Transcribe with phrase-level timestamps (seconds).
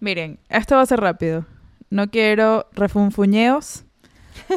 [0.00, 1.44] Miren, esto va a ser rápido.
[1.90, 3.84] No quiero refunfuñeos,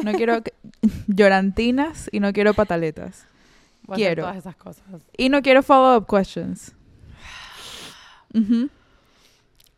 [0.02, 0.42] no quiero
[1.06, 3.26] llorantinas y no quiero pataletas.
[3.86, 4.22] Voy a hacer Quiero.
[4.22, 4.84] todas esas cosas.
[5.18, 6.72] Y no quiero follow-up questions.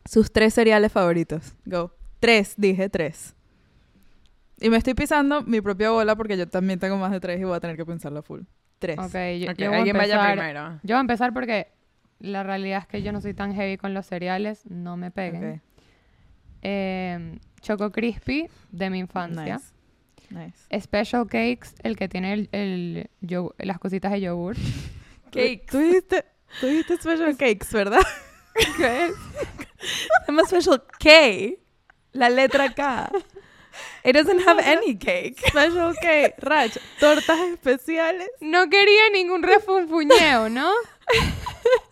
[0.08, 1.54] Sus tres cereales favoritos.
[1.64, 1.92] Go.
[2.20, 3.34] Tres, dije tres.
[4.60, 7.44] Y me estoy pisando mi propia bola porque yo también tengo más de tres y
[7.44, 8.42] voy a tener que pensarlo full.
[8.78, 8.98] Tres.
[8.98, 10.68] Ok, yo, Ok, yo voy a alguien vaya primero.
[10.82, 11.68] Yo voy a empezar porque
[12.20, 15.62] la realidad es que yo no soy tan heavy con los cereales, no me peguen.
[16.62, 19.60] Eh, Choco Crispy de mi infancia.
[20.30, 20.56] Nice.
[20.70, 20.80] Nice.
[20.80, 24.56] Special Cakes, el que tiene el, el yogur- las cositas de yogur.
[25.30, 25.66] Cakes.
[25.70, 26.24] Tú dijiste,
[26.60, 28.00] tú dijiste special cakes, ¿verdad?
[28.76, 29.12] ¿Qué es?
[30.48, 31.56] Special K.
[32.12, 33.10] La letra K.
[34.04, 35.38] It doesn't have any cake.
[35.48, 36.34] Special cake.
[36.38, 38.28] Rach, tortas especiales.
[38.40, 40.72] No quería ningún refunfuñeo, ¿no?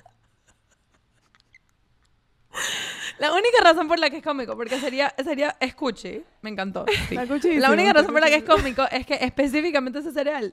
[3.18, 6.84] La única razón por la que es cómico, porque sería, sería escuche, me encantó.
[7.08, 7.16] sí.
[7.16, 10.52] Cuchísimo, La única razón por la que es cómico es que específicamente ese cereal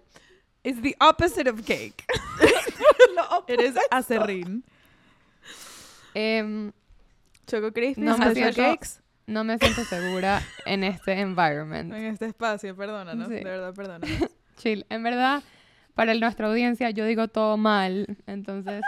[0.64, 2.04] is the opposite of cake.
[3.48, 4.64] Eres acerrín.
[6.14, 6.72] Em,
[7.48, 9.02] Choco Crispy, No me siento- cakes.
[9.28, 11.94] no me siento segura en este environment.
[11.94, 13.28] En este espacio, perdónanos.
[13.28, 13.36] Sí.
[13.36, 14.10] De verdad, perdónanos.
[14.58, 14.86] Chill.
[14.90, 15.42] En verdad,
[15.96, 18.06] para el- nuestra audiencia, yo digo todo mal.
[18.28, 18.82] Entonces.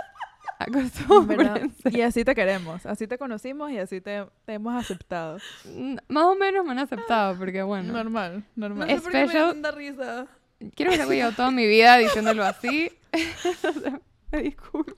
[0.64, 1.90] Acostúmbrense.
[1.92, 2.86] Y así te queremos.
[2.86, 5.38] Así te conocimos y así te, te hemos aceptado.
[5.66, 7.92] Mm, Más o menos me han aceptado, porque bueno.
[7.94, 8.88] Normal, No normal.
[8.90, 10.28] sé me Special- tanta risa.
[10.76, 12.90] Quiero que se yo toda mi vida diciéndolo así.
[14.32, 14.92] Me disculpo.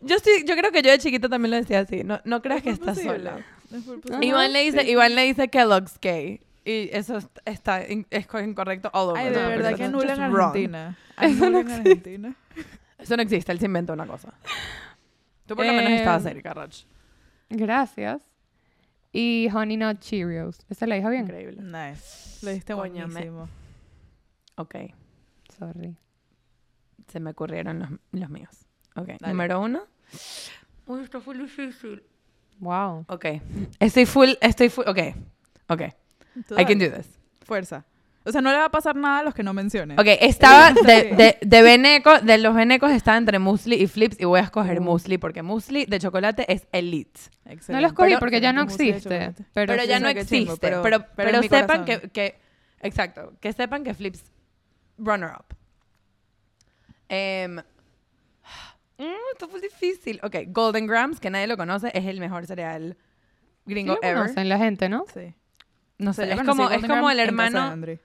[0.00, 2.04] Yo sí, yo creo que yo de chiquita también lo decía así.
[2.04, 3.18] No, no creas que Es estás posible.
[3.30, 3.44] sola.
[3.72, 4.22] Es.
[4.24, 4.90] Iván le dice, Sí.
[4.90, 6.40] Iván le dice Kellogg's gay.
[6.64, 9.20] Y eso est- está in- es co- incorrecto all over.
[9.20, 9.94] Ay, de the verdad que just
[10.30, 10.32] wrong.
[10.50, 10.96] Argentina.
[11.20, 12.34] Eso no Anulan Argentina.
[13.02, 14.32] Eso no existe, él se inventa una cosa.
[15.46, 16.84] Tú por lo menos Eh, estabas cerca, Roch.
[17.50, 18.22] Gracias.
[19.12, 20.60] Y Honey Nut Cheerios.
[20.70, 21.22] ¿Esa la dije bien?
[21.24, 21.60] Increíble.
[21.62, 22.44] Nice.
[22.46, 23.48] Lo diste Coño, me- buenísimo.
[24.56, 24.74] Ok,
[25.58, 25.96] Sorry.
[27.08, 28.50] se me ocurrieron los, los míos.
[28.96, 29.32] Ok, Dale.
[29.32, 29.82] número uno.
[30.86, 32.02] Uy, esto fue difícil.
[32.58, 33.04] Wow.
[33.08, 33.26] Ok,
[33.80, 34.98] estoy full, estoy full, ok,
[35.68, 35.82] ok.
[36.46, 36.90] Tú I can dale.
[36.90, 37.18] do this.
[37.44, 37.84] Fuerza.
[38.24, 39.98] O sea, no le va a pasar nada a los que no menciones.
[39.98, 44.24] Ok, estaba de, de, de Beneco, de los Benecos estaba entre Musli y Flips y
[44.24, 44.82] voy a escoger Uh.
[44.82, 47.20] Musli porque Musli de chocolate es elite.
[47.46, 47.72] Excelente.
[47.72, 49.32] No lo escogí porque ya no existe.
[49.52, 49.88] Pero, Pero, sí.
[49.88, 50.56] ya no existe.
[50.60, 52.38] pero- pero pero pero, en mi sepan que, que,
[52.80, 54.22] exacto, que sepan que Flips
[54.98, 55.56] runner up.
[57.08, 57.56] Em,
[58.98, 60.20] mm, esto fue difícil.
[60.22, 62.96] Ok, Golden Grams, que nadie lo conoce, es el mejor cereal
[63.66, 64.16] Sí gringo lo ever.
[64.22, 65.04] conocen la gente, ¿no?
[65.12, 65.34] Sí.
[65.98, 67.98] No sé, es como, es como el en casa de hermano.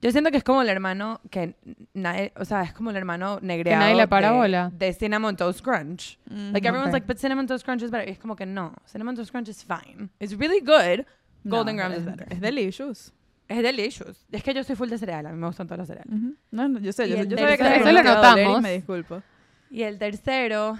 [0.00, 1.56] Yo siento que es como el hermano que
[1.92, 4.70] nadie, o sea, es como el hermano negreado nadie le para de, bola.
[4.72, 6.18] de Cinnamon Toast Crunch.
[6.26, 6.68] Like Ujú.
[6.68, 6.92] everyone's Ok.
[6.92, 8.08] like, but Cinnamon Toast Crunch is better.
[8.08, 10.08] Y es como que no, Cinnamon Toast Crunch is fine.
[10.20, 11.04] It's really good.
[11.44, 12.26] Golden No, Grams es, is better.
[12.32, 13.12] Es delicious.
[13.48, 14.24] Es delicious.
[14.30, 16.12] Es que yo soy full de cereal, a mí me gustan todos los cereales.
[16.14, 16.34] Ujú.
[16.50, 18.62] No, no, yo sé, Y yo, el yo sabía que tercero- Eso lo notamos.
[18.62, 19.22] me disculpo.
[19.70, 20.78] Y el tercero,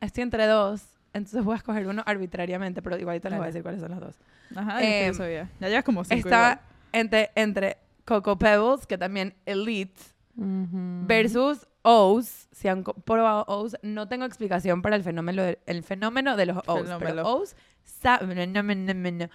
[0.00, 0.82] estoy entre dos,
[1.14, 4.00] entonces voy a escoger uno arbitrariamente, pero igualito les voy a decir cuáles son los
[4.00, 4.18] dos.
[4.56, 5.48] Ajá, es que Em, yo sabía.
[5.60, 6.60] Ya llevas como cinco Está igual.
[6.92, 7.76] entre, entre
[8.12, 10.00] Coco Pebbles, que también elite,
[10.36, 11.06] Ujú.
[11.06, 12.48] versus O's.
[12.52, 16.58] Si han probado O's, no tengo explicación para el fenómeno de, el fenómeno de los
[16.66, 16.82] O's.
[16.82, 16.98] Fenómeno.
[17.10, 18.52] Pero O's saben.
[18.52, 19.28] no, no.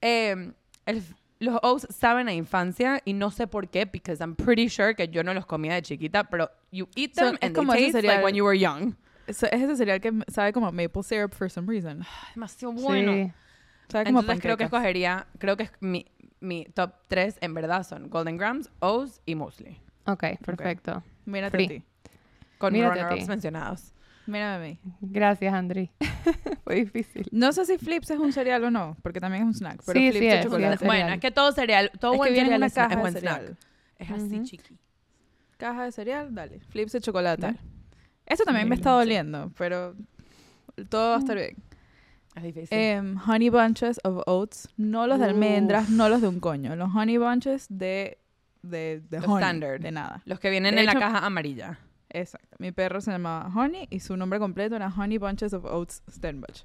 [0.00, 0.52] Eh,
[0.86, 1.02] el-
[1.40, 5.08] los O's saben a infancia y no sé por qué, because I'm pretty sure que
[5.08, 8.02] yo no los comía de chiquita, pero you eat them es and como they taste
[8.02, 8.94] like cereal- when you were young.
[9.26, 12.04] Es, es ese cereal que sabe como maple syrup for some reason.
[12.34, 12.82] Demasiado Sí.
[12.82, 13.32] bueno.
[13.90, 16.06] Como Entonces creo que escogería, creo que es mi,
[16.40, 19.80] mi top 3 en verdad son Golden Grams, O's y Muesli.
[20.06, 21.02] Ok, perfecto.
[21.26, 21.64] Mírate Free.
[21.64, 21.82] a ti.
[22.58, 23.28] Con Mírate a runner-ups ti.
[23.30, 23.94] mencionados.
[24.26, 24.78] Mírame a mí.
[25.00, 25.90] Gracias, Andri.
[26.64, 27.26] Fue difícil.
[27.32, 29.82] No sé si Flips es un cereal o no, porque también es un snack.
[29.86, 30.74] Pero Sí, Flips sí de es, sí chocolate.
[30.74, 30.98] es cereal.
[31.02, 32.88] Bueno, es que todo cereal, todo Es que buen viene en cereal una es, caja
[32.90, 33.44] es de buen cereal.
[33.46, 33.58] snack.
[33.98, 34.78] Es así, chiqui.
[35.56, 36.60] Caja de cereal, dale.
[36.60, 37.42] Flips de chocolate.
[37.42, 37.58] Dale.
[38.26, 38.96] Esto también me está sí.
[38.98, 39.94] doliendo, pero
[40.88, 41.56] todo va a estar bien.
[42.40, 42.76] Es difícil.
[42.78, 46.88] Em, honey bunches of oats, no los de almendras, no los de un coño, los
[46.94, 48.16] honey bunches de
[48.62, 49.80] de, de Los honey, standard.
[49.80, 50.22] de nada.
[50.26, 51.78] Los que vienen de en la hecho- caja amarilla.
[52.10, 52.56] Exacto.
[52.58, 56.64] Mi perro se llamaba Honey y su nombre completo era Honey Bunches of Oats Stenbach.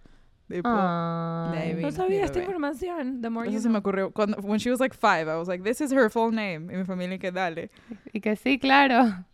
[0.49, 0.67] Tipo.
[0.69, 1.81] Navy.
[1.81, 3.21] No sabía esta información.
[3.21, 3.79] The more you eso se me know.
[3.79, 6.71] ocurrió cuando when she was like five, I was like, this is her full name.
[6.73, 7.69] Y mi familia que dale,
[8.13, 9.25] Y que sí, claro.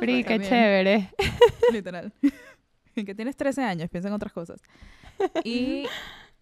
[0.00, 0.50] Free, like qué bien.
[0.50, 1.10] chévere.
[1.72, 2.12] literal.
[3.06, 4.60] que tienes 13 años, piensa en otras cosas.
[5.44, 5.86] Y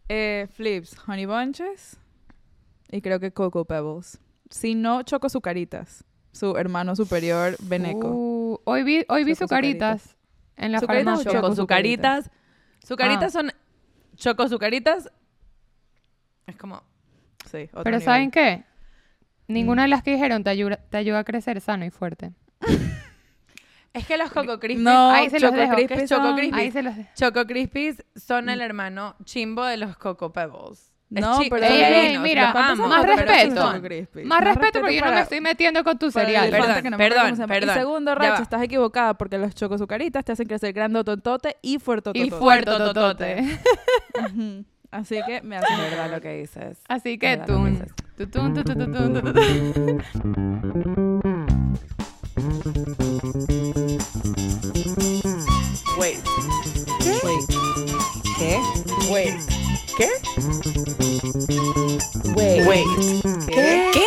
[0.08, 1.99] eh, Flips, Honey Bunches
[2.91, 4.19] y creo que Cocoa Pebbles.
[4.50, 8.08] Si no, Choco Sucaritas, su hermano superior Beneco.
[8.08, 10.17] Uh, hoy vi, hoy vi sucaritas
[10.56, 11.32] en la ¿Sucaritas farmacia.
[11.32, 11.43] choco?
[11.49, 12.31] Choco sucaritas.
[12.85, 13.41] Sucaritas Ah.
[13.41, 13.53] son
[14.14, 15.11] choco sucaritas
[16.47, 16.82] Es como...
[17.50, 18.03] Sí, otro Pero nivel.
[18.05, 18.64] ¿saben qué?
[19.49, 22.32] Ninguna de las que dijeron te ayuda, te ayuda a crecer sano y fuerte.
[23.96, 24.84] Es que los Coco Crispies...
[24.84, 25.75] No, Ahí se los Choco dejo.
[25.75, 26.62] Crispies ¿Qué es Choco son- Crispies?
[26.62, 30.93] Ahí se los de- Choco Crispies son el hermano chimbo de los Coco Pebbles.
[31.14, 33.62] Es No, pero son Ey, ey, mira, los ¿Cuántos amo, son más pero respeto.
[33.62, 34.26] son.
[34.26, 36.50] Más respeto porque yo no me estoy metiendo con tu cereal.
[36.50, 37.70] Perdón, no perdón, se perdón.
[37.76, 38.34] Y segundo, va.
[38.43, 42.26] estás equivocada porque los chocosucaritas te hacen crecer grandototote y fuertototote.
[42.26, 43.60] Y fuerte totote.
[44.20, 44.64] Ujú.
[44.90, 46.81] Así que me hace verdad lo que dices.
[46.88, 47.66] Así que tú.
[59.11, 59.35] Wait.
[59.97, 60.08] ¿Qué?
[62.35, 62.67] Wait.
[62.67, 62.87] Wait.
[63.49, 63.91] ¿Qué?
[63.93, 64.06] ¿Qué?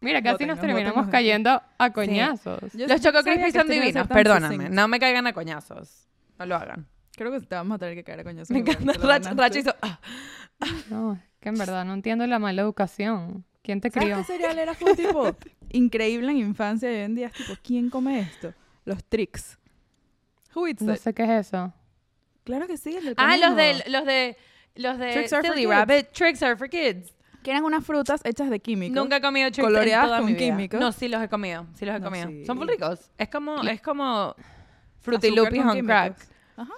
[0.00, 1.10] Mira, casi nos no, terminamos no.
[1.12, 2.60] cayendo a coñazos.
[2.74, 4.68] Yo Los Choco esto son divinos, perdóname.
[4.70, 6.08] No me caigan a coñazos.
[6.38, 6.86] No lo hagan.
[7.16, 8.50] Creo que te vamos a tener que caer a coñazos.
[8.50, 8.92] Me encanta.
[8.92, 9.42] te lo Rach, ganaste.
[9.42, 9.74] Rach hizo...
[9.82, 10.00] ah.
[10.90, 13.44] No, que en verdad no entiendo la mala educación.
[13.62, 14.18] ¿Quién te ¿Sabes crió?
[14.18, 15.34] qué cereal era full tipo
[15.70, 18.54] increíble en infancia y hoy en día es tipo, ¿quién come esto?
[18.84, 19.58] Los tricks.
[20.54, 21.00] Who eats No it?
[21.00, 21.72] sé qué es eso.
[22.46, 23.46] Claro que sí, el del Ah, conejo.
[23.48, 23.84] los de...
[23.90, 24.36] Los de...
[24.76, 25.70] Los de Tricks are for Silly kids.
[25.76, 26.12] Rabbit.
[26.12, 27.12] Tricks are for kids.
[27.42, 28.94] Que eran unas frutas hechas de químicos.
[28.96, 30.46] Nunca he comido tricks Coloreadas en toda con mi vida.
[30.46, 30.80] químicos.
[30.80, 31.66] No, sí los he comido.
[31.74, 32.28] Sí los he No, comido.
[32.28, 32.44] sí.
[32.46, 33.10] Son muy ricos.
[33.18, 33.62] Es como...
[33.62, 34.34] Es como...
[35.02, 35.86] Fruity Azúcar Loopies con on químicos.
[35.94, 36.16] crack.
[36.56, 36.72] Ajá.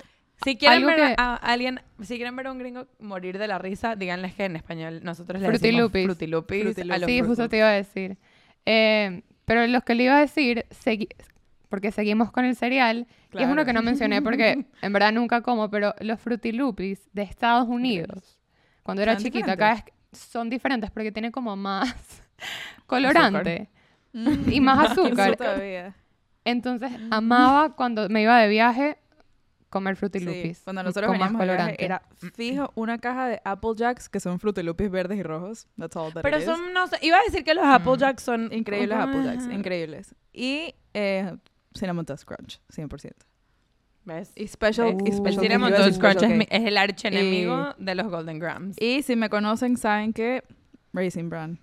[0.45, 3.49] Si quieren Algo ver que- a alguien, si quieren ver a un gringo morir de
[3.49, 6.05] la risa, díganles que en español nosotros le Fruity decimos Loopies.
[6.05, 7.07] Fruity Loopies Fruity a los Loopies.
[7.17, 7.51] Sí, Fruit justo Loops.
[7.51, 8.17] te iba a decir.
[8.65, 11.09] Eh, pero los que le iba a decir, segui-
[11.69, 13.65] porque seguimos con el cereal, y es uno Claro.
[13.67, 18.39] que no mencioné porque en verdad nunca como, pero los Fruity Loopies de Estados Unidos,
[18.83, 19.95] cuando era ¿Son chiquita, acá diferentes?
[20.13, 21.95] es- son diferentes porque tienen como más
[22.87, 23.69] colorante
[24.15, 24.51] Mm.
[24.51, 25.29] y más azúcar.
[25.29, 25.95] Eso todavía.
[26.45, 28.97] Entonces amaba cuando me iba de viaje
[29.69, 31.85] comer Fruity Sí, cuando nosotros con más veníamos colorante.
[31.85, 32.03] era
[32.35, 35.67] fijo una caja de Apple Jacks que son Fruity Loopies verdes y rojos.
[35.79, 36.47] That's all that Pero it is.
[36.49, 39.11] son, no sé, iba a decir que los Applejacks son increíbles ¿cómo?
[39.11, 40.15] Apple Jacks, increíbles.
[40.33, 41.37] Y eh,
[41.79, 43.13] Cinnamon Toast Crunch, 100%.
[44.05, 44.33] ¿Ves?
[44.37, 45.05] Y Special, Uh.
[45.07, 48.77] y El Cinnamon Toast Crunch es, es el archenemigo de los Golden Grams.
[48.81, 50.43] Y si me conocen, saben que
[50.93, 51.59] Raisin Bran.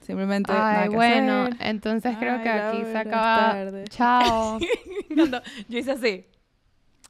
[0.00, 1.56] Simplemente nada Ay, que bueno, hacer.
[1.66, 3.52] entonces creo que aquí se es acaba.
[3.52, 3.84] tarde.
[3.88, 4.58] Chao.
[5.14, 6.26] Cuando yo hice así.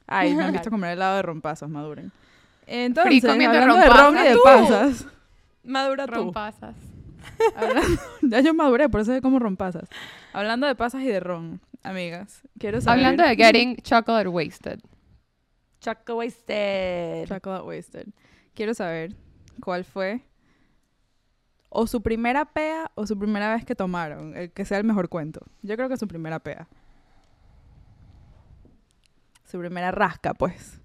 [0.07, 2.11] Ay, me han visto comer helado de rompazos, maduren.
[2.65, 5.05] Entonces, comiendo hablando de ron y de pasas.
[5.63, 6.13] Madura tú.
[6.15, 6.75] Rompasas.
[7.55, 9.87] hablando- ya yo maduré, por eso sé como rompasas.
[10.33, 12.99] Hablando de pasas y de ron, amigas, quiero saber...
[13.05, 14.79] Hablando de getting chocolate wasted.
[15.79, 17.27] Choco wasted.
[17.27, 18.07] Chocolate Wasted.
[18.55, 19.15] Quiero saber
[19.61, 20.21] cuál fue
[21.69, 25.07] o su primera pea o su primera vez que tomaron, el que sea el mejor
[25.09, 25.41] cuento.
[25.61, 26.67] Yo creo que su primera pea.
[29.45, 30.81] Su primera rasca, pues.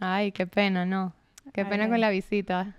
[0.00, 1.14] Ay, qué pena, no.
[1.52, 1.90] Qué Ay, pena ay.
[1.90, 2.76] con la visita.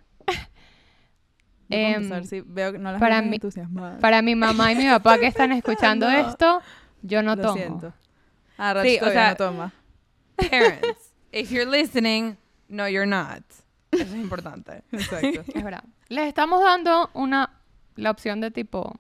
[1.68, 4.00] Puedo Em, sí, veo que no las para entusiasmadas.
[4.00, 6.16] Para mi mamá y mi papá que están escuchando No.
[6.30, 6.62] esto,
[7.06, 7.56] yo no Lo tomo.
[7.56, 7.94] siento.
[8.58, 9.74] Ah, Rach Sí, o todavía sea- no toma.
[10.36, 12.38] Parents, if you're listening,
[12.68, 13.44] no, you're not.
[13.92, 14.84] Eso es importante.
[14.92, 15.42] Exacto.
[15.54, 15.84] Es verdad.
[16.10, 17.52] Les estamos dando una
[17.96, 18.94] la opción de tipo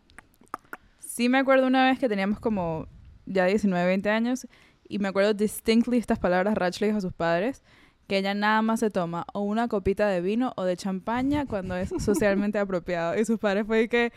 [0.99, 2.87] Sí me acuerdo una vez que teníamos como
[3.25, 4.47] ya 19, 20 años
[4.87, 7.63] y me acuerdo distinctly estas palabras Rach le dijo a sus padres
[8.07, 11.75] que ella nada más se toma o una copita de vino o de champaña cuando
[11.75, 13.17] es socialmente apropiado.
[13.19, 14.13] Y sus padres fue que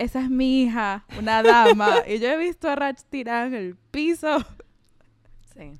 [0.00, 1.96] esa es mi hija, una dama.
[2.06, 4.38] y yo he visto a Rach tirada en el piso.
[5.54, 5.72] Sí.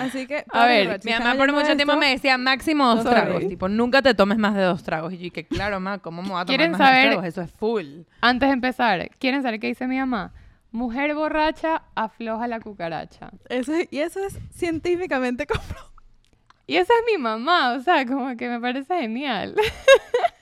[0.00, 0.44] Así que...
[0.50, 3.46] A ver, Rach, Mi mamá por mucho tiempo me decía máximo dos tragos.
[3.48, 5.12] Tipo, nunca te tomes más de dos tragos.
[5.12, 7.06] Y yo que claro, ma, ¿cómo me voy a tomar ¿Quieren más de dos saber?
[7.08, 7.24] tragos?
[7.26, 7.86] Eso es full.
[8.20, 10.32] antes de empezar, ¿quieren saber qué dice mi mamá?
[10.70, 13.30] Mujer borracha afloja la cucaracha.
[13.48, 15.88] Eso es- y eso es científicamente comprobado.
[16.66, 19.54] Y esa es mi mamá, o sea, como que me parece genial.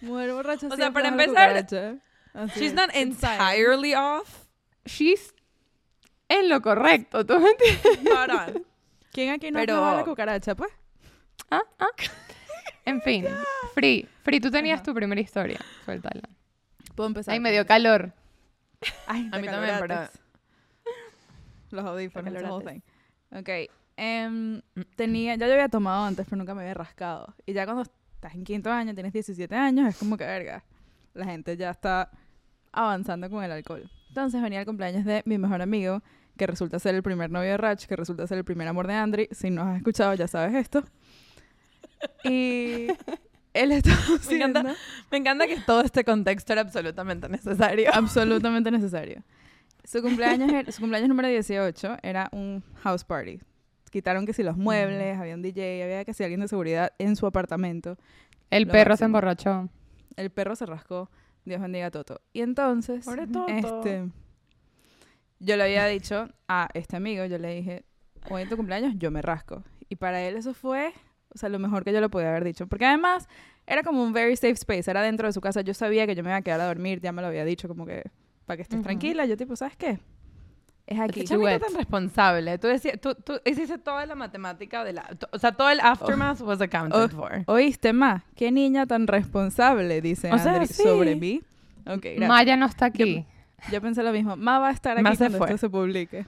[0.00, 1.94] Mujer borracha O sea, para empezar, cucaracha.
[2.36, 2.74] Así She's es.
[2.74, 4.46] not entirely off.
[4.84, 5.32] She's
[6.28, 8.12] en lo correcto, ¿tú me entiendes?
[8.54, 8.64] On.
[9.12, 10.70] ¿Quién aquí no Pero- la cucaracha, pues?
[11.50, 11.86] Ah, ah.
[12.84, 13.24] En fin,
[13.74, 14.84] Free, Free, tú tenías Ajá.
[14.84, 15.58] tu primera historia.
[15.84, 16.22] Suéltala.
[16.94, 17.32] Puedo empezar.
[17.34, 18.12] Ay, me dio calor.
[19.06, 20.08] Ay, A mí también, pero...
[21.70, 22.80] Los audífonos, the whole thing.
[23.36, 23.48] Ok.
[23.96, 24.60] em,
[24.94, 27.34] tenía, ya yo había tomado antes, pero nunca me había rascado.
[27.44, 30.62] Y ya cuando estás en quinto año, tienes 17 años, es como que, verga,
[31.14, 32.10] la gente ya está
[32.76, 33.90] avanzando con el alcohol.
[34.08, 36.02] Entonces venía el cumpleaños de mi mejor amigo,
[36.36, 38.94] que resulta ser el primer novio de Rach, que resulta ser el primer amor de
[38.94, 39.28] Andri.
[39.32, 40.84] Si no has escuchado, ya sabes esto.
[42.24, 42.86] Y
[43.54, 43.96] él estaba
[44.28, 44.74] Me encanta.
[45.10, 47.90] Me encanta que todo este contexto era absolutamente necesario.
[47.92, 49.22] absolutamente necesario.
[49.84, 53.40] Su cumpleaños, era- su cumpleaños número 18 era un house party.
[53.90, 57.16] Quitaron que si los muebles, había un DJ, había que si alguien de seguridad en
[57.16, 57.96] su apartamento.
[58.50, 59.06] El Lo perro se máximo.
[59.06, 59.68] emborrachó.
[60.16, 61.08] El perro se rascó.
[61.46, 62.20] Dios bendiga a Toto.
[62.32, 63.46] Y entonces, Toto.
[63.48, 64.08] este,
[65.38, 67.84] yo le había dicho a este amigo, yo le dije,
[68.28, 69.62] hoy en tu cumpleaños yo me rasco.
[69.88, 70.92] Y para él eso fue,
[71.32, 72.66] o sea, lo mejor que yo le podía haber dicho.
[72.66, 73.28] Porque además
[73.64, 75.60] era como un very safe space, era dentro de su casa.
[75.60, 77.68] Yo sabía que yo me iba a quedar a dormir, ya me lo había dicho,
[77.68, 78.10] como que
[78.44, 79.24] para que estés tranquila.
[79.24, 80.00] Yo tipo, ¿sabes qué?
[80.86, 81.24] Es aquí.
[81.24, 81.60] Chamito Duet.
[81.62, 82.58] tan responsable.
[82.58, 85.08] Tú, decías, tú, tú hiciste toda la matemática de la...
[85.32, 87.08] O sea, todo el aftermath was accounted Oh.
[87.08, 87.42] for.
[87.46, 88.24] ¿Oíste, Ma?
[88.36, 90.00] ¿Qué niña tan responsable?
[90.00, 90.82] Dice O sea, Andri sí.
[90.84, 91.42] sobre mí.
[91.86, 92.28] Ok, gracias.
[92.28, 93.26] Maya no está aquí.
[93.72, 94.36] Yo pensé lo mismo.
[94.36, 95.46] Ma va a estar aquí Ma se cuando fue.
[95.48, 96.26] esto se publique.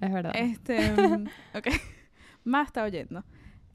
[0.00, 0.32] Es verdad.
[0.34, 1.26] Este, mm,
[1.56, 1.68] ok.
[2.44, 3.22] Más está oyendo.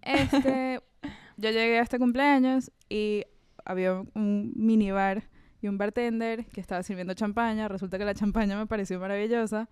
[0.01, 0.81] Este,
[1.37, 3.23] yo llegué a este cumpleaños y
[3.63, 5.23] había un minibar
[5.61, 7.67] y un bartender que estaba sirviendo champaña.
[7.69, 9.69] Resulta que la champaña me pareció maravillosa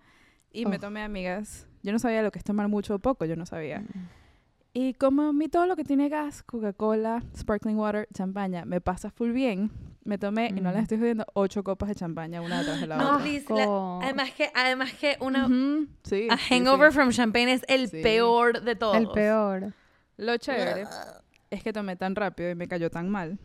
[0.54, 0.80] y me Oh.
[0.80, 1.66] tomé amigas.
[1.82, 3.80] Yo no sabía lo que es tomar mucho o poco, yo no sabía.
[3.80, 4.08] Mm.
[4.76, 9.10] Y como a mí todo lo que tiene gas, Coca-Cola, sparkling water, champaña, me pasa
[9.10, 9.70] full bien,
[10.04, 10.82] me tomé, y no les Mm.
[10.82, 13.18] estoy jodiendo, ocho copas de champaña una detrás de la No, otra.
[13.24, 16.94] please, la- además que, además que una, Ujú, sí, a sí, hangover sí.
[16.96, 18.02] from champagne es el Sí.
[18.02, 18.96] peor de todos.
[18.96, 19.72] El peor.
[20.16, 20.86] Lo chévere
[21.50, 23.38] es que tomé tan rápido y me cayó tan mal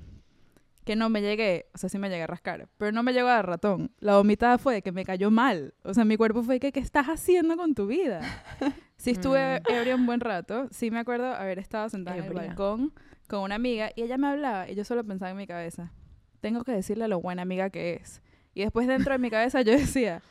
[0.89, 3.27] que no me llegué, o sea, sí me llegué a rascar, pero no me llegó
[3.27, 3.91] a ratón.
[4.00, 5.75] La vomitada fue de que me cayó mal.
[5.84, 8.22] O sea, mi cuerpo fue que, ¿qué estás haciendo con tu vida?
[8.98, 9.72] Sí estuve Mm.
[9.72, 10.67] ebria un buen rato.
[10.72, 12.91] Sí me acuerdo haber estado sentada en el balcón
[13.27, 15.93] con una amiga y ella me hablaba y yo solo pensaba en mi cabeza,
[16.41, 18.24] tengo que decirle lo buena amiga que es.
[18.55, 20.24] Y después dentro de mi cabeza yo decía,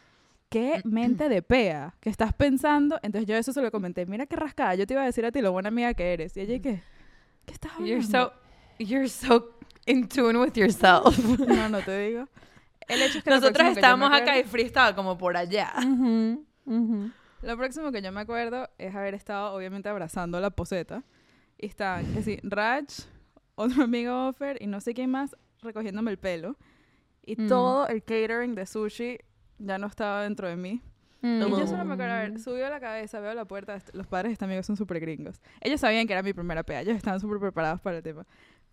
[0.49, 2.99] qué mente de pea que estás pensando.
[3.05, 5.31] Entonces yo eso se lo comenté, mira qué rascada, yo te iba a decir a
[5.31, 6.37] ti lo buena amiga que eres.
[6.37, 6.83] Y ella, ¿qué?
[7.47, 7.87] ¿Qué estás hablando?
[7.95, 8.33] You're so,
[8.81, 9.55] you're so
[9.89, 11.17] in tune with yourself.
[11.47, 12.29] No, no te digo.
[12.89, 15.73] El hecho es que Nosotros estábamos acá y Free estaba como por allá.
[15.79, 17.11] Ujú, ujú.
[17.43, 21.03] Lo próximo que yo me acuerdo es haber estado, obviamente, abrazando la poseta.
[21.59, 22.85] Y estaban, que sí, Raj,
[23.57, 26.57] otro amigo Offer y no sé quién más recogiéndome el pelo.
[27.25, 27.47] Y Mm.
[27.49, 29.19] todo el catering de sushi
[29.59, 30.81] ya no estaba dentro de mí.
[31.21, 32.21] Y yo solo me acuerdo, a Mm.
[32.35, 35.41] ver, subió la cabeza, veo la puerta, los padres de este amigo son súper gringos.
[35.61, 38.25] Ellos sabían que era mi primera pea, ellos estaban súper preparados para el tema.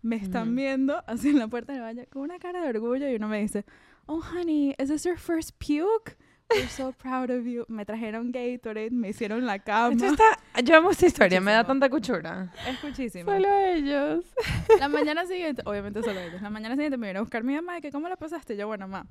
[0.02, 0.56] Me están Ujú.
[0.56, 3.40] viendo así en la puerta del baño con una cara de orgullo y uno me
[3.40, 3.64] dice,
[4.06, 6.16] oh honey, is this your first puke?
[6.48, 7.64] We're so proud of you.
[7.66, 9.92] Me trajeron Gatorade, me hicieron la cama.
[9.94, 12.52] Esto está, yo amo esta historia, me da tanta cuchura.
[12.68, 13.32] Es muchísimo.
[13.32, 14.24] Solo ellos.
[14.78, 17.78] La mañana siguiente, obviamente solo ellos, la mañana siguiente me vino a buscar mi mamá
[17.78, 18.56] y que, ¿cómo la pasaste?
[18.56, 19.08] Yo, bueno, mamá,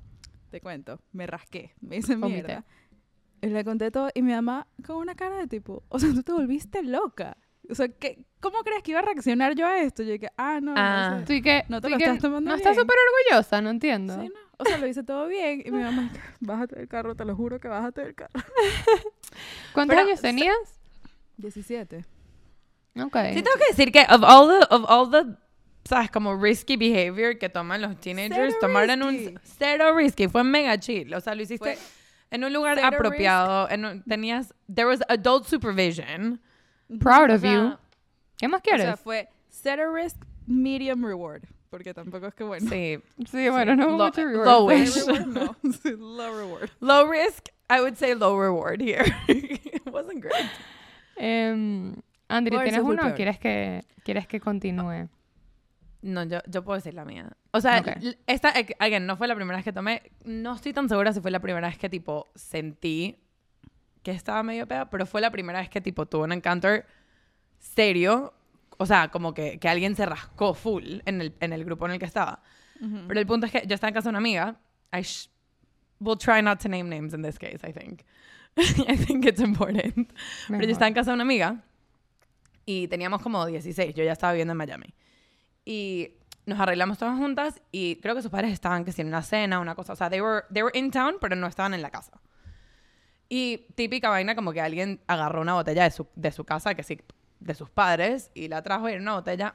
[0.50, 2.42] te cuento, me rasqué, me hice Vomité.
[2.42, 2.64] mierda.
[3.42, 6.22] Y le conté todo y mi mamá con una cara de tipo, o sea, tú
[6.22, 7.36] te volviste loca.
[7.68, 10.02] O sea, ¿qué, ¿cómo crees que iba a reaccionar yo a esto?
[10.02, 11.10] Yo dije, ah, no, Ah.
[11.12, 11.26] no sé.
[11.26, 12.96] Tú y que, No te lo que estás tomando No estás súper
[13.30, 14.20] orgullosa, no entiendo.
[14.20, 14.40] Sí, no.
[14.58, 15.62] O sea, lo hice todo bien.
[15.66, 16.10] Y mi mamá,
[16.40, 18.32] bájate del carro, te lo juro que bájate del carro.
[19.72, 20.56] ¿Cuántos Pero, años tenías?
[21.36, 22.04] 17.
[22.98, 23.16] Ok.
[23.34, 25.36] Sí tengo que decir que of all the, of all the,
[25.84, 29.34] sabes, como risky behavior que toman los teenagers, Cero tomar en un risky.
[29.58, 31.78] cero risky, fue mega chill, o sea, lo hiciste Fue
[32.30, 36.40] en un lugar apropiado, en un- tenías, there was adult supervision.
[37.00, 37.76] Proud O of sea, you.
[38.38, 38.82] ¿Qué más O quieres?
[38.82, 40.16] sea, fue zero risk,
[40.46, 41.42] medium reward.
[41.70, 42.68] Porque tampoco es que bueno.
[42.70, 42.98] Sí,
[43.30, 44.68] sí, bueno, no hubo Lo- mucho reward.
[44.68, 45.56] High reward, no.
[45.82, 46.70] Sí, Low reward.
[46.80, 49.04] low risk, I would say low reward here.
[49.28, 50.46] It wasn't great.
[51.16, 51.94] Em,
[52.28, 55.08] Andri, ¿tienes uno o quieres que, quieres que continúe?
[56.02, 57.30] No, yo, yo puedo decir la mía.
[57.52, 57.88] O sea, Ok.
[58.00, 60.02] l- esta, again, no fue la primera vez que tomé.
[60.24, 63.16] No estoy tan segura si fue la primera vez que, tipo, sentí
[64.02, 66.86] que estaba medio peda, pero fue la primera vez que, tipo, tuve un encounter
[67.74, 68.32] serio.
[68.78, 71.92] O sea, como que, que alguien se rascó full en el, en el grupo en
[71.92, 72.42] el que estaba.
[73.08, 74.60] Pero el punto es que yo estaba en casa de una amiga.
[74.92, 75.30] I sh-
[75.98, 78.02] will try not to name names in this case, I think.
[78.88, 79.94] I think it's important.
[79.94, 80.12] Pero
[80.48, 80.70] yo Mejor.
[80.70, 81.64] estaba en casa de una amiga
[82.66, 83.94] y teníamos como 16.
[83.94, 84.92] Yo ya estaba viviendo en Miami.
[85.64, 86.10] Y
[86.44, 89.58] nos arreglamos todas juntas y creo que sus padres estaban que si en una cena,
[89.58, 89.94] una cosa.
[89.94, 92.12] O sea, they were, they were in town, pero no estaban en la casa.
[93.28, 96.82] Y típica vaina como que alguien agarró una botella de su, de su casa, que
[96.82, 97.00] sí,
[97.46, 99.54] de sus padres, y la trajo y era una botella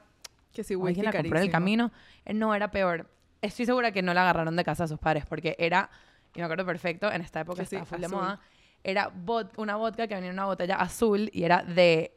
[0.52, 1.92] Que sí, o whisky alguien la compró en el camino.
[2.24, 3.08] Eh, No, era peor.
[3.40, 5.90] Estoy segura que no la agarraron de casa de sus padres porque era,
[6.34, 8.40] y me acuerdo perfecto, en esta época sí, estaba full de moda,
[8.84, 12.12] era bot- una vodka que venía en una botella azul y era de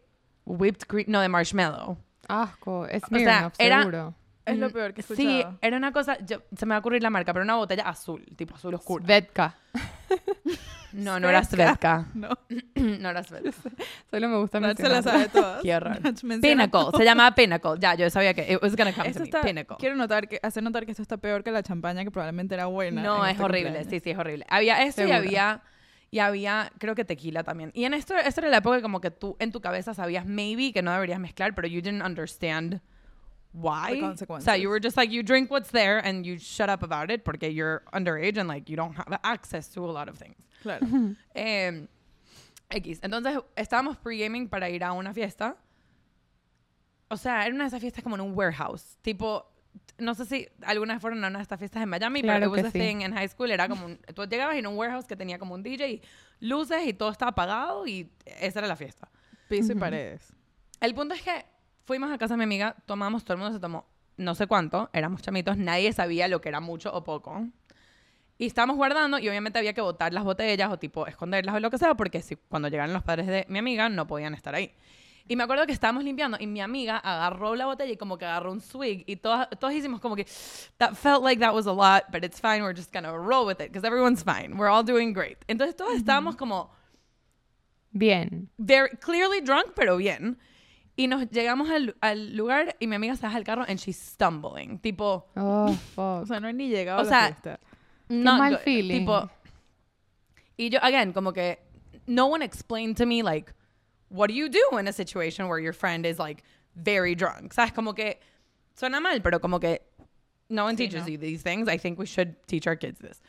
[0.46, 1.98] whipped cream, no, de marshmallow.
[2.27, 4.13] Asco, es O sea, era- seguro.
[4.46, 5.58] Es lo peor que he Sí, escuchado.
[5.62, 8.24] era una cosa, yo- se me va a ocurrir la marca, pero una botella azul,
[8.36, 9.03] tipo azul oscuro.
[9.03, 9.55] Svedka.
[10.96, 12.08] No, no era Svedka.
[12.14, 12.30] No,
[12.75, 13.52] no era Svedka.
[14.12, 15.62] Solo me gusta Rach se la sabe todas.
[15.62, 16.00] Qué horror.
[16.42, 17.74] Pinnacle, se llamaba Pinnacle.
[17.80, 19.30] Ya, yo sabía que it was gonna come Esto to me.
[19.30, 19.78] está, Pinnacle.
[19.78, 22.68] quiero notar que, hacer notar que esto está peor que la champaña que probablemente era
[22.68, 23.02] buena.
[23.02, 23.64] No, es este horrible.
[23.70, 23.92] cumpleaños.
[23.92, 24.46] Sí, sí, es horrible.
[24.50, 25.62] Había esto y había,
[26.12, 27.72] y había, creo que tequila también.
[27.74, 30.72] Y en esto, esto era la época como que tú en tu cabeza sabías maybe
[30.72, 32.80] que no deberías mezclar, pero you didn't understand
[33.54, 34.00] why?
[34.18, 36.84] The O sea, you were just like, you drink what's there and you shut up
[36.84, 40.18] about it porque you're underage and like you don't have access to a lot of
[40.18, 40.36] things.
[40.65, 40.88] Claro.
[41.36, 41.88] Eh,
[42.72, 43.00] X.
[43.03, 45.57] Entonces estábamos pre-gaming para ir a una fiesta.
[47.07, 48.98] O sea, era una de esas fiestas como en un warehouse.
[49.03, 49.45] Tipo,
[50.00, 52.72] no sé si algunas fueron a una de estas fiestas en Miami, Claro pero que
[52.72, 52.79] sí.
[52.81, 53.51] en high school.
[53.51, 56.01] Era como un, tú llegabas en un warehouse que tenía como un DJ, y
[56.39, 59.07] luces y todo estaba apagado y esa era la fiesta.
[59.48, 59.79] Piso y Ujú.
[59.81, 60.34] paredes.
[60.81, 61.45] El punto es que
[61.86, 63.86] fuimos a casa de mi amiga, tomamos, todo el mundo se tomó
[64.17, 67.48] no sé cuánto, éramos chamitos, nadie sabía lo que era mucho o poco.
[68.38, 71.70] Y estábamos guardando y obviamente había que botar las botellas o tipo esconderlas o lo
[71.72, 74.74] que sea porque si, cuando llegaron los padres de mi amiga no podían estar ahí.
[75.27, 78.25] Y me acuerdo que estábamos limpiando y mi amiga agarró la botella y como que
[78.25, 80.25] agarró un swig y todos, todos hicimos como que
[80.77, 83.60] that felt like that was a lot, but it's fine, we're just gonna roll with
[83.60, 85.38] it because everyone's fine, we're all doing great.
[85.48, 86.70] Entonces todos estábamos como
[87.92, 88.50] Bien.
[88.58, 90.38] very clearly drunk, pero bien.
[90.98, 93.98] Y nos llegamos al, al lugar y mi amiga se baja del carro and she's
[93.98, 94.80] stumbling.
[94.80, 95.65] Tipo, Oh,
[95.96, 96.27] O fuck.
[96.27, 97.60] sea, no he ni llegado O a la sea, fiesta.
[98.10, 98.60] Not mal good.
[98.64, 99.06] feeling.
[99.06, 99.30] Tipo,
[100.58, 101.58] y yo, again, como que
[102.08, 103.54] no one explained to me, like,
[104.10, 106.44] what do you do in a situation where your friend is, like,
[106.76, 107.54] very drunk?
[107.54, 107.74] ¿Sabes?
[107.74, 108.20] Como que
[108.76, 109.82] suena mal, pero como que
[110.50, 111.08] no one Sí, teaches no.
[111.08, 111.68] you these things.
[111.68, 113.22] I think we should teach our kids this.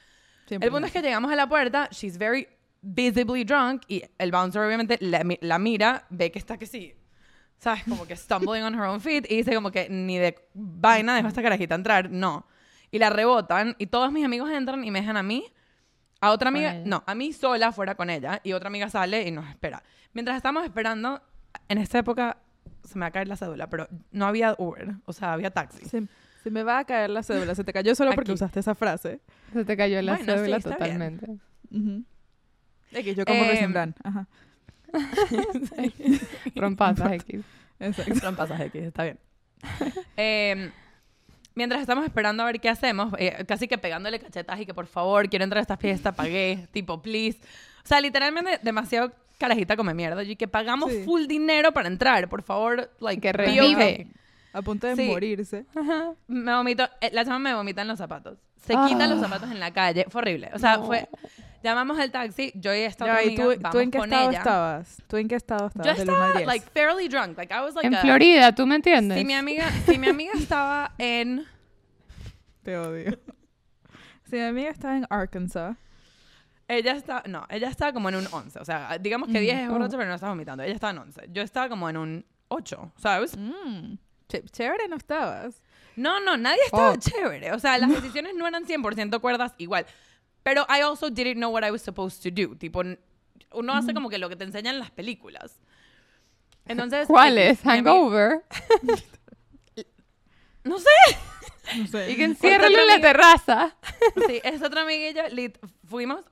[0.46, 2.46] Siempre El punto es que llegamos a la puerta, she's very
[2.82, 6.94] visibly drunk y el bouncer obviamente la, la mira, ve que está que sí,
[7.58, 7.82] ¿sabes?
[7.82, 11.26] Como que stumbling on her own feet y dice como que ni de vaina dejo
[11.26, 12.46] a esta carajita entrar, no.
[12.90, 15.44] Y la rebotan y todos mis amigos entran y me dejan a mí,
[16.20, 19.30] a otra amiga, no, a mí sola fuera con ella y otra amiga sale y
[19.30, 19.82] nos espera.
[20.12, 21.20] Mientras estamos esperando,
[21.68, 22.38] en esta época
[22.84, 25.84] se me va a caer la cédula, pero no había Uber, o sea, había taxi.
[25.84, 26.02] Se,
[26.42, 27.54] se me va a caer la cédula.
[27.54, 28.34] Se te cayó solo porque Aquí.
[28.36, 29.20] usaste esa frase.
[29.52, 30.62] Se te cayó la Bueno, sí, cédula bien.
[30.72, 31.26] totalmente.
[31.70, 32.04] Ujú.
[32.92, 33.94] X, yo como Em, Raisin Bran.
[34.04, 34.26] Ajá.
[36.54, 37.44] Rompazas X.
[37.80, 38.36] Exacto.
[38.36, 39.18] Pasajes X, está bien.
[40.16, 40.70] Eh,
[41.56, 44.86] mientras estamos esperando a ver qué hacemos, eh, casi que pegándole cachetas y que por
[44.86, 47.38] favor, quiero entrar a esta fiesta, pagué, tipo, please.
[47.84, 50.22] O sea, literalmente demasiado carajita come mierda.
[50.22, 51.02] Y que pagamos Sí.
[51.04, 54.06] full dinero para entrar, por favor, like, Que revive.
[54.52, 55.02] A punto de Sí.
[55.08, 55.66] morirse.
[56.28, 58.38] Me vomito, eh, la chama me vomita en los zapatos.
[58.66, 58.86] Se Ah.
[58.88, 60.50] quita los zapatos en la calle, fue horrible.
[60.54, 60.86] O sea, No.
[60.86, 61.08] fue,
[61.66, 63.98] llamamos al taxi, yo y esta Ya, otra ¿y amiga, tú, vamos tú en qué
[63.98, 64.38] con estado ella.
[64.38, 65.02] estabas?
[65.08, 65.86] ¿Tú en qué estado estabas?
[65.86, 66.46] Yo del uno al estaba, 10?
[66.46, 67.36] like, fairly drunk.
[67.38, 69.18] Like, I was like En a- Florida, ¿tú me entiendes?
[69.18, 71.44] Si mi amiga, si mi amiga estaba en...
[72.62, 73.18] Te odio.
[74.28, 75.76] Sí, mi amiga estaba en Arkansas.
[76.68, 78.58] Ella está, no, ella estaba como en un 11.
[78.58, 79.42] O sea, digamos que Mm.
[79.42, 79.72] 10 es Oh.
[79.72, 80.64] borracho, pero no estaba vomitando.
[80.64, 81.28] Ella estaba en 11.
[81.32, 83.36] Yo estaba como en un 8, ¿sabes?
[83.36, 83.94] Mm.
[84.28, 85.62] Ch- chévere no estabas.
[85.94, 87.02] No, no, nadie estaba Fuck.
[87.02, 87.52] chévere.
[87.52, 89.86] O sea, las decisiones no eran 100% cuerdas igual.
[90.46, 92.54] Pero I also didn't know what I was supposed to do.
[92.54, 92.80] Tipo,
[93.52, 95.58] uno hace como que lo que te enseñan en las películas.
[96.66, 97.06] Entonces...
[97.08, 97.60] ¿Cuál es?
[97.62, 98.44] Hangover.
[100.62, 100.88] No sé.
[101.78, 102.10] No sé.
[102.10, 103.76] Y que enciérralo otra en la terraza.
[104.26, 105.28] Sí, es otra amiguilla.
[105.30, 106.24] lit- fuimos.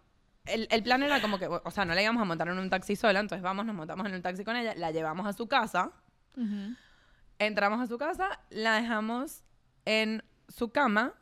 [0.45, 2.69] El, el plan era como que, o sea, no la íbamos a montar en un
[2.69, 5.47] taxi sola, entonces vamos, nos montamos en un taxi con ella, la llevamos a su
[5.47, 5.93] casa,
[6.37, 6.75] Ujú.
[7.39, 9.43] entramos a su casa, la dejamos
[9.87, 11.15] en su cama,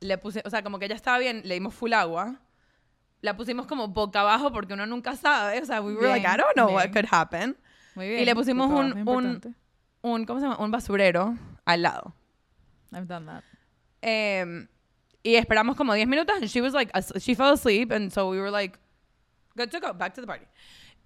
[0.00, 2.40] le puse, o sea, como que ella estaba bien, le dimos full agua,
[3.20, 6.34] la pusimos como boca abajo porque uno nunca sabe, o sea, we were like, Bien,
[6.34, 6.92] I don't know what bien.
[6.92, 7.56] could happen.
[7.94, 8.24] Muy Y bien.
[8.26, 9.56] le pusimos un- un-.
[10.02, 10.58] Un, ¿cómo se llama?
[10.62, 12.14] Un basurero al lado.
[12.92, 13.42] I've done that.
[14.02, 14.68] Em,
[15.22, 18.38] y esperamos como 10 minutos and she was like, she fell asleep and so we
[18.38, 18.78] were like,
[19.56, 20.44] good to go, back to the party.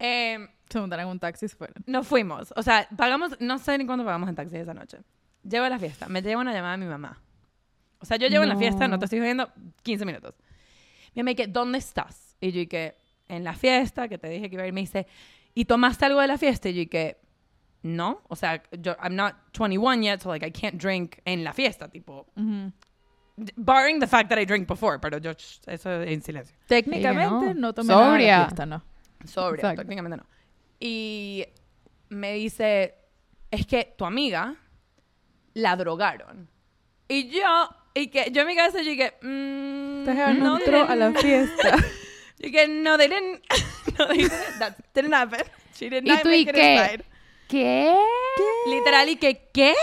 [0.01, 1.77] Em, Se montaron en un taxi y se fueron.
[1.87, 2.53] nos fuimos.
[2.57, 4.98] O sea, pagamos, no sé ni cuánto pagamos en taxi esa noche.
[5.48, 7.20] Llego a la fiesta, me lleva una llamada de mi mamá.
[8.00, 8.98] O sea, yo llevo en la fiesta, no No.
[8.98, 9.50] te estoy viendo
[9.82, 10.34] 15 minutos.
[11.14, 12.37] Mi dice, ¿dónde estás?
[12.40, 12.96] Y yo dije,
[13.28, 14.72] en la fiesta, que te dije que iba a ir.
[14.72, 15.06] Me dice,
[15.54, 16.68] ¿y tomaste algo de la fiesta?
[16.68, 17.18] Y yo dije,
[17.82, 18.22] no.
[18.28, 21.88] O sea, yo, I'm not 21 yet, so like I can't drink en la fiesta,
[21.88, 22.26] tipo,
[23.56, 25.32] barring the fact that I drink before, pero yo,
[25.66, 26.56] eso en silencio.
[26.66, 27.54] Técnicamente no.
[27.54, 28.44] no, tomé nada de la Sobria.
[28.44, 28.82] fiesta, no.
[29.24, 29.82] Sobre, Exacto.
[29.82, 30.26] técnicamente no.
[30.80, 31.44] Y
[32.11, 32.94] me dice,
[33.50, 34.54] es que tu amiga
[35.54, 36.48] la drogaron.
[37.08, 40.94] Y yo, y que yo en mi cabeza yo dije, mm, jeva no entró a
[40.94, 41.76] la fiesta.
[42.40, 43.42] Yo dije, no, they didn't,
[43.98, 45.40] no, they didn't, that didn't happen.
[45.74, 47.04] She did ¿Y tú y make it qué?
[47.48, 47.96] ¿Qué?
[48.68, 49.74] Literal, y que, ¿qué?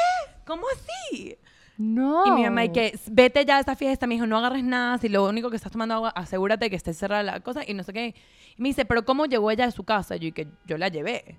[0.46, 1.38] ¿Cómo así?
[1.78, 2.26] No.
[2.26, 4.98] Y mi mamá, y que vete ya a esta fiesta, me dijo, no agarres nada,
[5.00, 7.84] si lo único que estás tomando agua, asegúrate que esté cerrada la cosa y no
[7.84, 8.16] sé qué.
[8.58, 10.16] Y me dice, pero ¿cómo llegó ella a su casa?
[10.16, 11.38] Y yo, y que yo la llevé.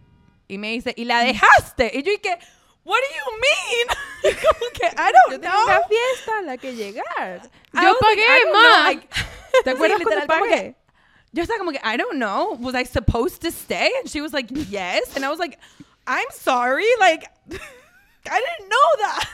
[0.49, 1.93] Y me dice, ¿y la dejaste?
[1.95, 2.37] Y yo, y que,
[2.87, 3.87] what do you mean?
[4.43, 5.65] Como que, I Yo don't tenía know.
[5.65, 7.51] una fiesta a la que llegar.
[7.75, 8.97] I Yo pagué más.
[9.65, 10.77] ¿Te sí, acuerdas literal, cuando que- pagué?
[11.33, 12.57] yo estaba como que, I don't know.
[12.61, 13.91] Was I supposed to stay?
[14.01, 15.15] And she was like, yes.
[15.17, 15.59] And I was like,
[16.07, 16.87] I'm sorry.
[16.99, 17.25] Like,
[18.31, 19.29] I didn't know that.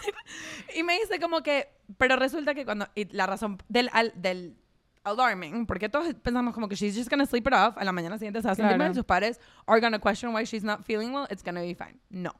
[0.74, 4.56] Y me dice como que, pero resulta que cuando, y la razón del, al- del
[5.04, 8.18] alarming, porque todos pensamos como que she's just gonna sleep it off, a la mañana
[8.18, 8.94] siguiente se va a sentir Claro.
[8.94, 11.98] sus padres are gonna question why she's not feeling well, it's gonna be fine.
[12.10, 12.32] No.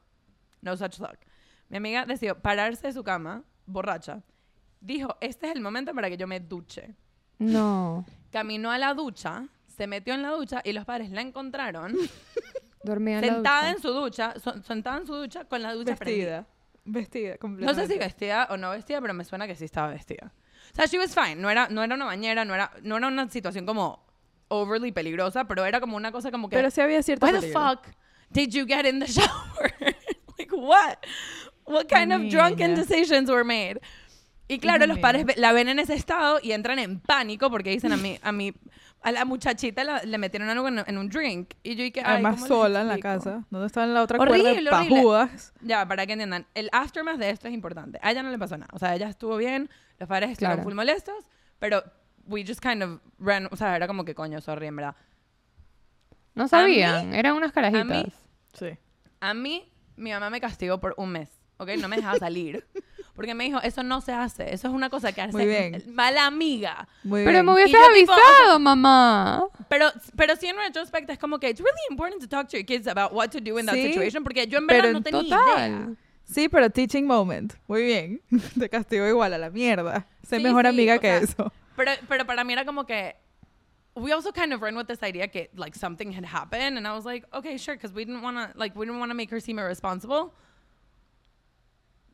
[0.63, 1.17] No such luck.
[1.69, 4.21] Mi amiga decidió pararse de su cama, borracha.
[4.79, 6.95] Dijo, este es el momento para que yo me duche.
[7.39, 8.05] No.
[8.31, 11.93] Caminó a la ducha, se metió en la ducha y los padres la encontraron
[12.83, 13.71] Dormía en la sentada ducha.
[13.75, 16.45] en su ducha, so- sentada en su ducha con la ducha prendida.
[16.45, 16.53] Vestida.
[16.85, 17.87] Vestida, No completamente.
[17.87, 20.33] sé si vestida o no vestida, pero me suena que sí estaba vestida.
[20.71, 21.35] O sea, she was fine.
[21.35, 24.05] No era, no era una bañera, no era, no era una situación como
[24.49, 26.55] overly peligrosa, pero era como una cosa como que...
[26.57, 27.61] Pero sí había cierto Why the peligro.
[27.69, 27.87] fuck
[28.31, 29.92] did you get in the shower?
[30.53, 30.97] Like, what?
[31.65, 33.79] What kind of drunken decisions were made?
[34.49, 37.93] Y claro, los padres la ven en ese estado y entran en pánico porque dicen
[37.93, 38.53] a mí, a mí,
[39.01, 41.53] a la muchachita la- le metieron algo en, en un drink.
[41.63, 43.45] Y yo ay, Además, ¿cómo les sola en la casa.
[43.49, 44.77] ¿Dónde está en la otra Horrible, cuerda?
[44.79, 44.95] horrible.
[44.97, 45.53] Pajudas.
[45.61, 47.99] Ya, para que entiendan, el aftermath de esto es importante.
[48.01, 48.69] A ella no le pasó nada.
[48.73, 50.63] O sea, ella estuvo bien, los padres estuvieron Claro.
[50.69, 51.15] full molestos,
[51.59, 51.81] pero
[52.25, 54.95] we just kind of ran, o sea, era como que coño, sorry, en verdad.
[56.35, 57.85] No sabían, eran unas carajitas.
[57.87, 58.13] mí-
[58.53, 58.77] Sí.
[59.21, 61.69] A mí, mi mamá me castigó por un mes, ¿ok?
[61.79, 62.65] No me dejaba salir.
[63.15, 65.83] Porque me dijo, eso no se hace, eso es una cosa que hace Muy bien.
[65.93, 66.87] mala amiga.
[67.03, 67.45] Muy Pero bien.
[67.45, 69.43] me hubieses tipo, o avisado, mamá.
[69.69, 72.65] Pero, pero sí en retrospect es como que it's really important to talk to your
[72.65, 74.97] kids about what to do in that Sí, situation, porque yo en verdad pero no
[74.97, 75.37] en tenía idea.
[75.37, 75.97] Total.
[76.23, 77.53] Sí, pero teaching moment.
[77.67, 78.21] Muy bien.
[78.59, 80.07] Te castigo igual a la mierda.
[80.23, 81.53] Sé Sí, mejor sí, amiga que sea, eso.
[81.75, 83.15] Pero, pero para mí era como que
[83.95, 86.93] we also kind of ran with this idea que like something had happened and I
[86.93, 89.29] was like, okay, sure, because we didn't want to like we didn't want to make
[89.29, 90.33] her seem irresponsible.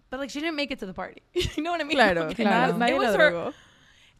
[0.09, 1.21] But like she didn't make it to the party.
[1.33, 1.97] you know what I mean?
[1.97, 2.75] Claro, que claro.
[2.85, 3.53] it was her-.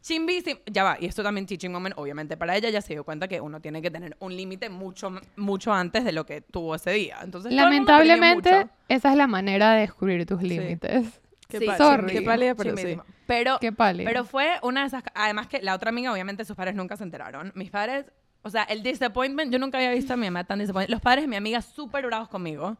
[0.02, 0.42] Chimbi,
[0.72, 3.38] ya va, y esto también teaching moment, obviamente para ella ya se dio cuenta que
[3.38, 7.18] uno tiene que tener un límite mucho, mucho antes de lo que tuvo ese día.
[7.22, 11.20] Entonces, Lamentablemente, esa es la manera de descubrir tus límites.
[11.50, 12.12] Qué Sí, sorry.
[12.12, 12.98] Qué pálida, pero sí.
[13.26, 14.08] Pero, Qué pálido.
[14.08, 15.02] Pero fue una de esas...
[15.14, 17.52] Además que la otra amiga, obviamente, sus padres nunca se enteraron.
[17.54, 18.06] Mis padres...
[18.42, 19.52] O sea, el disappointment...
[19.52, 20.90] Yo nunca había visto a mi mamá tan disappointed.
[20.90, 22.66] Los padres de mi amiga súper bravos conmigo.
[22.68, 22.76] O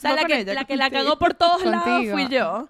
[0.00, 2.12] sea, No la, que, ella, la que la cagó por todos lados Contigo.
[2.12, 2.68] fui yo.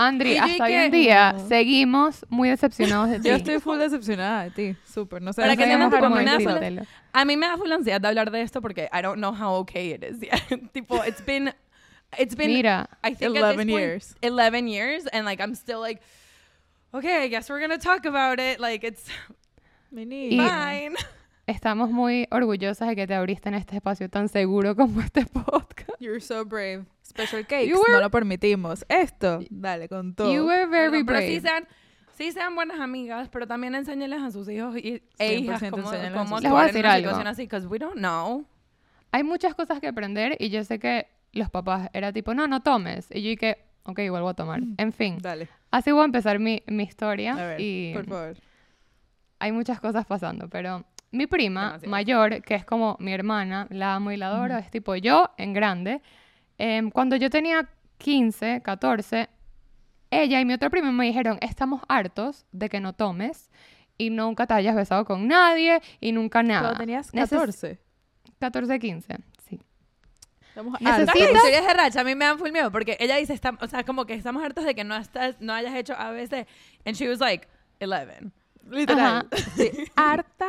[0.00, 1.48] Andri, Y hasta hoy en día no.
[1.48, 3.28] seguimos muy decepcionados de ti.
[3.28, 4.76] Yo estoy full decepcionada de ti.
[4.84, 5.20] Súper.
[5.20, 5.42] No sé.
[5.42, 6.82] Para no que full- decírtelo.
[7.12, 9.54] A mí me da full ansiedad de hablar de esto porque I don't know how
[9.54, 10.70] okay it is yet.
[10.72, 11.52] tipo, it's been...
[12.16, 12.48] It's been...
[12.48, 14.14] Mira, I think at 11 this point, years.
[14.22, 15.06] 11 years.
[15.08, 16.00] And like, I'm still like...
[16.94, 18.60] Okay, I guess we're gonna talk about it.
[18.60, 19.04] Like, it's
[19.94, 20.96] fine.
[21.46, 26.00] estamos muy orgullosas de que te abriste en este espacio tan seguro como este podcast.
[26.00, 26.84] You're so brave.
[27.02, 27.68] Special cakes.
[27.68, 28.84] You were- No lo permitimos.
[28.88, 29.40] Esto.
[29.50, 30.32] Dale, con todo.
[30.32, 31.40] You were very Oigan, pero sí brave.
[31.40, 31.68] sean,
[32.16, 35.84] sí sean buenas amigas, pero también enséñenles a sus hijos y, e hijas 100% cómo,
[36.14, 37.08] cómo actuar en una algo.
[37.10, 38.44] situación así, because we don't know.
[39.12, 41.06] Hay muchas cosas que aprender y yo sé que
[41.38, 43.08] los papás era tipo, no, no tomes.
[43.10, 44.60] Y yo dije, ok, igual voy a tomar.
[44.76, 45.48] En fin, Dale.
[45.70, 47.32] así voy a empezar mi, mi historia.
[47.32, 48.36] A ver, y por favor.
[49.38, 51.90] hay muchas cosas pasando, pero mi prima Demasiado.
[51.90, 55.52] mayor, que es como mi hermana, la amo y la adoro, es tipo yo en
[55.54, 56.02] grande.
[56.58, 59.28] Em, cuando yo tenía 15, 14,
[60.10, 63.50] ella y mi otra prima me dijeron, estamos hartos de que no tomes
[63.96, 66.60] y nunca te hayas besado con nadie y nunca nada.
[66.60, 67.78] Cuando tenías Neces- 14.
[68.38, 69.22] 14, 15, sí.
[70.58, 70.80] Estamos.
[70.80, 73.66] Las historias de Racha a mí me dan full miedo porque ella dice, está- o
[73.68, 76.46] sea, como que estamos hartos de que no, estás, no hayas hecho ABC.
[76.84, 77.46] And she was like,
[77.80, 78.30] 11.
[78.70, 79.26] Literal.
[79.56, 79.70] Sí.
[79.96, 80.46] Harta,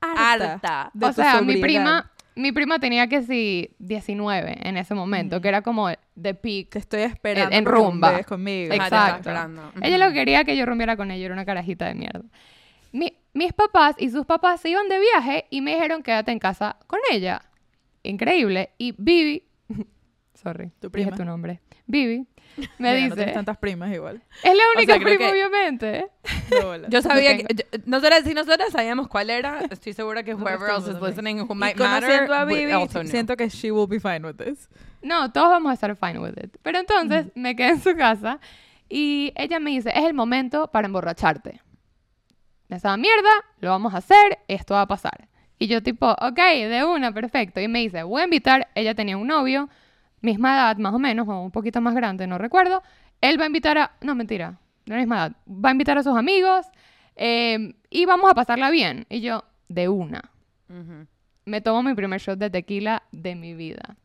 [0.00, 0.52] harta.
[0.54, 0.90] Harta.
[0.94, 1.60] de o tu sea, mi sobriedad.
[1.62, 5.88] prima, mi prima tenía que sí 19 en ese momento, que era como
[6.20, 6.70] the peak.
[6.70, 7.54] Te estoy esperando.
[7.54, 8.22] en rumba.
[8.24, 8.72] conmigo.
[8.74, 9.30] Exacto.
[9.82, 12.22] Ella lo que quería que yo rumbiera con ella, era una carajita de mierda.
[12.92, 16.38] Mi- mis papás y sus papás se iban de viaje y me dijeron quédate en
[16.40, 17.42] casa con ella.
[18.02, 18.70] Increíble.
[18.78, 19.44] Y Vivi,
[20.42, 21.16] sorry, Tu dije prima.
[21.16, 21.60] tu nombre.
[21.86, 22.26] Vivi
[22.56, 24.22] me Mira, no tienes dice, tantas primas igual.
[24.42, 26.06] es la única sea, creo prima que- obviamente.
[26.62, 26.88] Bola.
[26.88, 27.46] Yo sabía que...
[27.54, 31.52] yo- nosotras, si nosotras sabíamos cuál era, estoy segura que whoever else is listening who
[31.52, 34.68] Y might matter conociendo a Vivi, also siento que she will be fine with this.
[35.02, 36.56] No, todos vamos a estar fine with it.
[36.62, 38.40] Pero entonces me quedé en su casa
[38.88, 41.60] y ella me dice, es el momento para emborracharte.
[42.68, 45.28] Esa mierda, lo vamos a hacer, esto va a pasar.
[45.58, 46.36] Y yo tipo, ok,
[46.68, 47.60] de una, perfecto.
[47.60, 49.68] Y me dice, voy a invitar, ella tenía un novio,
[50.20, 52.82] misma edad más o menos, o un poquito más grande, no recuerdo.
[53.20, 56.02] Él va a invitar a, no mentira, de la misma edad, va a invitar a
[56.02, 56.66] sus amigos
[57.16, 59.06] eh, y vamos a pasarla bien.
[59.08, 60.30] Y yo, de una.
[60.68, 61.06] Ujú.
[61.44, 63.96] Me tomo mi primer shot de tequila de mi vida.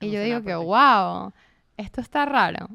[0.00, 1.32] Y yo digo que, wow,
[1.76, 2.68] esto está raro.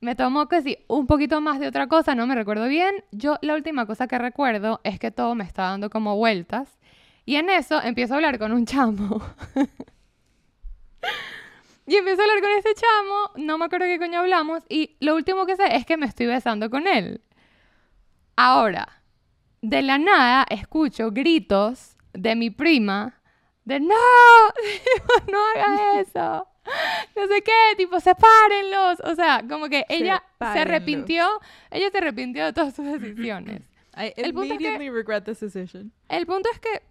[0.00, 3.04] Me tomo que sí, un poquito más de otra cosa, no me recuerdo bien.
[3.12, 6.78] Yo la última cosa que recuerdo es que todo me está dando como vueltas.
[7.24, 9.22] Y en eso empiezo a hablar con un chamo.
[11.86, 15.14] Y empiezo a hablar con este chamo, no me acuerdo qué coño hablamos, y lo
[15.16, 17.20] último que sé es que me estoy besando con él.
[18.36, 19.02] Ahora,
[19.60, 23.20] de la nada escucho gritos de mi prima
[23.64, 23.94] de no,
[25.30, 26.48] no hagas eso.
[27.16, 29.00] No sé qué, tipo, sepárenlos.
[29.00, 30.60] O sea, como que ella se Sepárenlos.
[30.66, 33.62] arrepintió, ella se arrepintió de todas sus decisiones.
[33.96, 35.92] I El punto es que- regret this decision.
[36.08, 36.82] El punto es que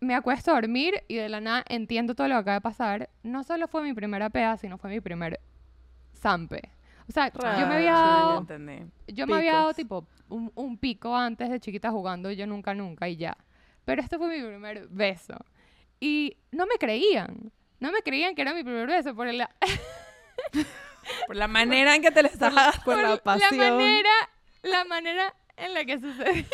[0.00, 3.10] me acuesto a dormir y de la nada entiendo todo lo que acaba de pasar.
[3.22, 5.40] No solo fue mi primera pea, sino fue mi primer
[6.14, 6.70] zampe.
[7.08, 8.46] O sea, yo me había dado,
[9.08, 13.08] yo me había dado tipo un, un pico antes de chiquita jugando yo nunca nunca
[13.08, 13.36] y ya.
[13.84, 15.34] Pero este fue mi primer beso.
[15.98, 17.50] Y no me creían.
[17.80, 19.50] No me creían que era mi primer beso por la,
[21.26, 22.78] Por la manera en que te le estabas...
[22.80, 23.56] Por la pasión.
[23.56, 24.10] manera,
[24.62, 26.44] la manera en la que sucedió.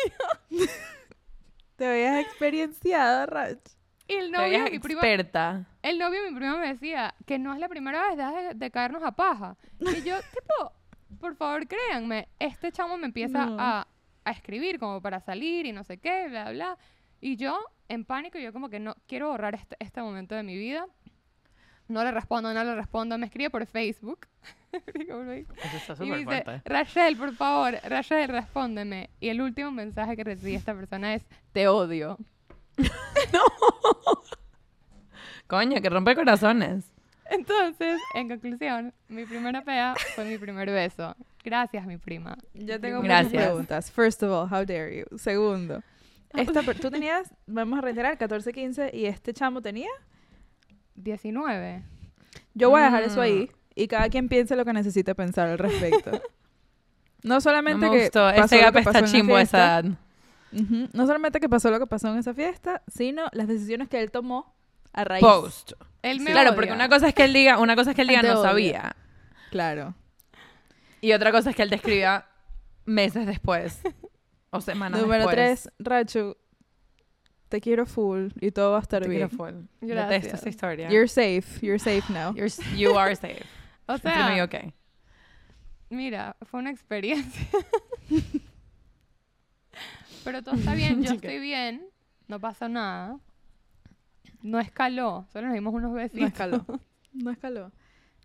[1.77, 3.59] Te habías experienciado, Rach.
[4.07, 5.65] Y el Te novio veías de mi prima, experta.
[5.81, 8.71] el novio de mi prima me decía que no es la primera vez de, de
[8.71, 9.55] caernos a paja.
[9.79, 10.71] Y yo, tipo,
[11.19, 13.57] por favor créanme, este chamo me empieza No.
[13.59, 13.87] a,
[14.25, 16.77] a escribir como para salir y no sé qué, bla, bla.
[17.19, 17.59] Y yo,
[17.89, 20.85] en pánico, yo como que no quiero borrar este, este momento de mi vida.
[21.87, 23.17] No le respondo, no le respondo.
[23.17, 24.27] Me escribe por Facebook.
[24.71, 26.43] Eso está Y me dice.
[26.65, 29.09] Rachel, por favor, Rachel, respóndeme.
[29.19, 32.17] Y el último mensaje que recibí esta persona es, te odio.
[35.47, 36.91] Coño, que rompe corazones.
[37.29, 41.15] Entonces, en conclusión, mi primera pea fue mi primer beso.
[41.43, 42.37] Gracias, mi prima.
[42.53, 43.33] Yo tengo Gracias.
[43.33, 43.91] muchas preguntas.
[43.91, 45.17] First of all, how dare you?
[45.17, 45.81] Segundo,
[46.33, 49.89] esta, tú tenías, vamos a reiterar, 14, 15 y este chamo tenía.
[50.97, 51.83] 19.
[52.53, 53.23] Yo voy a dejar eso Mm.
[53.23, 56.11] ahí y cada quien piense lo que necesite pensar al respecto.
[56.11, 56.19] No
[57.23, 58.19] No solamente me que gustó.
[58.35, 60.89] pasó Ese gap está chimbo esa fiesta, edad.
[60.93, 64.11] no solamente que pasó lo que pasó en esa fiesta, sino las decisiones que él
[64.11, 64.55] tomó
[64.93, 65.21] a raíz.
[65.21, 65.73] Post.
[66.03, 66.55] Él me Claro, odia.
[66.55, 68.39] porque una cosa es que él diga, una cosa es que él diga Te no
[68.39, 68.49] odia.
[68.49, 68.95] sabía.
[69.51, 69.95] Claro.
[71.01, 72.27] Y otra cosa es que él te escriba
[72.85, 73.81] meses después.
[74.49, 75.63] O semanas Número después.
[75.63, 76.37] 3, Rachu,
[77.49, 79.27] te quiero full y todo va a estar Te bien.
[79.29, 79.65] quiero full.
[79.81, 80.09] Gracias.
[80.09, 80.89] Detesto esa historia.
[80.89, 82.33] You're safe, you're safe now.
[82.33, 83.43] You're s- you are safe.
[83.89, 84.73] O sea, me ok.
[85.89, 87.47] mira, fue una experiencia.
[90.23, 91.87] Pero todo está bien, yo estoy bien,
[92.27, 93.19] no pasa nada.
[94.41, 96.19] No escaló, solo nos dimos unos besitos.
[96.21, 96.65] No escaló.
[97.13, 97.71] No escaló.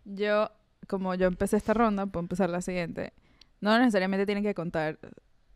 [0.04, 0.50] Yo,
[0.88, 3.12] como yo empecé esta ronda, puedo empezar la siguiente.
[3.60, 4.98] No necesariamente tienen que contar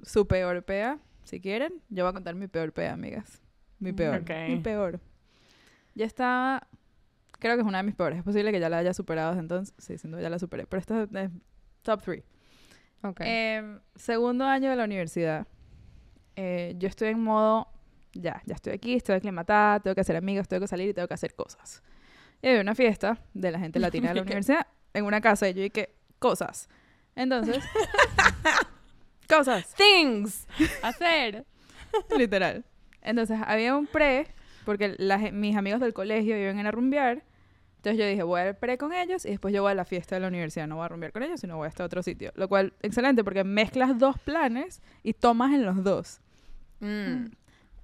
[0.03, 1.83] su peor pea, si quieren.
[1.89, 3.43] Yo voy a contar mi peor pea, amigas.
[3.79, 4.21] Mi peor.
[4.21, 4.31] Ok.
[4.49, 5.01] Mi peor.
[5.95, 6.67] Ya estaba...
[7.39, 8.19] Creo que es una de mis peores.
[8.19, 9.75] Es posible que ya la haya superado desde entonces.
[9.79, 10.67] Sí, sin duda ya la superé.
[10.67, 11.31] Pero esta es
[11.83, 12.25] top 3.
[13.03, 13.21] Ok.
[13.21, 15.47] Em, segundo año de la universidad.
[16.35, 17.69] Eh, yo estoy en modo,
[18.13, 21.09] ya, ya estoy aquí, estoy aclimatada, tengo que hacer amigos, tengo que salir y tengo
[21.09, 21.83] que hacer cosas.
[22.43, 25.55] Y había una fiesta de la gente latina de la universidad en una casa y
[25.55, 26.69] yo dije, cosas.
[27.15, 27.65] Entonces,
[29.29, 30.47] cosas, Things.
[30.83, 31.47] Hacer.
[32.17, 32.65] literal.
[33.07, 34.27] Entonces, había un pre,
[34.65, 34.97] porque
[35.33, 37.23] mis amigos del colegio iban a ir a rumbear.
[37.77, 40.17] Entonces yo dije, voy al pre con ellos y después yo voy a la fiesta
[40.17, 40.67] de la universidad.
[40.67, 42.33] No voy a rumbear con ellos, sino voy a este otro sitio.
[42.35, 46.21] Lo cual, excelente, porque mezclas dos planes y tomas en los dos.
[46.81, 47.27] Mm.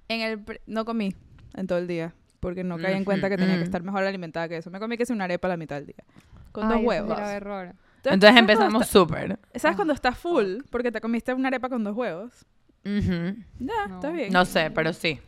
[0.09, 1.15] En el pre- no comí
[1.55, 3.65] en todo el día, porque no caí en cuenta que tenía que ujú.
[3.65, 4.69] estar mejor alimentada que eso.
[4.69, 6.03] Me comí que es una arepa a la mitad del día.
[6.51, 7.17] Con dos Ay, sí huevos.
[7.17, 7.65] era error.
[7.67, 9.31] Entonces ¿sabes cuando empezamos súper.
[9.53, 10.57] está- ¿Sabes cuando estás full?
[10.69, 12.45] Porque te comiste una arepa con dos huevos.
[12.85, 13.35] Ujú.
[13.59, 13.95] Ya, No.
[13.95, 14.31] está bien.
[14.33, 15.19] No sé, pero sí.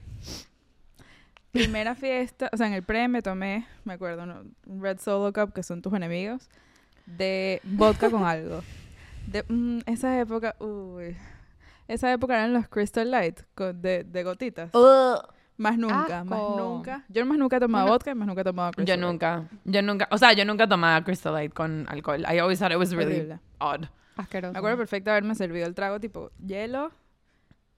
[1.52, 4.44] Primera fiesta, o sea, en el pre me tomé, me acuerdo, ¿no?
[4.68, 6.50] un Red Solo Cup, que son tus enemigos,
[7.06, 8.62] de vodka con algo.
[9.28, 11.15] De, mm, esa época, uy.
[11.88, 14.72] Esa época eran los Crystal Light, con- de, de gotitas.
[15.58, 17.06] Más nunca, más nunca.
[17.08, 19.12] Yo más nunca he tomado vodka y más nunca he tomado Yo Crystal Light.
[19.12, 22.26] nunca, yo nunca, o sea, yo nunca tomaba Crystal Light con alcohol.
[22.30, 23.39] I always thought it was really Horrible.
[23.60, 23.86] odd.
[24.18, 24.52] Asqueroso.
[24.52, 26.91] Me acuerdo perfecto haberme servido el trago tipo hielo,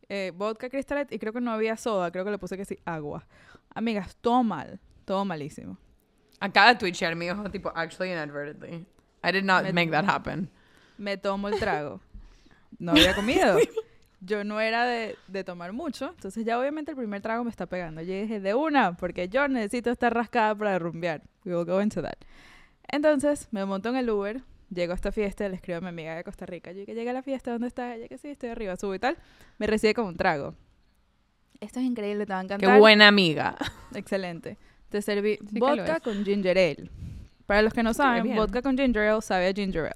[0.09, 2.65] eh, vodka Crystal Light y creo que no había soda, creo que le puse que
[2.65, 3.25] sí, agua.
[3.73, 5.77] Amigas, todo mal, todo malísimo.
[6.39, 8.85] Acaba de twitchear mi ojo, tipo, actually inadvertently.
[9.23, 10.49] I did not Me- make that happen.
[10.97, 11.99] Me tomo el trago.
[12.79, 13.57] No había comido.
[14.19, 17.65] Yo no era de, de tomar mucho, entonces ya obviamente el primer trago me está
[17.65, 18.01] pegando.
[18.01, 21.21] Yo dije, de una, porque yo necesito estar rascada para rumbear.
[21.45, 22.17] We will go into that.
[22.87, 24.41] Entonces me monto en el Uber,
[24.73, 26.71] llego a esta fiesta, le escribo a mi amiga de Costa Rica.
[26.71, 27.95] Yo que llegué a la fiesta, ¿dónde estás?
[27.95, 29.17] Ella que sí, estoy arriba, subo y tal.
[29.57, 30.53] Me recibe con un trago.
[31.59, 32.79] Esto es increíble, te va a Qué encantar.
[32.79, 33.55] buena amiga.
[33.95, 34.57] Excelente.
[34.89, 36.89] Te serví Sí vodka con ginger ale.
[37.45, 38.35] Para los que no saben, bien.
[38.35, 39.95] vodka con ginger ale sabe a ginger ale.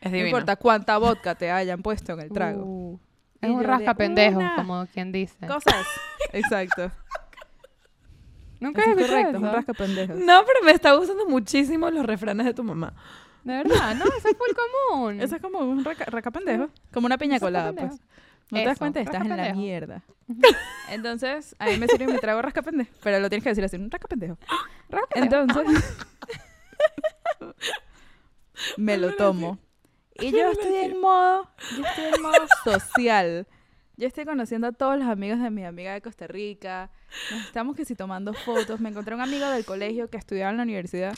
[0.00, 0.28] Es No divino.
[0.28, 2.64] importa cuánta vodka te hayan puesto en el trago.
[2.64, 3.00] Uh,
[3.42, 4.54] Y es un rasca pendejo, una.
[4.56, 5.46] como quien dice.
[5.46, 5.86] Cosas.
[6.32, 6.90] Exacto.
[8.60, 9.54] Nunca Eso he es correcto, es un eso.
[9.56, 10.16] rascapendejos.
[10.18, 12.94] No, pero me está gustando muchísimo los refranes de tu mamá.
[13.44, 15.20] De verdad, no, eso es full común.
[15.20, 16.06] Eso es como un raca-.
[16.92, 18.00] Como una piña colada, pues.
[18.50, 20.02] No te das cuenta, estás en la mierda.
[20.90, 22.90] Entonces, a mí me sirve mi trago rascapendejo.
[23.02, 23.90] Pero lo tienes que decir así, un.
[23.90, 24.36] Rascapendejo.
[25.14, 26.06] Entonces,
[28.76, 29.58] me lo tomo.
[30.14, 33.46] Y yo estoy en modo, yo estoy en modo social.
[33.96, 36.90] Yo estoy conociendo a todos los amigos de mi amiga de Costa Rica.
[37.30, 38.80] Nos estamos que si tomando fotos.
[38.80, 41.14] Me encontré un amigo del colegio que estudiaba en la universidad.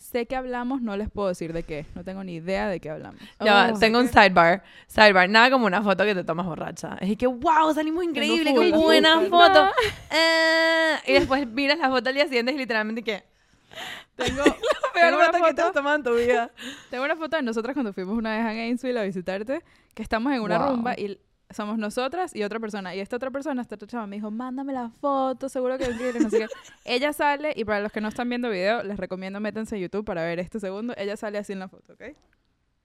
[0.00, 1.84] Sé que hablamos, no les puedo decir de qué.
[1.94, 3.20] No tengo ni idea de qué hablamos.
[3.38, 3.78] Ya va, Oh.
[3.78, 4.64] tengo un sidebar.
[4.86, 6.96] Sidebar, nada como una foto que te tomas borracha.
[7.02, 9.30] Es que, wow, salimos increíble, full qué buena azúcar.
[9.30, 9.68] foto.
[10.10, 13.22] Eh, y después miras la foto al día siguiente y literalmente que...
[14.16, 14.42] Tengo,
[14.94, 16.50] Peor tengo una foto que te has tomado en tu vida.
[16.90, 19.62] tengo una foto de nosotras cuando fuimos una vez a Gainesville a visitarte,
[19.94, 20.70] que estamos en una Wow.
[20.76, 21.18] rumba y
[21.50, 22.94] somos nosotras y otra persona.
[22.94, 26.26] Y esta otra persona, esta otra chava, me dijo, mándame la foto, seguro que quieres,
[26.30, 26.46] qué.
[26.84, 30.04] Ella sale, y para los que no están viendo video, les recomiendo métanse a YouTube
[30.04, 30.94] para ver este segundo.
[30.96, 32.02] Ella sale así en la foto, ¿ok?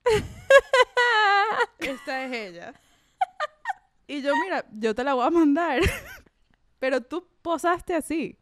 [1.80, 2.74] Esta es ella.
[4.08, 5.82] Y yo, mira, yo te la voy a mandar.
[6.80, 8.38] Pero tú posaste así.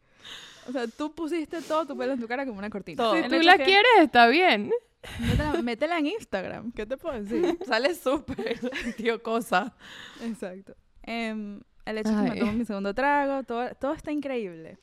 [0.68, 3.02] O sea, tú pusiste todo tu pelo en tu cara como una cortina.
[3.02, 3.14] Todo.
[3.14, 4.72] Si tú la que- quieres, está bien.
[5.20, 6.72] Métela, métela en Instagram.
[6.72, 7.58] ¿Qué te puedo decir?
[7.66, 8.58] Sale súper,
[8.96, 9.74] tío, cosa.
[10.22, 10.74] Exacto.
[11.02, 14.78] Em, el hecho es que me tomo mi segundo trago, todo, todo está increíble.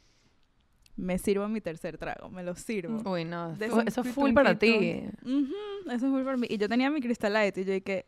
[0.96, 3.02] Me sirvo mi tercer trago, me lo sirvo.
[3.10, 5.04] Uy, no, eso, es full para ti.
[5.86, 6.48] Eso es muy por mí.
[6.50, 8.06] Y yo tenía mi Crystal Light y yo dije,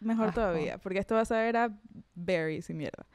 [0.00, 1.78] mejor todavía, porque esto va a saber a
[2.14, 3.06] berries y mierda.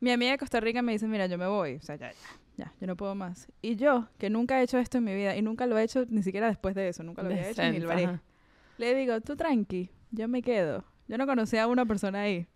[0.00, 1.74] Mi amiga de Costa Rica me dice, mira, yo me voy.
[1.74, 3.48] O sea, ya, ya, ya, yo no puedo más.
[3.62, 6.04] Y yo, que nunca he hecho esto en mi vida y nunca lo he hecho
[6.08, 8.04] ni siquiera después de eso, nunca lo había hecho ni lo haré.
[8.04, 8.22] ajá.
[8.78, 10.84] Le digo, tú tranqui, yo me quedo.
[11.08, 12.46] Yo no conocía a una persona ahí.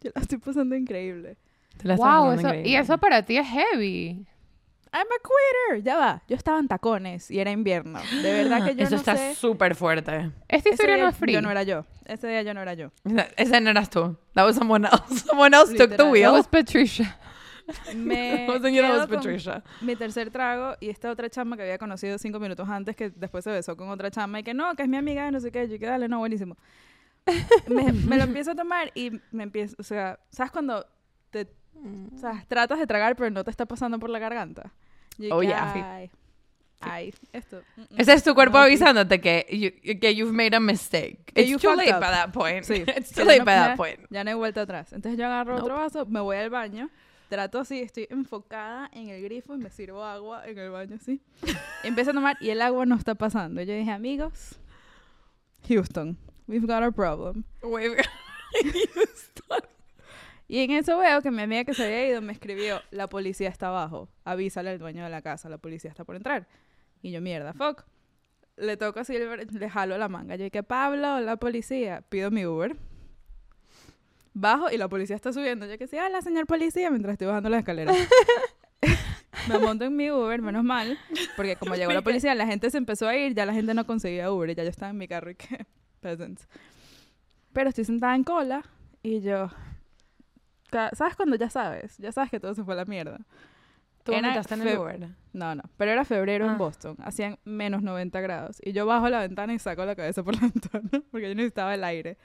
[0.00, 1.36] Yo la estoy pasando increíble.
[1.78, 2.78] Te la estás Wow, pasando eso, y increíble.
[2.82, 4.26] eso para ti es heavy.
[4.92, 5.82] I'm a quitter.
[5.84, 6.22] Ya va.
[6.28, 8.00] Yo estaba en tacones y era invierno.
[8.22, 10.30] De verdad que yo Eso no está súper fuerte.
[10.48, 11.32] Esta historia no es free.
[11.34, 11.84] Yo no era yo.
[12.06, 12.90] Ese día yo no era yo.
[13.36, 14.16] Ese no eras tú.
[14.34, 15.24] That was someone else.
[15.26, 16.06] Someone else took the Literal.
[16.06, 16.32] That wheel.
[16.32, 17.18] was Patricia.
[17.94, 19.62] Me quedo con Patricia.
[19.80, 23.44] mi tercer trago y esta otra chama que había conocido cinco minutos antes que después
[23.44, 25.50] se besó con otra chama y que no, que es mi amiga y no sé
[25.52, 25.68] qué.
[25.68, 26.56] Yo que dale, no, buenísimo.
[27.68, 30.86] Me, me lo empiezo a tomar y me empiezo, o sea, ¿sabes cuando
[31.30, 31.46] te,
[32.14, 34.72] o sea, tratas de tragar pero no te está pasando por la garganta?
[35.18, 35.80] Yo Oh, que, yeah, sí.
[35.84, 36.10] Ay,
[36.80, 37.60] ay, esto.
[37.76, 38.68] mm, Ese es tu cuerpo no, sí.
[38.68, 41.18] avisándote que, you- que you've made a mistake.
[41.34, 42.00] Que It's you too late up.
[42.00, 42.64] by that point.
[42.64, 42.84] Sí.
[42.96, 43.98] It's too late no- by that point.
[44.08, 44.92] Ya no hay vuelta atrás.
[44.94, 46.88] Entonces yo agarro otro vaso, me voy al baño,
[47.28, 51.20] trato así, estoy enfocada en el grifo y me sirvo agua en el baño así.
[51.84, 53.62] Empiezo a tomar y el agua no está pasando.
[53.62, 54.58] Yo dije, amigos,
[55.68, 57.44] Houston, we've got a problem.
[57.62, 57.92] Wait,
[60.50, 63.50] Y en eso veo que mi amiga que se había ido me escribió, la policía
[63.50, 66.48] está abajo, avísale al dueño de la casa, la policía está por entrar.
[67.02, 67.84] Y yo, mierda, fuck.
[68.56, 70.36] Le toco así, le jalo la manga.
[70.36, 72.02] Yo dije, Pablo, la policía.
[72.08, 72.76] Pido mi Uber.
[74.40, 75.66] Bajo y la policía está subiendo.
[75.66, 77.96] Yo que sí, hola, señor policía, mientras estoy bajando las escaleras.
[79.48, 80.96] me monto en mi Uber, menos mal,
[81.36, 83.84] porque como llegó la policía, la gente se empezó a ir, ya la gente no
[83.84, 85.66] conseguía Uber, ya yo estaba en mi carro y que,
[86.00, 86.46] peasants.
[87.52, 88.62] Pero estoy sentada en cola
[89.02, 89.50] y yo,
[90.92, 91.98] ¿sabes cuando ya sabes?
[91.98, 93.18] Ya sabes que todo se fue a la mierda.
[94.04, 95.08] Tú en el Uber.
[95.32, 96.52] No, no, pero era febrero Ah.
[96.52, 100.22] en Boston, hacían menos 90 grados y yo bajo la ventana y saco la cabeza
[100.22, 102.16] por la ventana porque yo necesitaba el aire.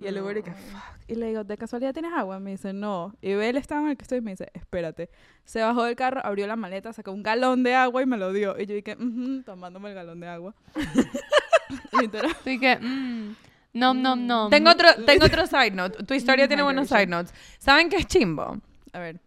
[0.00, 0.80] Y el Uber y que, fuck.
[1.08, 2.40] Y le digo, ¿de casualidad tienes agua?
[2.40, 3.14] Me dice, no.
[3.20, 5.10] Y ve el estado en el que estoy y me dice, espérate.
[5.44, 8.32] Se bajó del carro, abrió la maleta, sacó un galón de agua y me lo
[8.32, 8.58] dio.
[8.58, 10.54] Y yo dije, "Ujú", tomándome el galón de agua.
[12.00, 12.30] Literal.
[12.40, 13.36] Así que, mm,
[13.74, 14.50] nom, nom, nom.
[14.50, 16.02] Tengo otro, tengo otro side note.
[16.04, 17.32] Tu historia tiene buenos side notes.
[17.58, 18.58] ¿Saben qué es chimbo?
[18.92, 19.20] A ver.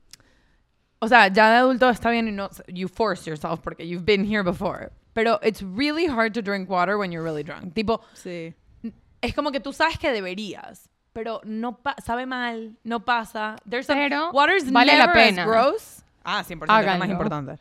[0.99, 4.25] O sea, ya de adulto está bien y no you force yourself porque you've been
[4.25, 4.89] here before.
[5.13, 7.73] Pero it's really hard to drink water when you're really drunk.
[7.73, 8.53] Tipo, Sí.
[9.23, 13.55] Es como que tú sabes que deberías, pero no pa- sabe mal, no pasa.
[13.69, 15.43] There's some- Pero water's vale la never pena.
[15.43, 16.03] as gross.
[16.23, 17.05] Ah, 100%, es lo más Háganlo.
[17.13, 17.59] importante.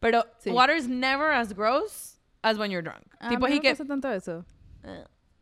[0.00, 0.50] Pero Sí.
[0.50, 3.04] water's never as gross as when you're drunk.
[3.18, 4.44] A tipo, no que pasa tanto eso.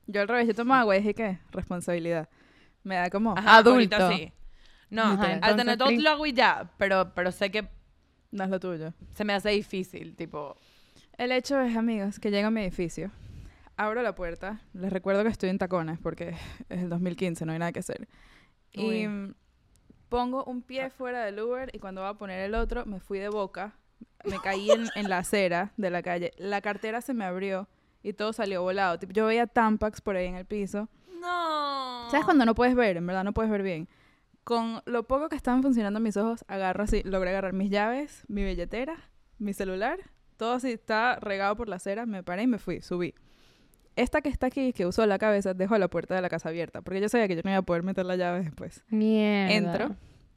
[0.07, 1.39] Yo al revés, yo tomo agua y dije, ¿qué?
[1.51, 2.29] Responsabilidad.
[2.83, 3.37] Me da como...
[3.37, 3.97] Ajá, Adulto.
[3.97, 4.33] ahorita sí.
[4.91, 7.67] No, Ajá, al tener todo lo hago y ya, pero, pero sé que
[8.31, 8.93] No es lo tuyo.
[9.15, 10.57] se me hace difícil, tipo,
[11.17, 13.11] El hecho es, amigos, que llego a mi edificio,
[13.77, 16.31] abro la puerta, les recuerdo que estoy en tacones porque
[16.69, 18.09] es el 2015, no hay nada que hacer.
[18.73, 19.07] Y
[20.09, 23.19] pongo un pie fuera del Uber y cuando voy a poner el otro me fui
[23.19, 23.77] de boca,
[24.25, 27.69] me caí en, en la acera de la calle, la cartera se me abrió
[28.03, 28.99] y todo salió volado.
[29.13, 30.89] Yo veía Tampax por ahí en el piso.
[31.21, 32.09] no.
[32.11, 32.99] ¿Sabes cuando no puedes ver?
[32.99, 33.89] En verdad no puedes ver bien.
[34.45, 38.45] Con lo poco que estaban funcionando mis ojos, agarro así, logré agarrar mis llaves, mi
[38.45, 39.99] billetera, mi celular,
[40.37, 43.15] todo así está regado por la acera, me paré y me fui, subí.
[43.97, 46.83] Esta que está aquí, que usó la cabeza, dejó la puerta de la casa abierta,
[46.83, 48.83] porque yo sabía que yo no iba a poder meter la llave después.
[48.89, 49.53] Mierda.
[49.55, 49.97] Entro,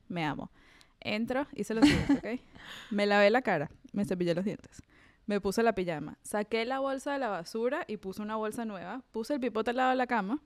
[0.09, 0.51] me amo.
[0.99, 2.39] Entro, hice lo siguiente, ¿ok?
[2.91, 4.81] Me lavé la cara, me cepillé los dientes.
[5.25, 9.01] Me puse la pijama, saqué la bolsa de la basura y puse una bolsa nueva,
[9.11, 10.39] puse el pipote al lado de la cama.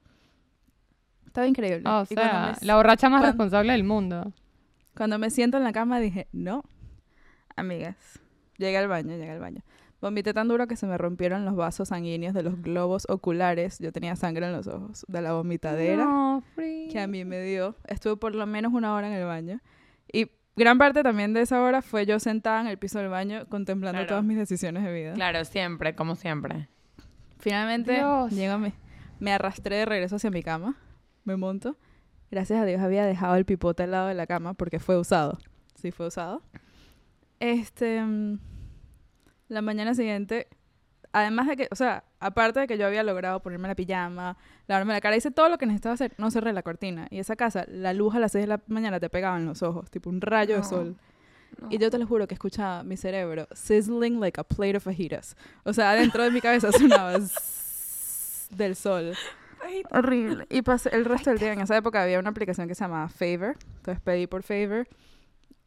[1.28, 1.88] Estaba increíble.
[1.90, 4.34] O Y sea, me- la borracha más responsable del mundo.
[4.96, 6.64] Cuando me siento en la cama dije, no,
[7.56, 7.96] amigas,
[8.58, 9.62] llegué al baño, llegué al baño.
[10.02, 13.78] Vomité tan duro que se me rompieron los vasos sanguíneos de los globos oculares.
[13.80, 17.76] Yo tenía sangre en los ojos de la vomitadera No, que a mí me dio.
[17.88, 19.60] Estuve por lo menos una hora en el baño.
[20.12, 23.46] Y gran parte también de esa hora fue yo sentada en el piso del baño
[23.48, 24.08] contemplando Claro.
[24.08, 25.14] todas mis decisiones de vida.
[25.14, 26.68] Claro, siempre, como siempre.
[27.38, 28.32] Finalmente Dios.
[28.32, 28.74] llego a mi-
[29.20, 30.78] me arrastré de regreso hacia mi cama,
[31.26, 31.78] me monto.
[32.32, 35.38] Gracias a Dios había dejado el pipote al lado de la cama porque fue usado.
[35.76, 36.42] Sí, fue usado.
[37.40, 38.40] Este, mm,
[39.52, 40.48] la mañana siguiente,
[41.14, 44.38] además de que, o sea, aparte de que yo había logrado ponerme la pijama,
[44.68, 47.08] lavarme la cara, hice todo lo que necesitaba hacer, no cerré la cortina.
[47.12, 49.62] Y esa casa, la luz a las 6 de la mañana te pegaba en los
[49.62, 50.68] ojos, tipo un rayo de No.
[50.68, 50.96] sol.
[51.70, 55.36] Y yo te lo juro que escuchaba mi cerebro sizzling like a plate of fajitas.
[55.66, 57.20] O sea, dentro de mi cabeza sonaba
[58.52, 59.14] del sol.
[59.92, 60.46] Horrible.
[60.50, 61.52] Y pasé el resto del día.
[61.54, 63.58] En esa época había una aplicación que se llamaba Favor.
[63.78, 64.88] Entonces pedí por Favor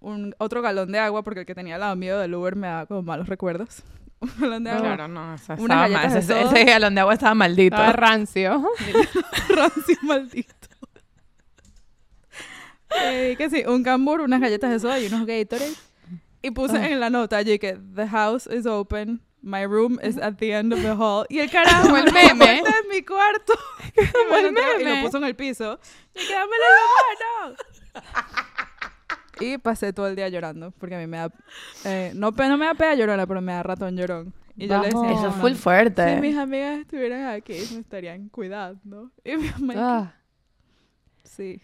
[0.04, 2.66] un, otro galón de agua porque el que tenía al lado mío del Uber me
[2.68, 3.82] daba como malos recuerdos.
[4.20, 4.82] Un galón de agua.
[4.82, 5.92] Claro, no, Unas estaba mal.
[5.92, 7.76] galletas de Ese, galón de agua estaba maldito.
[7.76, 8.64] Estaba rancio.
[9.48, 10.52] rancio maldito.
[13.02, 15.72] Eh, que sí, un cambur, unas galletas de soda y unos Gatorade.
[16.42, 16.88] Y puse Ah.
[16.88, 20.72] en la nota allí que the house is open, my room is at the end
[20.72, 21.26] of the hall.
[21.28, 22.34] Y el carajo, Como el meme.
[22.62, 23.54] puerta de mi cuarto.
[23.94, 24.96] Como el Y meme.
[25.00, 25.78] lo puso en el piso.
[26.14, 27.56] Y quedame la mano.
[29.40, 31.30] Y pasé todo el día llorando, porque a mí me da...
[31.84, 34.32] eh, no, pe- no me da pena llorona, pero me da ratón llorón.
[34.56, 35.10] Y yo le decía.
[35.12, 36.14] Eso es full fuerte.
[36.14, 39.10] si mis amigas estuvieran aquí, me estarían cuidando.
[39.24, 40.14] Y mi mamá, Ah,
[41.24, 41.60] Sí,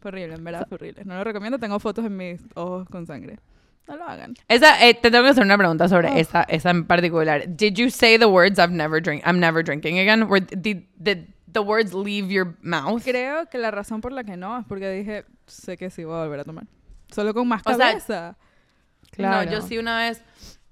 [0.00, 1.04] fue horrible, en verdad fue horrible.
[1.04, 3.38] No lo recomiendo, tengo fotos en mis ojos con sangre.
[3.88, 4.34] No lo hagan.
[4.48, 6.16] Esa, eh, te tengo que hacer una pregunta sobre Oh.
[6.16, 7.48] esa, esa en particular.
[7.48, 10.24] Did you say the words I've never drink, I'm never drinking again?
[10.28, 13.02] Were, did, did the words leave your mouth?
[13.02, 16.16] Creo que la razón por la que no es porque dije, sé que sí voy
[16.16, 16.66] a volver a tomar.
[17.14, 18.36] Solo con más O sea, cabeza.
[19.10, 19.44] claro.
[19.46, 20.22] No, yo sí una vez,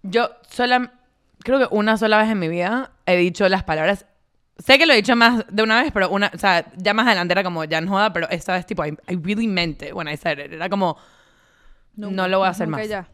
[0.03, 0.93] yo sola,
[1.41, 4.07] creo que una sola vez en mi vida he dicho las palabras.
[4.59, 7.07] Sé que lo he dicho más de una vez, pero una, o sea, ya más
[7.07, 9.93] adelante era como, ya no joda, pero esta vez tipo, I, I really meant it
[9.93, 10.53] when I said it.
[10.53, 10.97] Era como,
[11.97, 12.89] no lo voy a hacer nunca más.
[12.89, 13.09] ya.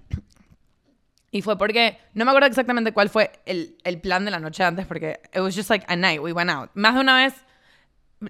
[1.30, 4.62] Y fue porque, no me acuerdo exactamente cuál fue el, el plan de la noche
[4.62, 6.70] antes, porque it was just like a night, we went out.
[6.74, 7.34] Más de una vez,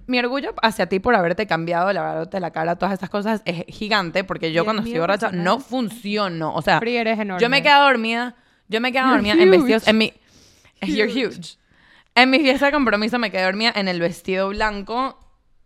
[0.07, 4.23] mi orgullo hacia ti por haberte cambiado, lavarte la cara, todas estas cosas, es gigante,
[4.23, 5.45] porque yo cuando estoy borracha personal.
[5.45, 6.53] no funciono.
[6.53, 8.35] O sea, eres yo me he quedado dormida,
[8.67, 9.57] yo me You're dormida en huge.
[9.57, 10.13] vestidos, en mi...
[10.81, 11.27] You're Huge.
[11.27, 11.57] huge.
[12.15, 15.17] En mi fiesta de compromiso me quedé dormida en el vestido blanco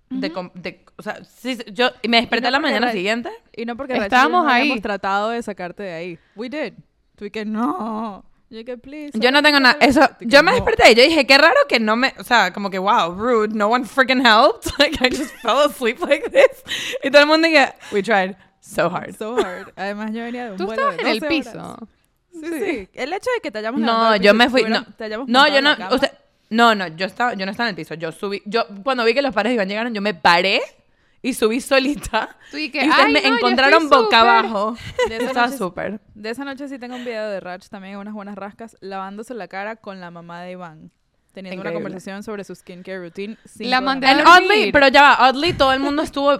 [0.10, 0.32] de...
[0.32, 3.30] com- de- o sea, sí, yo me desperté no la mañana siguiente.
[3.56, 4.82] Y no porque Estábamos no habíamos ahí.
[4.82, 6.20] tratado de sacarte de ahí.
[6.36, 6.74] We did.
[7.16, 8.24] Tú y que no.
[8.50, 9.12] Yo que please.
[9.20, 9.78] Yo no tengo nada.
[9.82, 12.14] Eso, yo me desperté y yo dije, qué raro que no me.
[12.18, 13.54] O sea, como que, wow, rude.
[13.54, 14.72] No one freaking helped.
[14.80, 16.64] Like, I just fell asleep like this.
[17.04, 19.16] Y todo el mundo dije, we tried so hard.
[19.18, 19.74] So hard.
[19.76, 21.50] Además, yo venía de un Tú vuelo estabas de en el 12 piso.
[21.52, 21.90] horas.
[22.32, 22.90] Sí, sí.
[22.94, 24.64] El hecho de que te hayamos No, yo piso me fui.
[24.64, 25.10] No, te
[25.48, 25.76] yo no.
[26.50, 27.96] no, no, yo, estaba, yo no estaba en el piso.
[27.96, 28.42] Yo subí.
[28.46, 30.62] Yo, cuando vi que los padres iban llegaron, yo me paré
[31.30, 32.36] y subí solita.
[32.52, 34.30] Tú y Y que, ustedes "Ay, me no, yo encontraron estoy boca súper".
[34.30, 34.76] abajo.
[35.12, 36.00] Estaba noche- súper.
[36.16, 39.48] De esa noche sí tengo un video de Rach también, unas buenas rascas, lavándose la
[39.48, 40.92] cara con la mamá de Iván.
[41.34, 41.78] Teniendo Increíble.
[41.78, 43.38] una conversación sobre su skincare routine.
[43.46, 46.40] sin La mandé And a oddly, pero ya va, oddly, todo el mundo estuvo.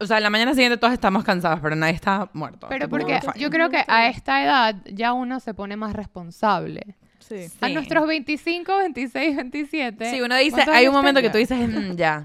[0.00, 2.66] O sea, la mañana siguiente todos estamos cansados, pero nadie está muerto.
[2.70, 6.96] Pero porque yo creo que a esta edad ya uno se pone más responsable.
[7.18, 7.44] Sí.
[7.60, 7.74] A Sí.
[7.74, 10.10] nuestros 25, 26, 27.
[10.10, 12.24] Sí, uno dice, ¿cuántos hay un momento que tú dices, "Mm, ya.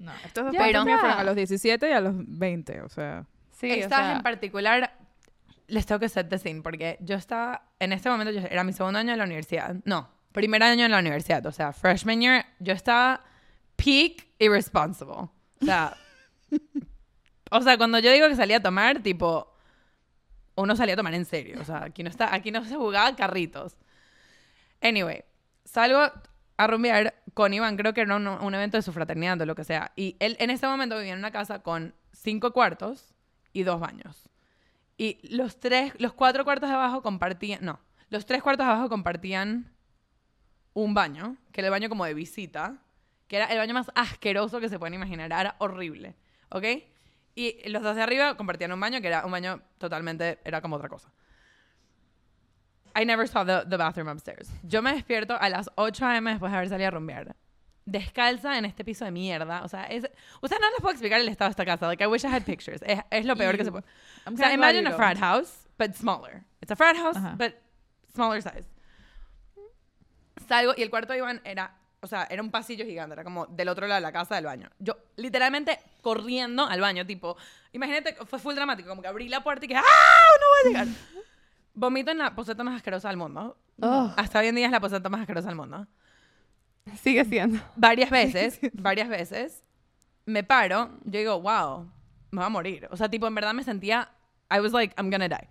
[0.00, 3.26] No, estos dos míos fueron a los 17 y a los 20, o sea.
[3.52, 4.96] Sí, o Estas sea, en particular,
[5.66, 8.72] les tengo que set the scene, porque yo estaba, en este momento, yo era mi
[8.72, 9.76] segundo año de la universidad.
[9.84, 13.20] No, primer año en la universidad, o sea, freshman year, yo estaba
[13.76, 15.14] peak irresponsible.
[15.14, 15.94] O sea,
[17.50, 19.54] o sea, cuando yo digo que salía a tomar, tipo,
[20.54, 21.58] uno salía a tomar en serio.
[21.60, 23.76] O sea, aquí no, está, aquí no se jugaba carritos.
[24.80, 25.24] Anyway,
[25.64, 26.10] salgo
[26.56, 29.64] a rumbear con Iván, creo que era un, evento de su fraternidad o lo que
[29.64, 29.92] sea.
[29.96, 33.14] Y él en ese momento vivía en una casa con cinco cuartos
[33.52, 34.28] y dos baños.
[34.96, 38.88] Y los tres, los cuatro cuartos de abajo compartían, no, los tres cuartos de abajo
[38.88, 39.72] compartían
[40.74, 42.82] un baño, que era el baño como de visita,
[43.26, 46.16] que era el baño más asqueroso que se pueden imaginar, era horrible,
[46.50, 46.64] ¿ok?
[47.34, 50.76] Y los dos de arriba compartían un baño que era un baño totalmente, era como
[50.76, 51.10] otra cosa.
[52.94, 54.48] I never saw the, the bathroom upstairs.
[54.62, 56.30] Yo me despierto a las 8 a.m.
[56.30, 57.36] después de haber salido a rumbear.
[57.86, 59.62] Descalza en este piso de mierda.
[59.64, 60.08] O sea, es...
[60.40, 61.86] Ustedes no les puedo explicar el estado de esta casa.
[61.86, 62.80] Like, I wish I had pictures.
[62.86, 63.84] Es, es lo peor que se puede...
[64.26, 66.44] I'm O sea, imagine a frat house, but smaller.
[66.60, 67.36] It's a frat house, Ajá.
[67.36, 67.54] but
[68.14, 68.68] smaller size.
[70.46, 73.46] Salgo y el cuarto de Iván era, o sea, era un pasillo gigante, era como
[73.46, 74.68] del otro lado de la casa del baño.
[74.78, 77.36] Yo literalmente corriendo al baño, tipo,
[77.72, 79.82] imagínate, fue full dramático, como que abrí la puerta y que, ¡ah!
[79.82, 80.96] No voy a llegar.
[81.74, 83.56] Vomito en la poseta más asquerosa del mundo.
[83.80, 85.86] Oh, Hasta hoy en día es la poseta más asquerosa del mundo.
[86.96, 87.60] sigue siendo.
[87.76, 89.64] Varias veces, varias veces,
[90.26, 91.84] me paro, yo digo, wow,
[92.30, 92.88] me voy a morir.
[92.90, 94.10] O sea, tipo, en verdad me sentía,
[94.50, 95.48] I was like, I'm gonna die.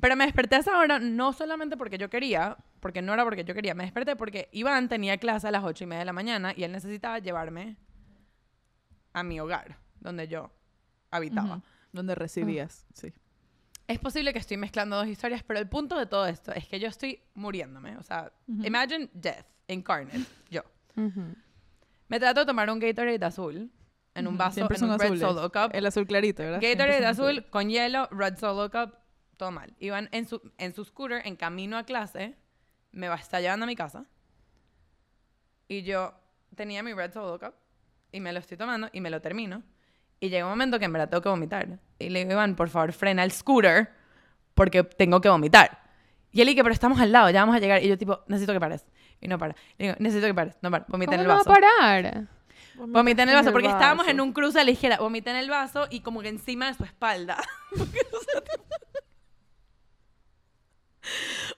[0.00, 3.44] Pero me desperté a esa hora no solamente porque yo quería, porque no era porque
[3.44, 6.12] yo quería, me desperté porque Iván tenía clase a las ocho y media de la
[6.12, 7.76] mañana y él necesitaba llevarme
[9.12, 10.50] a mi hogar, donde yo
[11.10, 11.56] habitaba.
[11.56, 11.62] Ujú.
[11.92, 13.12] Donde recibías, sí.
[13.90, 16.78] Es posible que estoy mezclando dos historias, pero el punto de todo esto es que
[16.78, 17.96] yo estoy muriéndome.
[17.96, 18.64] O sea, Ujú.
[18.64, 20.62] imagine death incarnate, yo.
[20.94, 21.34] Ujú.
[22.06, 23.68] Me trato de tomar un Gatorade azul
[24.14, 25.18] en un vaso, en un Red.
[25.18, 25.70] Solo Cup.
[25.72, 26.60] El azul clarito, ¿verdad?
[26.62, 28.94] Gatorade son azul con hielo, Red Solo Cup,
[29.36, 29.74] todo mal.
[29.80, 32.36] Iban en su, en su scooter, en camino a clase,
[32.92, 34.06] me va, está llevando a mi casa.
[35.66, 36.14] Y yo
[36.54, 37.54] tenía mi Red Solo Cup
[38.12, 39.64] y me lo estoy tomando y me lo termino.
[40.20, 41.66] Y llega un momento que en verdad tengo que vomitar.
[41.98, 43.90] Y le digo, Iván, por favor, frena el scooter
[44.54, 45.78] porque tengo que vomitar.
[46.30, 47.82] Y él dice, pero estamos al lado, ya vamos a llegar.
[47.82, 48.84] Y yo tipo, necesito que pares.
[49.20, 49.54] Y no para.
[49.78, 50.56] Y digo, necesito que pares.
[50.62, 50.84] No para.
[50.88, 51.50] Vomita en ¿Cómo el no vaso.
[51.50, 52.26] va a parar?
[52.76, 54.10] Vomité en el En vaso, el porque estábamos vaso.
[54.10, 54.98] en un cruce a la izquierda.
[54.98, 57.36] Vomité en el vaso y como que encima de su espalda.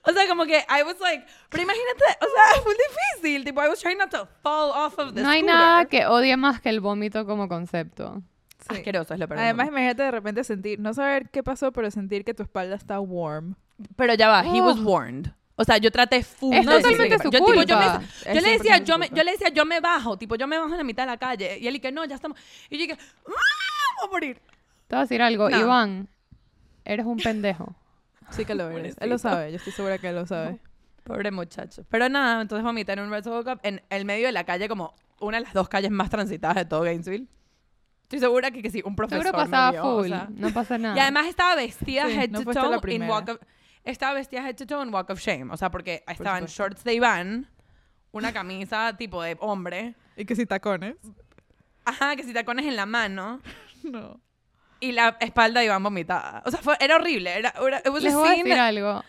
[0.05, 2.73] o sea, como que I was like, pero imagínate, o sea, fue
[3.21, 3.43] difícil.
[3.45, 5.55] Tipo, I was trying not to fall off of the No hay scooter.
[5.55, 8.21] nada que odie más que el vómito como concepto.
[8.69, 8.75] Sí.
[8.75, 9.39] Asqueroso es lo peor.
[9.39, 12.75] del Además, imagínate de repente sentir, no saber qué pasó, pero sentir que tu espalda
[12.75, 13.55] está warm.
[13.95, 15.31] pero ya va, he was warned.
[15.55, 18.01] O sea, yo traté full Es totalmente su yo, tipo, yo, me- culpa.
[18.33, 19.17] yo le decía, 100% yo me, culpa.
[19.19, 21.17] yo le decía, yo me bajo, tipo, yo me bajo en la mitad de la
[21.17, 21.59] calle.
[21.59, 22.37] Y él y que no, ya estamos.
[22.69, 22.97] Y yo dije,
[23.27, 23.31] ¡ah!
[23.99, 24.37] Voy a morir.
[24.87, 25.59] Te voy a decir algo, No.
[25.59, 26.07] Iván,
[26.85, 27.75] eres un pendejo.
[28.31, 28.75] Sí que lo eres.
[28.77, 29.03] Pobrecito.
[29.03, 30.59] Él lo sabe, yo estoy segura que él lo sabe.
[31.03, 31.85] Pobre muchacho.
[31.89, 34.67] Pero nada, entonces vomité en un Red Soul Cup en el medio de la calle,
[34.67, 37.27] como una de las dos calles más transitadas de todo Gainesville.
[38.13, 40.27] Estoy segura que, que sí, un profesor Seguro me pasaba o full, sea.
[40.29, 40.95] no pasa nada.
[40.95, 43.09] Y además estaba vestida Sí, head no to toe en.
[43.09, 43.37] Walk of...
[43.83, 45.51] Estaba vestida head to toe en Walk of Shame.
[45.51, 46.63] O sea, porque estaban supuesto.
[46.63, 47.49] shorts de Iván,
[48.11, 50.95] una camisa tipo de hombre, Y que si tacones.
[51.85, 53.41] ajá, que si tacones en la mano,
[53.83, 54.19] No.
[54.79, 56.43] y la espalda de Iván vomitada.
[56.45, 57.35] O sea, fue, era horrible.
[57.35, 59.03] Era, era, it was Les a voy a decir algo.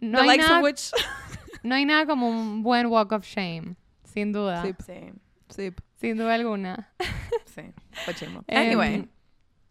[0.00, 0.90] No hay, nada, which...
[1.62, 3.74] no hay nada como un buen walk of shame,
[4.04, 4.62] sin duda.
[4.62, 4.74] Sí,
[5.48, 5.72] Sí.
[5.96, 6.92] Sin duda alguna.
[7.46, 7.62] sí,
[7.92, 8.42] fue chimo.
[8.46, 9.08] Em, Anyway.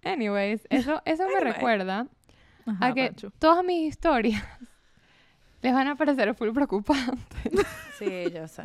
[0.04, 1.54] Anyways, eso, eso me Anyway.
[1.54, 2.08] recuerda
[2.66, 3.32] Ajá, a que Pachu.
[3.40, 4.42] todas mis historias
[5.62, 7.66] les van a parecer full preocupantes.
[7.98, 8.64] Sí, yo sé.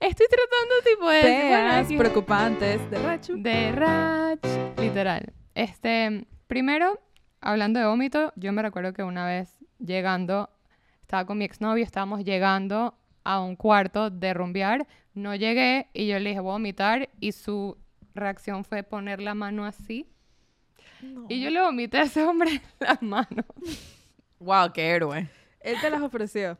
[0.00, 1.20] Estoy tratando tipo de...
[1.22, 1.38] bueno,
[1.70, 3.34] Temas aquí- preocupantes de Rachu.
[3.40, 5.32] De Rach, literal.
[5.54, 7.00] Este, primero,
[7.40, 10.50] hablando de vómito, yo me recuerdo que una vez llegando,
[11.02, 16.18] estaba con mi exnovio, estábamos llegando a un cuarto de rumbear, no llegué y yo
[16.18, 17.78] le dije voy a vomitar y su
[18.14, 20.08] reacción fue poner la mano así
[21.28, 23.44] y yo le vomité a ese hombre las manos.
[24.38, 25.28] Wow, qué héroe.
[25.60, 26.58] Él te las ofreció.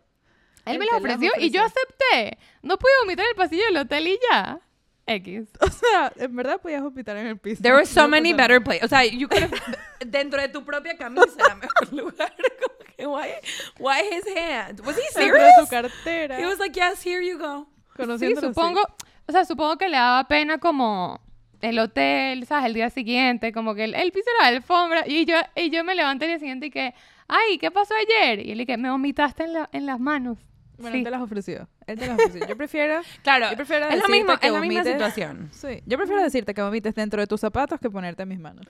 [0.64, 2.38] Él Él me las las ofreció y yo acepté.
[2.62, 4.60] No pude vomitar en el pasillo del hotel y ya.
[5.06, 5.48] X.
[5.60, 7.62] O sea, en verdad podías vomitar en el piso.
[7.62, 8.84] There were so No many better places.
[8.84, 9.60] O sea, you could have,
[10.06, 12.34] dentro de tu propia camisa era mejor lugar.
[12.62, 13.34] Como que, why,
[13.78, 14.80] why his hand?
[14.80, 15.26] Was he nada.
[15.26, 15.56] Dentro serious?
[15.56, 16.40] de tu cartera.
[16.40, 17.66] He was like, yes, here you go.
[17.96, 18.54] Sí, Conociéndolo así.
[18.54, 18.80] supongo,
[19.26, 21.20] o sea, supongo que le daba pena como
[21.60, 22.66] el hotel, ¿sabes?
[22.66, 25.84] El día siguiente, como que el, el piso era la alfombra y yo, y yo
[25.84, 26.94] me levanté el día siguiente y que,
[27.28, 28.44] ay, ¿qué pasó ayer?
[28.46, 30.38] Y él que me vomitaste en, la- en las manos.
[30.76, 30.98] Bueno, Sí.
[30.98, 31.68] él te las ofreció.
[31.86, 32.48] Él te las ofreció.
[32.48, 33.00] Yo prefiero...
[33.22, 34.92] Claro, Yo prefiero es lo decirte mismo, que es la misma vomites.
[34.92, 35.48] situación.
[35.52, 35.82] Sí.
[35.86, 38.66] Yo prefiero decirte que vomites dentro de tus zapatos que ponerte en mis manos.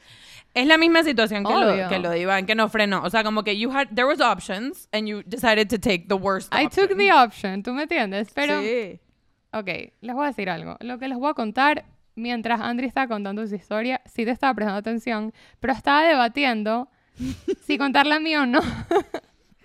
[0.53, 3.03] Es la misma situación que lo, que lo de Iván, que no frenó.
[3.05, 6.14] O sea, como que you had, there was options and you decided to take the
[6.14, 6.89] worst I option.
[6.89, 8.28] took the option, ¿tú me entiendes?
[8.35, 9.01] Pero, Sí.
[9.55, 9.66] ok,
[10.03, 10.76] les voy a decir algo.
[10.80, 14.54] Lo que les voy a contar, mientras Andri estaba contando su historia, sí te estaba
[14.54, 16.88] prestando atención, pero estaba debatiendo
[17.62, 18.60] si contarla a mí o no.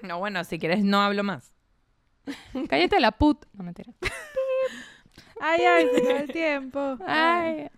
[0.02, 1.54] No, bueno, si quieres no hablo más.
[2.70, 3.46] Cállate la put.
[3.54, 3.92] No, mentira.
[5.42, 6.98] Ay, ay, se el tiempo.
[7.06, 7.70] Ay.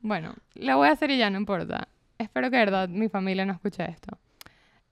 [0.00, 1.88] Bueno, la voy a hacer y ya no importa.
[2.18, 4.18] Espero que de verdad mi familia no escuche esto.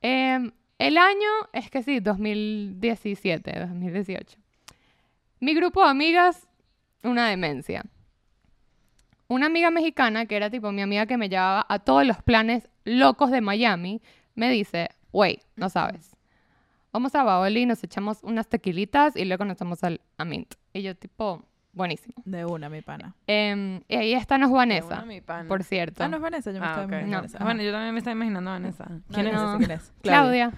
[0.00, 4.38] Em, el año es que sí, 2017, 2018.
[5.40, 6.48] Mi grupo de amigas,
[7.02, 7.84] una demencia.
[9.32, 12.68] Una amiga mexicana, que era tipo mi amiga que me llevaba a todos los planes
[12.84, 14.00] locos de Miami,
[14.34, 16.16] me dice, wey, no sabes.
[16.92, 20.54] Vamos a Baoli, nos echamos unas tequilitas y luego nos vamos al, a Mint.
[20.74, 22.14] Y yo tipo, buenísimo.
[22.26, 23.14] De una, mi pana.
[23.26, 25.48] Em, y ahí está nos Vanessa, una, mi pana.
[25.48, 26.04] por cierto.
[26.04, 27.16] Ah, no es Vanessa, yo me Ah, estaba imaginando No.
[27.22, 27.38] Vanessa.
[27.44, 28.84] Bueno, yo también me estaba imaginando a Vanessa.
[29.10, 29.54] ¿Quién es no.
[29.56, 29.58] ese?
[29.66, 29.92] ¿Quién es?
[30.02, 30.52] Claudia.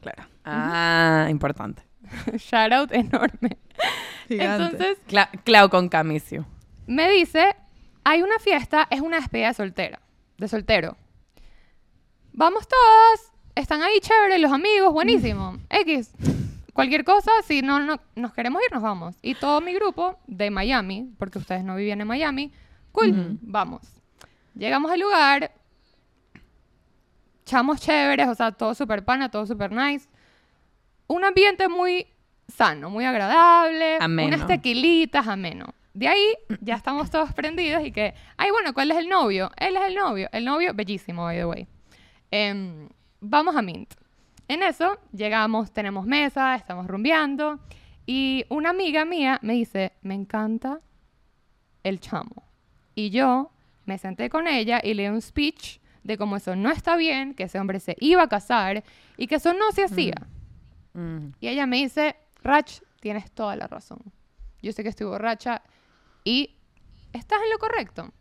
[0.00, 0.22] Claro.
[0.44, 1.82] Ah, importante.
[2.38, 3.58] Shout out enorme.
[4.26, 4.64] Gigante.
[4.64, 6.44] Entonces, Cla- Clau con Camisio.
[6.86, 7.54] me dice,
[8.04, 10.00] hay una fiesta, es una despedida de soltera,
[10.36, 10.96] de soltero.
[12.32, 15.58] Vamos todas, están ahí chévere los amigos, buenísimo.
[15.70, 16.12] X,
[16.72, 19.16] cualquier cosa, si no, no nos queremos ir, nos vamos.
[19.22, 22.52] Y todo mi grupo de Miami, porque ustedes no vivían en Miami,
[22.92, 23.82] cool, vamos.
[24.54, 25.52] Llegamos al lugar,
[27.44, 30.08] chamos chéveres, o sea, todo súper pana, todo súper nice.
[31.06, 32.06] Un ambiente muy
[32.46, 34.36] sano, muy agradable, Ameno.
[34.36, 35.74] unas tequilitas, ameno.
[35.98, 39.50] De ahí ya estamos todos prendidos y que, ay, bueno, ¿cuál es el novio?
[39.56, 40.28] Él es el novio.
[40.30, 41.66] El novio, bellísimo, by the way.
[42.30, 42.88] Em,
[43.18, 43.94] vamos a Mint.
[44.46, 47.58] En eso llegamos, tenemos mesa, estamos rumbeando
[48.06, 50.80] y una amiga mía me dice, me encanta
[51.82, 52.44] el chamo.
[52.94, 53.50] Y yo
[53.84, 57.34] me senté con ella y le di un speech de cómo eso no está bien,
[57.34, 58.84] que ese hombre se iba a casar
[59.16, 60.28] y que eso no se hacía.
[60.92, 61.30] Mm.
[61.40, 63.98] Y ella me dice, Rach, tienes toda la razón.
[64.62, 65.62] Yo sé que estoy borracha
[66.28, 66.54] y
[67.14, 68.12] estás en lo correcto.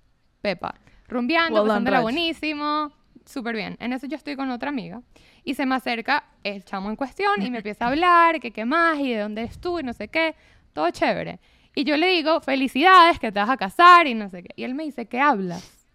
[0.41, 0.75] Pepa,
[1.09, 2.93] rumbeando, Well pasándola buenísimo,
[3.25, 3.75] súper bien.
[3.81, 5.01] En eso yo estoy con otra amiga
[5.43, 8.63] y se me acerca el chamo en cuestión y me empieza a hablar, que qué
[8.63, 10.35] más y de dónde eres tú y no sé qué,
[10.71, 11.41] todo chévere.
[11.75, 14.53] Y yo le digo, felicidades, que te vas a casar y no sé qué.
[14.55, 15.85] Y él me dice, ¿qué hablas?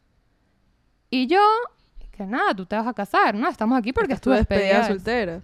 [1.08, 1.40] Y yo,
[2.10, 3.48] que nada, tú te vas a casar, ¿no?
[3.48, 4.88] Estamos aquí porque Porque es tu estuve despedida despedida.
[4.88, 5.42] de soltera.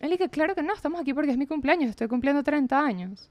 [0.00, 3.30] Él dice, claro que no, estamos aquí porque es mi cumpleaños, estoy cumpliendo 30 años.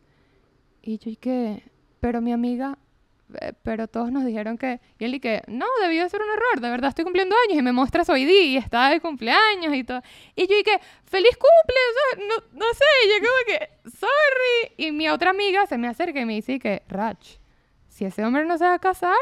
[0.82, 1.64] Y yo, ¿y qué?
[2.00, 2.78] Pero mi amiga,
[3.42, 4.80] eh, pero todos nos dijeron que...
[5.00, 7.62] Y él dice, no, debió de ser un error, de verdad estoy cumpliendo años y
[7.64, 10.02] me muestra su ID y está de cumpleaños y todo.
[10.36, 14.74] Y yo dije, feliz cumple, o sea, no, no sé, y yo como que, sorry.
[14.78, 17.38] Y mi otra amiga se me acerca y me dice que, Rach,
[17.88, 19.18] si ese hombre no se va a casar,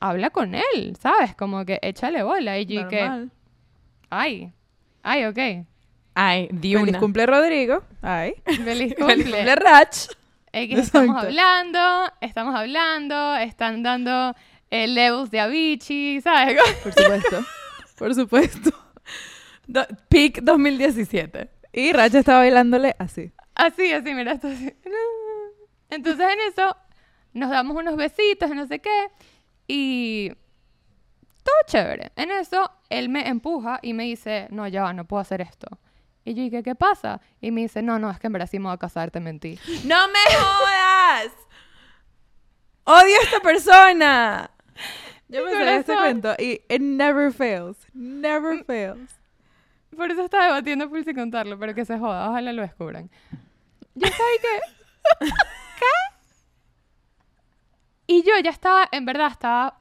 [0.00, 1.34] habla con él, ¿sabes?
[1.36, 2.58] Como que échale bola.
[2.58, 3.30] Y yo dije, Normal.
[4.10, 4.52] ay,
[5.02, 5.66] ay, ok.
[6.14, 6.98] Ay, di Feliz una.
[6.98, 7.82] cumple, Rodrigo.
[8.02, 8.34] Ay.
[8.44, 9.22] Feliz Feliz cumple.
[9.24, 10.08] cumple, Rach.
[10.52, 11.26] X, estamos Exacto.
[11.28, 14.34] hablando, estamos hablando, están dando
[14.70, 16.58] eh, levels de Avicii, ¿sabes?
[16.82, 17.44] Por supuesto.
[17.98, 18.70] Por supuesto.
[19.66, 21.50] Do- Peak 2017.
[21.72, 23.30] Y Racha estaba bailándole así.
[23.54, 24.72] Así, así, mira, esto así.
[25.90, 26.76] Entonces en eso
[27.32, 29.08] nos damos unos besitos y no sé qué.
[29.68, 30.30] Y
[31.44, 32.10] todo chévere.
[32.16, 35.68] En eso él me empuja y me dice, no, ya va, no puedo hacer esto.
[36.30, 37.20] Y yo dije, ¿qué pasa?
[37.40, 39.18] Y me dice, no, no, es que en verdad sí me voy a casar, te
[39.18, 39.58] mentí.
[39.84, 41.32] ¡No me jodas!
[42.84, 44.50] ¡Odio a esta persona!
[45.26, 47.78] Yo me sabía este cuento y it never fails.
[47.94, 49.18] Never fails.
[49.96, 53.10] Por eso estaba debatiendo por si contarlo, pero que se joda, ojalá lo descubran.
[53.96, 55.26] Yo sabía que...
[55.26, 56.14] ¿Qué?
[58.06, 59.80] Y yo ya estaba, en verdad, estaba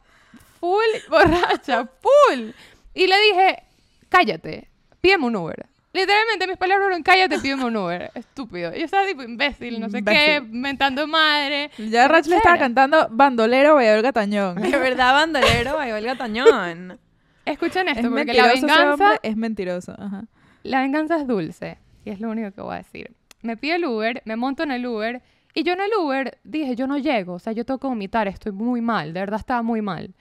[0.59, 2.49] full borracha, full.
[2.95, 3.63] Y le dije,
[4.09, 4.67] cállate,
[4.99, 5.69] pídeme un Uber.
[5.91, 8.11] Literalmente mis palabras fueron, cállate, pídeme un Uber.
[8.13, 8.73] Estúpido.
[8.75, 10.59] Y yo estaba tipo imbécil, no sé qué, Imbécil.
[10.59, 11.71] mentando madre.
[11.79, 14.55] Ya Rach le estaba cantando Bandolero Valladolid Gatañón.
[14.61, 16.99] De verdad, bandolero, bailó el gatañón.
[17.45, 19.19] Escuchen esto, Es porque la venganza...
[19.23, 19.95] es mentiroso.
[19.97, 20.25] Ajá.
[20.61, 21.79] La venganza es dulce.
[22.05, 23.15] Y es lo único que voy a decir.
[23.41, 25.23] Me pide el Uber, me monto en el Uber.
[25.55, 27.33] Y yo en el Uber dije, yo no llego.
[27.33, 29.13] O sea, yo tengo que vomitar, estoy muy mal.
[29.13, 30.13] De verdad estaba muy mal.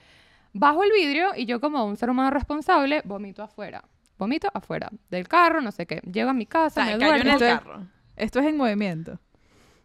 [0.55, 3.85] Bajo el vidrio y yo como un ser humano responsable, vomito afuera.
[4.19, 6.01] Vomito afuera del carro, no sé qué.
[6.11, 7.37] Llego a mi O casa, sea, me cayó en duermo.
[7.39, 7.87] el es- carro.
[8.17, 9.13] Esto es en movimiento.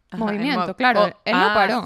[0.10, 1.82] Ajá, Movimiento, en mo- claro, oh, él no ah, paró.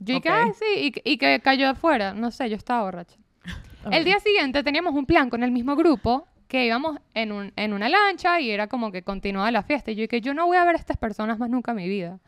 [0.00, 0.34] Yo dije, Ok.
[0.36, 2.12] ay, sí, y, y que cayó afuera.
[2.14, 3.16] No sé, yo estaba borracha.
[3.90, 7.72] El día siguiente teníamos un plan con el mismo grupo que íbamos en, un, en
[7.72, 9.90] una lancha y era como que continuaba la fiesta.
[9.90, 11.88] Y yo dije, yo no voy a ver a estas personas más nunca en mi
[11.88, 12.18] vida.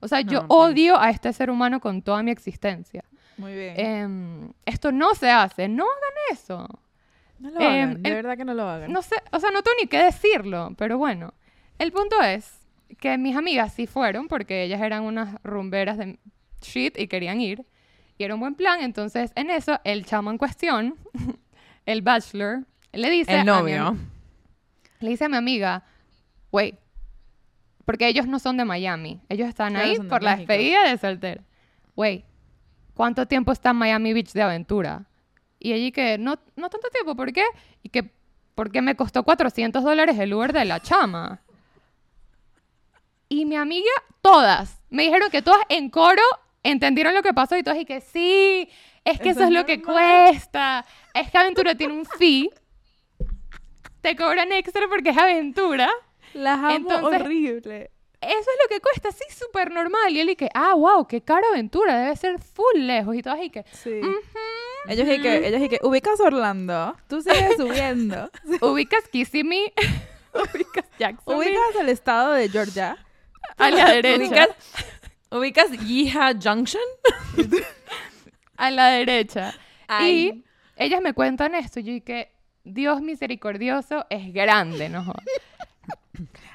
[0.00, 3.04] O sea, yo No, odio a este ser humano con toda mi existencia.
[3.38, 3.74] Muy bien.
[3.78, 6.68] Em, esto no se hace, no hagan eso.
[7.38, 8.02] No lo em, hagan.
[8.02, 8.92] De el- verdad que no lo hagan.
[8.92, 11.34] No sé, o sea, no tengo ni qué decirlo, pero bueno.
[11.78, 12.60] El punto es
[12.98, 16.18] que mis amigas sí fueron porque ellas eran unas rumberas de
[16.62, 17.64] shit y querían ir.
[18.18, 20.94] Y era un buen plan, entonces en eso el chamo en cuestión,
[21.86, 23.86] el bachelor, le dice a El mi novio.
[23.88, 24.10] am-
[25.00, 25.84] le dice a mi amiga,
[26.50, 26.76] wait,
[27.84, 30.50] porque ellos no son de Miami, ellos están Claro, ahí de por la México.
[30.52, 31.42] despedida de soltero.
[31.94, 32.24] Wait,
[32.94, 35.04] ¿cuánto tiempo está en Miami Beach de aventura?
[35.58, 37.44] Y allí que, no, no tanto tiempo, ¿por qué?
[37.82, 38.10] Y que,
[38.54, 41.40] porque me costó 400 dólares el Uber de la chama.
[43.28, 43.90] Y mi amiga,
[44.20, 46.22] todas, me dijeron que todas en coro
[46.62, 48.68] entendieron lo que pasó y todos y que sí,
[49.04, 50.84] es que Eso eso, es es lo que cuesta.
[51.14, 52.50] Es que aventura tiene un fee.
[54.00, 55.90] Te cobran extra porque es aventura.
[56.34, 57.90] Las amo Entonces- horrible.
[58.20, 60.10] Eso es lo que cuesta, sí, súper normal.
[60.16, 63.14] Y él y que, ah, wow, qué caro aventura, debe ser full lejos.
[63.14, 64.00] Y todas y que, Sí.
[64.00, 64.16] "Ujú".
[64.88, 68.30] Ellos y que, ellos y que, ubicas Orlando, tú sigues subiendo.
[68.60, 69.72] ubicas Kissimmee,
[70.34, 72.96] ubicas Jacksonville, ubicas el estado de Georgia.
[73.58, 74.16] a la derecha.
[74.18, 74.48] ¿Ubicas,
[75.30, 76.82] ¿Ubicas Yeehaw Junction?
[78.56, 79.54] a la derecha.
[79.88, 80.28] Ay.
[80.28, 80.44] Y
[80.76, 82.32] ellas me cuentan esto, yo y que
[82.64, 85.04] Dios misericordioso es grande, ¿no?
[85.04, 85.24] jodas.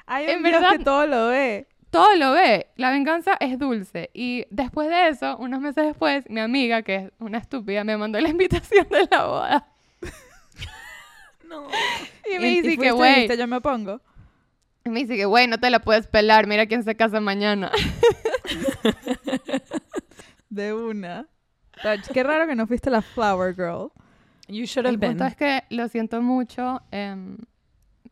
[0.06, 1.66] Hay En Dios verdad- que todo lo ve.
[1.92, 4.10] Todo lo ve, la venganza es dulce.
[4.14, 8.18] Y después de eso, unos meses después, mi amiga, que es una estúpida, me mandó
[8.18, 9.68] la invitación de la boda.
[11.48, 11.68] No.
[12.34, 14.00] Y me Y- y dice que, güey, yo me pongo.
[14.86, 17.70] y me dice que, güey, no te la puedes pelar, mira quién se casa mañana.
[20.48, 21.26] De una.
[22.12, 23.90] Qué raro que no fuiste la flower girl.
[24.48, 25.30] You should have El punto been.
[25.30, 27.38] es que lo siento mucho, em,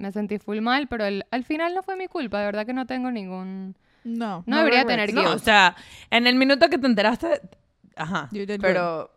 [0.01, 2.73] me sentí full mal, pero el- al final no fue mi culpa, de verdad que
[2.73, 3.77] no tengo ningún...
[4.03, 4.43] No.
[4.47, 5.35] No debería tener No, guilt.
[5.35, 5.77] o sea,
[6.11, 7.41] en el minuto que te enteraste,
[7.97, 8.29] ajá.
[8.33, 9.11] You did pero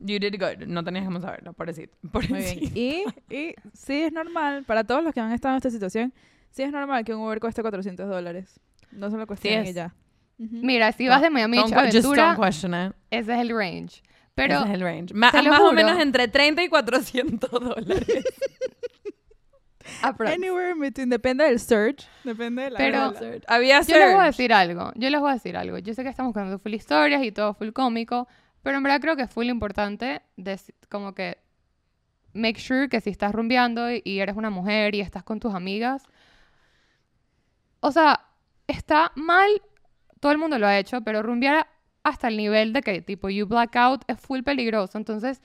[0.00, 0.66] you did good.
[0.66, 1.94] No tenías que saberlo, pobrecito.
[2.02, 2.70] Muy pobrecito.
[2.72, 3.02] bien.
[3.30, 6.14] Y, y sí es normal, para todos los que han estado en esta situación,
[6.50, 8.58] sí es normal que un Uber cueste 400 dólares.
[8.90, 9.70] No se lo cuestionen es.
[9.70, 9.94] y ya.
[10.38, 12.92] Mira, si vas de Miami a Aventura, don't question it.
[13.10, 14.02] ese es el range.
[14.34, 15.12] Pero Ese es el range.
[15.12, 18.06] Lo más o menos entre 30 y 400 dólares.
[20.34, 23.20] Anywhere in between, depende del surge, depende de la Pero- ola.
[23.46, 25.78] Había Yo les voy a decir algo, yo les voy a decir algo.
[25.78, 28.28] Yo sé que estamos buscando full historias y todo full cómico,
[28.62, 31.38] pero en verdad creo que es full importante dec- como que
[32.34, 35.54] make sure que si estás rumbeando y, y eres una mujer y estás con tus
[35.54, 36.04] amigas,
[37.80, 38.20] o sea,
[38.66, 39.48] está mal,
[40.20, 41.66] todo el mundo lo ha hecho, pero rumbear
[42.04, 44.98] hasta el nivel de que tipo you black out es full peligroso.
[44.98, 45.42] Entonces,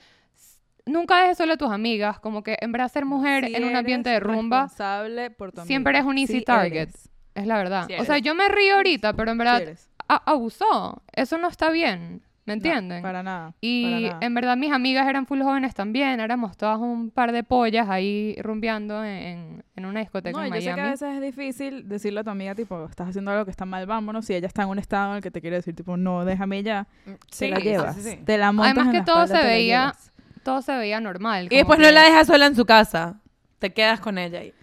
[0.88, 3.76] nunca dejes solo a tus amigas, como que en verdad ser mujer Si en un
[3.76, 6.88] ambiente de rumba responsable por tu siempre eres un easy Sí target.
[6.88, 7.08] eres.
[7.34, 7.84] es la verdad.
[7.86, 9.62] Sí o sea, yo me río ahorita, pero en verdad
[10.08, 11.02] abusó.
[11.12, 12.22] Eso no está bien.
[12.46, 13.02] ¿Me No, entienden?
[13.02, 13.52] para nada.
[13.60, 14.18] y para nada.
[14.26, 16.18] en verdad mis amigas eran full jóvenes también.
[16.18, 20.60] Éramos todas un par de pollas ahí rumbeando en, en una discoteca No, en yo
[20.62, 23.50] sé que a veces es difícil decirle a tu amiga, tipo, estás haciendo algo que
[23.50, 24.30] está mal, vámonos.
[24.30, 26.62] Y ella está en un estado en el que te quiere decir, tipo, no, déjame
[26.62, 26.86] ya.
[27.30, 27.96] Sí, te la llevas.
[27.96, 28.16] sí, sí.
[28.24, 29.94] Te la montas Además en que la todo se veía-.
[30.42, 31.46] Todo se veía normal.
[31.50, 33.20] Y después no la dejas sola en su casa.
[33.58, 34.54] Te quedas con ella ahí.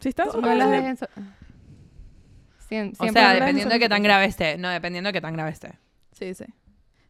[0.00, 1.06] Si está en su no la dejen so-
[2.68, 4.58] Siem- O sea, dependiendo de sola qué tan grave esté.
[4.58, 5.78] No, dependiendo de qué tan grave esté.
[6.12, 6.44] Sí, sí.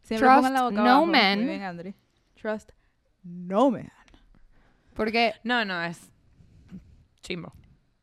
[0.01, 1.05] Siempre Trust pongan la boca no abajo.
[1.05, 1.39] man.
[1.39, 1.95] Muy bien, Andri.
[2.41, 2.71] Trust
[3.23, 3.91] no man.
[4.93, 5.99] Porque No, no, es
[7.21, 7.53] chimbo.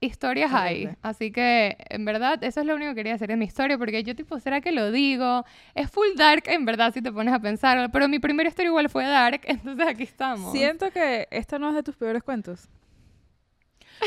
[0.01, 0.91] Historias hay.
[1.03, 3.79] Así que, en verdad, eso es lo único que quería hacer en mi historia.
[3.79, 5.45] Porque yo, tipo, ¿será que lo digo?
[5.75, 7.91] Es full dark, en verdad, si te pones a pensar.
[7.93, 9.41] Pero mi primera historia igual fue dark.
[9.45, 10.53] Entonces aquí estamos.
[10.53, 12.69] Siento que esta no es de tus peores cuentos.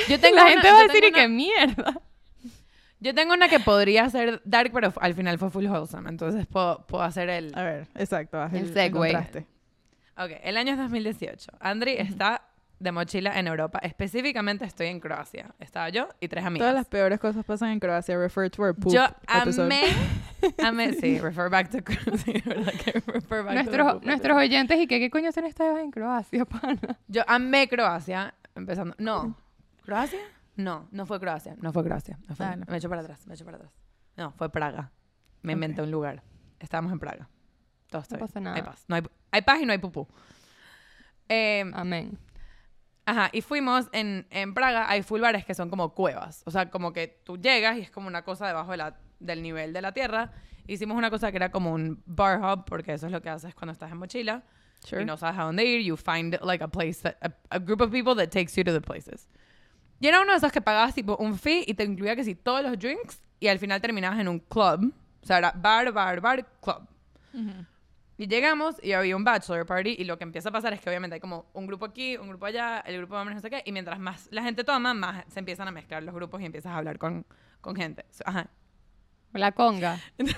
[0.07, 2.01] Yo tengo La una- gente va a decir, y que una- mierda.
[3.01, 6.09] Yo tengo una que podría ser dark, pero al final fue full wholesome.
[6.09, 7.51] Entonces puedo, puedo hacer el...
[7.55, 8.43] A ver, exacto.
[8.43, 8.91] El el, segue.
[8.91, 9.45] contraste.
[10.17, 11.49] Ok, el año es 2018.
[11.61, 12.41] Andri está
[12.79, 13.79] de mochila en Europa.
[13.83, 15.53] Específicamente estoy en Croacia.
[15.59, 16.63] Estaba yo y tres amigas.
[16.63, 18.17] Todas las peores cosas pasan en Croacia.
[18.17, 19.65] Refer to our poop yo episode.
[19.65, 19.81] amé,
[20.63, 22.73] amé, sí, refer back to Croacia, ¿verdad?
[22.73, 25.77] Que refer back to the Nuestros, poop nuestros oyentes, ¿y que qué coño hacen estas
[25.79, 26.97] en Croacia, pana?
[27.07, 28.95] Yo amé Croacia, empezando.
[28.97, 29.35] No,
[29.83, 30.19] ¿Croacia?
[30.55, 32.17] No, no fue Croacia, no fue Croacia.
[32.27, 32.65] no fue- Ah, no.
[32.69, 33.71] Me echo para atrás, me echo para atrás.
[34.17, 34.91] No, fue Praga.
[35.41, 36.21] Me inventé un lugar.
[36.59, 37.29] Estábamos en Praga.
[37.89, 38.55] Todo está No pasa nada.
[38.57, 38.83] Hay paz.
[38.87, 40.05] No hay, hay paz y no hay pupú.
[41.29, 42.17] Eh, Amén.
[43.09, 46.43] Ajá, y fuimos en, en Praga, hay full bares que son como cuevas.
[46.45, 49.41] O sea, como que tú llegas y es como una cosa debajo de la, del
[49.41, 50.31] nivel de la tierra.
[50.67, 53.55] Hicimos una cosa que era como un bar hub, porque eso es lo que haces
[53.55, 54.43] cuando estás en mochila.
[54.85, 55.01] Sure.
[55.01, 57.81] Y no sabes a dónde ir, you find like a place, that, a, a group
[57.81, 59.27] of people that takes you to the places.
[59.99, 62.35] Y era uno de esos que pagabas tipo un fee y te incluía que si
[62.35, 64.93] todos los drinks y al final terminabas en un club.
[65.23, 66.87] O sea, era bar, bar, bar, club.
[67.33, 67.65] Ujú.
[68.19, 70.89] Y llegamos y había un bachelor party y lo que empieza a pasar es que
[70.89, 73.49] obviamente hay como un grupo aquí, un grupo allá, el grupo de hombres no sé
[73.49, 76.45] qué, y mientras más la gente toma, más se empiezan a mezclar los grupos y
[76.45, 77.25] empiezas a hablar con,
[77.61, 78.05] con gente.
[78.25, 78.49] Ajá.
[79.31, 79.99] La conga.
[80.17, 80.33] De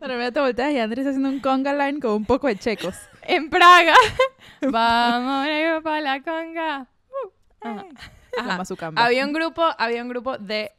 [0.00, 2.96] repente te volteas y Andrés haciendo un conga line con un poco de checos.
[3.20, 3.94] En Praga.
[4.62, 5.46] Vamos
[5.82, 6.88] para la conga.
[7.60, 7.84] Ajá.
[8.38, 8.56] Ajá.
[8.56, 9.04] mazucamba.
[9.04, 10.72] Había un grupo, había un grupo de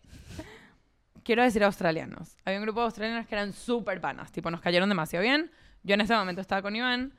[1.26, 2.38] quiero decir australianos.
[2.46, 5.52] Había un grupo de australianos que eran súper panas, tipo nos cayeron demasiado bien.
[5.84, 7.14] Yo en ese momento estaba con Iván.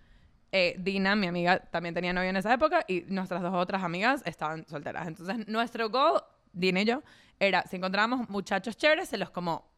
[0.53, 4.23] Eh, Dina, mi amiga, también tenía novio en esa época y nuestras dos otras amigas
[4.25, 5.07] estaban solteras.
[5.09, 7.03] Entonces, nuestro goal, Dina y yo,
[7.39, 9.69] era, si encontrábamos muchachos chéveres, se los como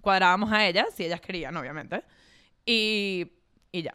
[0.00, 2.02] cuadrábamos a ellas, si ellas querían, obviamente.
[2.64, 3.30] Y,
[3.70, 3.94] y ya.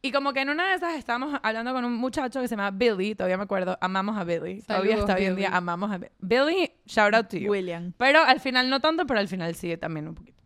[0.00, 2.70] Y como que en una de esas estábamos hablando con un muchacho que se llama
[2.70, 4.62] Billy, todavía me acuerdo, amamos a Billy.
[4.62, 5.56] todavía Saludos, está hoy en día, Billy.
[5.56, 6.12] amamos a Billy.
[6.20, 7.50] Billy, shout out to you.
[7.50, 7.92] William.
[7.96, 10.40] Pero al final no tanto, pero al final sí también un poquito.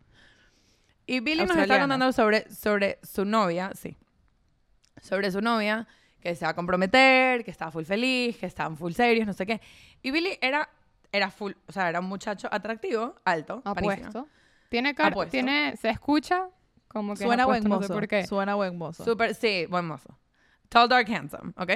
[1.05, 3.95] Y Billy nos está contando sobre, sobre su novia, sí.
[5.01, 5.87] Sobre su novia,
[6.19, 9.45] que se va a comprometer, que estaba full feliz, que estaban full serios, no sé
[9.45, 9.61] qué.
[10.01, 10.67] Y Billy era,
[11.11, 13.91] era full, o sea, era un muchacho atractivo, alto, panísimo.
[13.91, 14.27] Apuesto.
[14.69, 15.31] Tiene cara, Apuesto.
[15.31, 16.47] tiene, se escucha
[16.93, 17.93] como que Suena buen apuesto, no sé mozo.
[17.93, 18.25] por qué.
[18.25, 19.03] Suena buen mozo.
[19.03, 20.17] Súper, sí, buen mozo.
[20.69, 21.71] Tall, dark, handsome, ¿ok?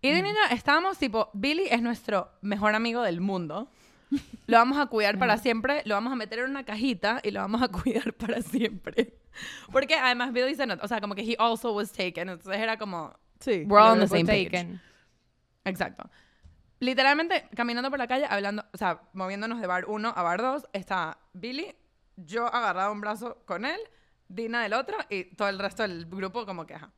[0.00, 3.68] Y de niño estábamos tipo, Billy es nuestro mejor amigo del mundo.
[4.46, 7.40] Lo vamos a cuidar para siempre, lo vamos a meter en una cajita y lo
[7.40, 9.18] vamos a cuidar para siempre.
[9.70, 12.76] Porque además Billy se nota, o sea, como que he also was taken, entonces era
[12.76, 13.64] como, sí.
[13.66, 14.50] we're all on the same page.
[14.50, 14.80] taken.
[15.64, 16.10] Exacto.
[16.80, 20.66] Literalmente, caminando por la calle, hablando, o sea, moviéndonos de bar 1 a bar 2,
[20.72, 21.74] está Billy,
[22.16, 23.78] yo agarrado un brazo con él,
[24.34, 26.90] Dina del otro y todo el resto del grupo como que, ajá.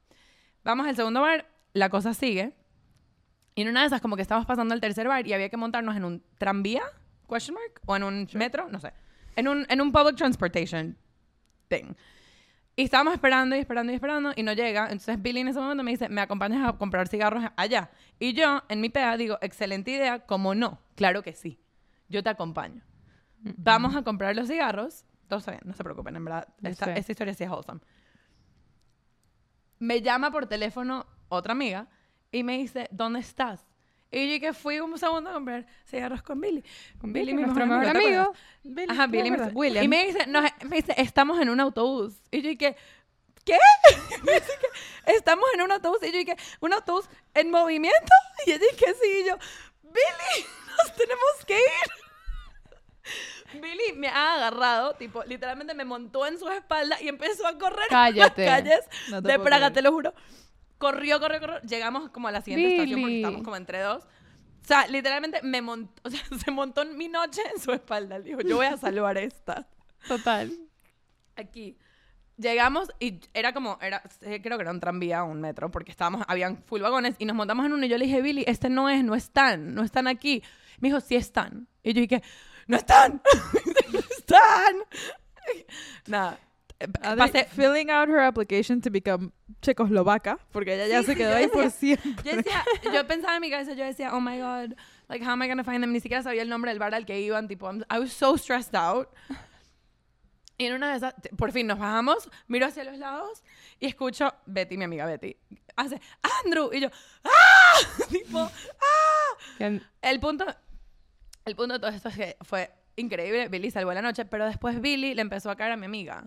[0.62, 2.54] Vamos al segundo bar, la cosa sigue.
[3.54, 5.56] Y en una de esas como que estamos pasando al tercer bar y había que
[5.56, 6.82] montarnos en un tranvía,
[7.28, 8.92] question mark, o en un metro, no sé.
[9.36, 10.96] En un, en un public transportation
[11.68, 11.94] thing.
[12.76, 14.84] Y estábamos esperando y esperando y esperando y no llega.
[14.84, 17.90] Entonces Billy en ese momento me dice, ¿me acompañas a comprar cigarros allá?
[18.18, 20.80] Y yo, en mi peda, digo, excelente idea, como no?
[20.96, 21.60] Claro que sí.
[22.08, 22.82] Yo te acompaño.
[23.56, 25.04] Vamos a comprar los cigarros.
[25.34, 26.46] Todo está bien, no se preocupen, en verdad.
[26.62, 27.80] Esta, esta historia sí es wholesome.
[29.80, 31.88] Me llama por teléfono otra amiga
[32.30, 33.66] y me dice, ¿dónde estás?
[34.12, 36.62] Y yo que fui un segundo a comprar cigarros con Billy.
[37.00, 38.00] Con Billy, mi nuestro mejor amigo.
[38.00, 38.34] ¿te amigo.
[38.62, 39.30] Billy, Ajá, ¿te Billy.
[39.32, 39.46] me-?
[39.48, 39.84] William.
[39.84, 42.14] Y me dice, no, me dice, estamos en un autobús.
[42.30, 42.76] Y yo dije,
[43.44, 43.58] ¿qué?
[44.22, 45.98] Me dice que estamos en un autobús.
[46.04, 48.12] Y yo dije, ¿un autobús en movimiento?
[48.46, 49.22] Y ella dije, sí.
[49.24, 49.36] Y yo,
[49.82, 50.46] Billy,
[50.78, 51.90] nos tenemos que ir.
[53.60, 57.86] Billy me ha agarrado, tipo, literalmente me montó en su espalda y empezó a correr
[57.88, 58.44] Cállate.
[58.46, 58.80] las calles
[59.10, 59.72] No te de Praga, creer.
[59.72, 60.14] te lo juro.
[60.78, 61.60] Corrió, corrió, corrió.
[61.62, 64.04] Llegamos como a la siguiente estación porque estamos como entre dos.
[64.04, 68.18] O sea, literalmente me montó, o sea, se montó en mi noche en su espalda.
[68.20, 69.68] Dijo, yo voy a salvar esta.
[70.08, 70.52] Total.
[71.36, 71.76] Aquí.
[72.36, 75.92] Llegamos y era como, era, eh, creo que era un tranvía o un metro, porque
[75.92, 78.68] estábamos, habían full vagones y nos montamos en uno y yo le dije, Billy, este
[78.68, 80.42] no es, no están, no están aquí.
[80.80, 81.68] Me dijo, sí están.
[81.84, 82.22] Y yo dije,
[82.66, 83.22] no están,
[83.92, 84.76] no están.
[86.06, 86.38] Nada.
[87.16, 91.46] Pasé, filling out her application to become checoslovaca, porque ella ya Sí, se quedó ahí
[91.46, 92.12] decía- por siempre.
[92.30, 94.76] Yo, decía, yo pensaba en mi cabeza, yo decía, oh my god,
[95.08, 95.92] like, how am I gonna find them?
[95.92, 98.36] Ni siquiera sabía el nombre del bar al que iban, tipo, I'm- I was so
[98.36, 99.08] stressed out.
[100.58, 103.42] Y en una de esas, por fin nos bajamos, miro hacia los lados
[103.80, 105.36] y escucho, Betty, mi amiga Betty,
[105.76, 106.00] hace,
[106.44, 106.88] Andrew, y yo,
[107.24, 107.78] ¡ah!
[108.10, 109.68] tipo, ¡ah!
[110.02, 110.44] El punto,
[111.44, 114.80] el punto de todo esto es que fue increíble, Billy salvó la noche, pero después
[114.80, 116.24] Billy le empezó a caer a mi amiga.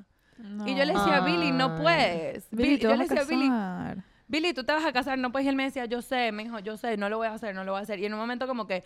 [0.66, 2.48] Y yo le decía, Billy, no puedes.
[2.52, 4.04] Billy, Billy- yo le a decía, Billy, casar.
[4.28, 5.46] Billy, tú te vas a casar, no puedes.
[5.46, 7.56] Y él me decía, yo sé, me dijo, yo sé, no lo voy a hacer,
[7.56, 7.98] no lo voy a hacer.
[8.00, 8.84] Y en un momento como que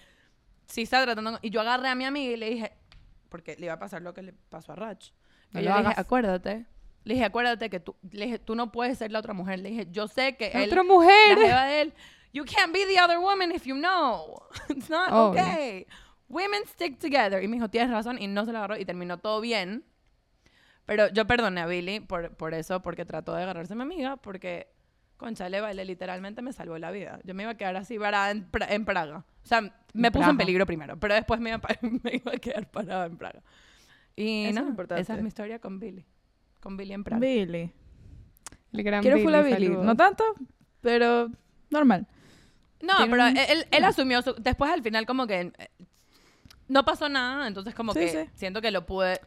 [0.68, 1.40] sí estaba tratando.
[1.42, 2.72] Y yo agarré a mi amiga y le dije,
[3.28, 5.10] porque le iba a pasar lo que le pasó a Rach.
[5.52, 6.66] No Y yo le dije, acuérdate.
[7.04, 9.60] Le dije, acuérdate que tú, le dije, tú no puedes ser la otra mujer.
[9.60, 11.38] Le dije, yo sé que él, Otra la mujer.
[11.38, 11.94] jeva de él,
[12.32, 14.42] you can't be the other woman if you know.
[14.70, 15.42] It's not Obvio.
[15.42, 15.88] okay.
[16.32, 17.44] Women stick together.
[17.44, 18.18] Y me dijo, tienes razón.
[18.22, 19.84] Y no se lo agarró y terminó todo bien.
[20.86, 24.18] Pero yo perdoné a Billy por, por eso, porque trató de agarrarse a mi amiga,
[24.18, 24.68] porque,
[25.18, 27.20] concha, le baile literalmente me salvó la vida.
[27.24, 29.18] Yo me iba a quedar así varada en, Pra- en Praga.
[29.44, 29.62] O sea,
[29.94, 31.62] me En puso en peligro primero, pero después me iba,
[32.04, 33.42] me iba a quedar parada en Praga.
[34.16, 35.02] Y Eso es nada, importante.
[35.02, 36.06] esa es mi historia con Billy.
[36.60, 37.20] Con Billy en Praga.
[37.20, 37.72] Billy.
[38.74, 39.66] El gran Quiero full a Billy, Billy.
[39.68, 39.86] saludos.
[39.86, 40.24] No tanto,
[40.82, 41.30] pero
[41.70, 42.08] normal.
[42.82, 45.70] No, pero un- él, él asumió, su- después al final como que eh,
[46.72, 48.30] no pasó nada, entonces como Sí, que sí.
[48.34, 49.20] siento que lo pude,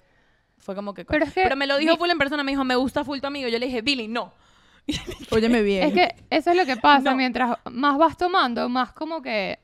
[0.58, 1.04] fue como que...
[1.04, 3.20] Pero es que me lo dijo mi- full en persona, me dijo, me gusta full
[3.20, 4.32] tu amigo, yo le dije, Billy, no.
[5.30, 5.84] Óyeme bien.
[5.88, 7.10] Es que eso es lo que pasa.
[7.10, 7.16] No.
[7.16, 9.58] Mientras más vas tomando, más como que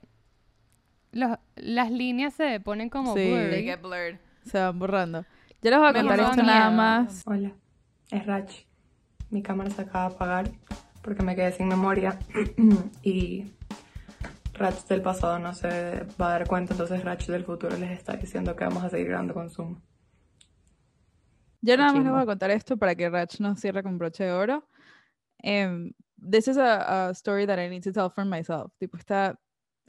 [1.12, 3.26] los- las líneas se ponen como Sí.
[3.26, 3.51] blurry.
[3.51, 4.16] They get blurred.
[4.47, 5.24] Se van borrando.
[5.62, 7.22] Yo les voy a Me contar esto nada más.
[7.26, 7.53] Hola,
[8.11, 8.53] es Rach.
[9.31, 10.51] Mi cámara se acaba de apagar
[11.03, 12.18] porque me quedé sin memoria
[13.03, 13.45] y
[14.61, 18.13] Rach del pasado no se va a dar cuenta, entonces Rach del futuro les está
[18.13, 19.81] diciendo que vamos a seguir grabando con Zoom.
[21.63, 24.25] Yo nada más les voy a contar esto para que Rach no cierre con broche
[24.25, 24.69] de oro.
[25.39, 25.93] Em,
[26.31, 28.71] this is a, a story that I need to tell for myself.
[28.79, 29.39] Tipo, está.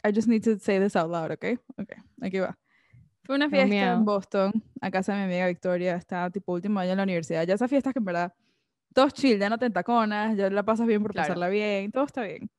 [0.06, 1.60] I just need to say this out loud, ¿ok?
[1.78, 1.92] Ok,
[2.22, 2.58] aquí va.
[3.26, 5.96] Fue una fiesta en Boston, a casa de mi amiga Victoria.
[5.96, 7.46] Estaba tipo último año en la universidad.
[7.46, 8.34] Ya esas fiestas que en verdad,
[8.94, 11.28] todos chill, ya no te entaconas, ya la pasas bien por Claro.
[11.28, 12.50] pasarla bien, todo está bien.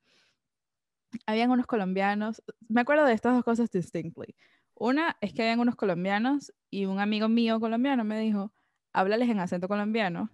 [1.25, 2.41] Habían unos colombianos.
[2.67, 4.35] Me acuerdo de estas dos cosas distinctly.
[4.75, 8.51] Una es que habían unos colombianos y un amigo mío colombiano me dijo,
[8.91, 10.29] háblales en acento colombiano,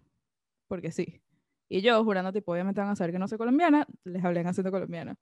[0.68, 1.22] porque sí.
[1.68, 4.48] Y yo, jurando, tipo, obviamente van a saber que no soy colombiana, les hablé en
[4.48, 5.16] acento colombiano.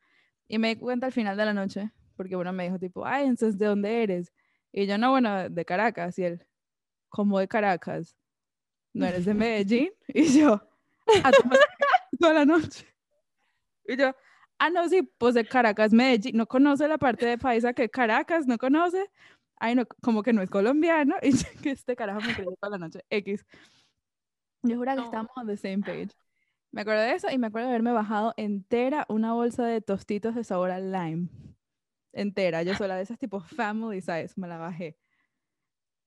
[0.47, 3.24] Y me di cuenta al final de la noche, porque uno me dijo, tipo, ay,
[3.26, 4.32] entonces, ¿de dónde eres?
[4.72, 6.18] Y yo, no, bueno, de Caracas.
[6.20, 6.45] Y él,
[7.10, 8.16] ¿cómo de Caracas?
[8.93, 9.89] ¿No eres de Medellín?
[10.08, 10.62] Y yo,
[11.24, 11.58] "Ah, tú me
[12.20, 12.86] toda la noche.
[13.86, 14.14] Y yo,
[14.60, 16.38] ah, no, sí, pues de Caracas, Medellín.
[16.38, 19.10] No conoce la parte de paisa que Caracas, no conoce.
[19.58, 21.16] Ay, no, como que no es colombiano.
[21.24, 22.99] Y que este carajo me creyó toda la noche.
[23.10, 23.45] X.
[24.64, 25.03] Yo juro que No.
[25.05, 26.10] estamos on the same page.
[26.72, 30.36] Me acuerdo de eso y me acuerdo de haberme bajado entera una bolsa de tostitos
[30.36, 31.30] de sabor a lime.
[32.14, 34.97] Entera, yo sola de esas tipo family size, me la bajé.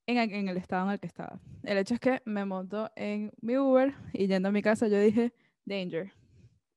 [0.07, 1.41] En, en el estado en el que estaba.
[1.63, 4.99] El hecho es que me montó en mi Uber y yendo a mi casa yo
[5.01, 5.33] dije,
[5.65, 6.13] danger,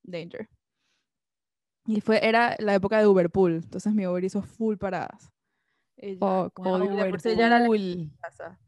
[0.04, 0.48] danger.
[1.86, 5.32] Y fue, era la época de Uber Pool, entonces mi Uber hizo full paradas.
[5.98, 7.68] Y de por sí ya era la
[8.22, 8.60] casa.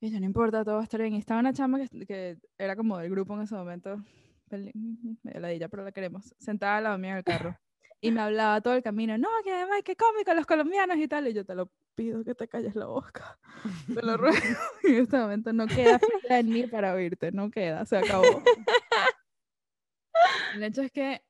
[0.00, 1.14] Y yo, no importa, todo va a estar bien.
[1.14, 4.02] Y estaba una chama que, que era como del grupo en ese momento,
[4.50, 7.56] medio ladilla, pero la queremos, sentada al lado mío en el carro.
[8.00, 11.28] Y me hablaba todo el camino, no, que además, qué cómico los colombianos y tal.
[11.28, 13.38] Y yo te lo pido que te calles la boca.
[13.86, 14.36] Te lo ruego.
[14.82, 18.24] Y en este momento no queda en mí para oírte, no queda, se acabó.
[20.54, 21.22] El hecho es que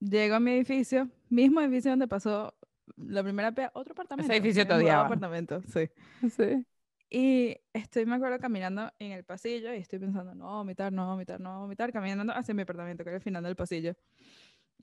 [0.00, 2.54] llego a mi edificio, mismo edificio donde pasó
[2.96, 4.32] la primera pea, otro apartamento.
[4.32, 5.06] edificio mudado de odiaba.
[5.06, 5.88] apartamento, sí.
[6.30, 6.66] Sí.
[7.10, 11.40] Y estoy, me acuerdo, caminando en el pasillo y estoy pensando, no, vomitar, no, vomitar,
[11.40, 13.94] no, vomitar, caminando hacia mi apartamento, que era el final del pasillo.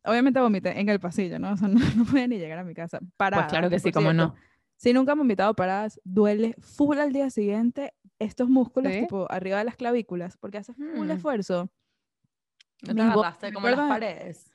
[0.04, 1.52] Obviamente vomité en el pasillo, ¿no?
[1.54, 3.00] O sea, no, no podía ni llegar a mi casa.
[3.18, 3.44] Parada.
[3.44, 4.34] Pues claro que sí, cómo cierto.
[4.34, 4.36] no.
[4.78, 9.02] Si nunca han vomitado paradas, duele full al día siguiente estos músculos, ¿Sí?
[9.02, 11.12] tipo, arriba de las clavículas, porque haces full Mm.
[11.12, 11.70] esfuerzo.
[12.84, 14.52] No te como las paredes.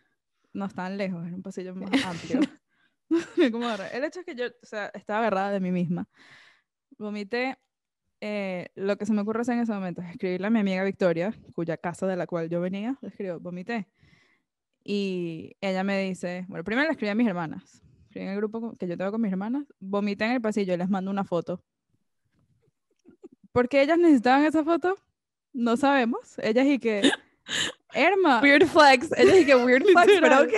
[0.56, 2.40] No estaban lejos, era un pasillo más amplio.
[3.52, 6.08] Como el hecho es que yo, o sea, estaba agarrada de mí misma.
[6.98, 7.58] Vomité.
[8.20, 10.82] eh, lo que se me ocurre hacer en ese momento es escribirle a mi amiga
[10.84, 13.86] Victoria, cuya casa de la cual yo venía, le escribo, vomité.
[14.82, 17.82] Y ella me dice, bueno, primero le escribí a mis hermanas.
[18.04, 20.76] Escribí en el grupo que yo tengo con mis hermanas, vomité en el pasillo y
[20.78, 21.62] les mando una foto.
[23.52, 24.96] ¿Por qué ellas necesitaban esa foto?
[25.52, 26.38] No sabemos.
[26.38, 27.02] Ellas y que,
[27.96, 29.10] Herma, Weird flex.
[29.16, 30.52] Ella dije weird flex, pero ok.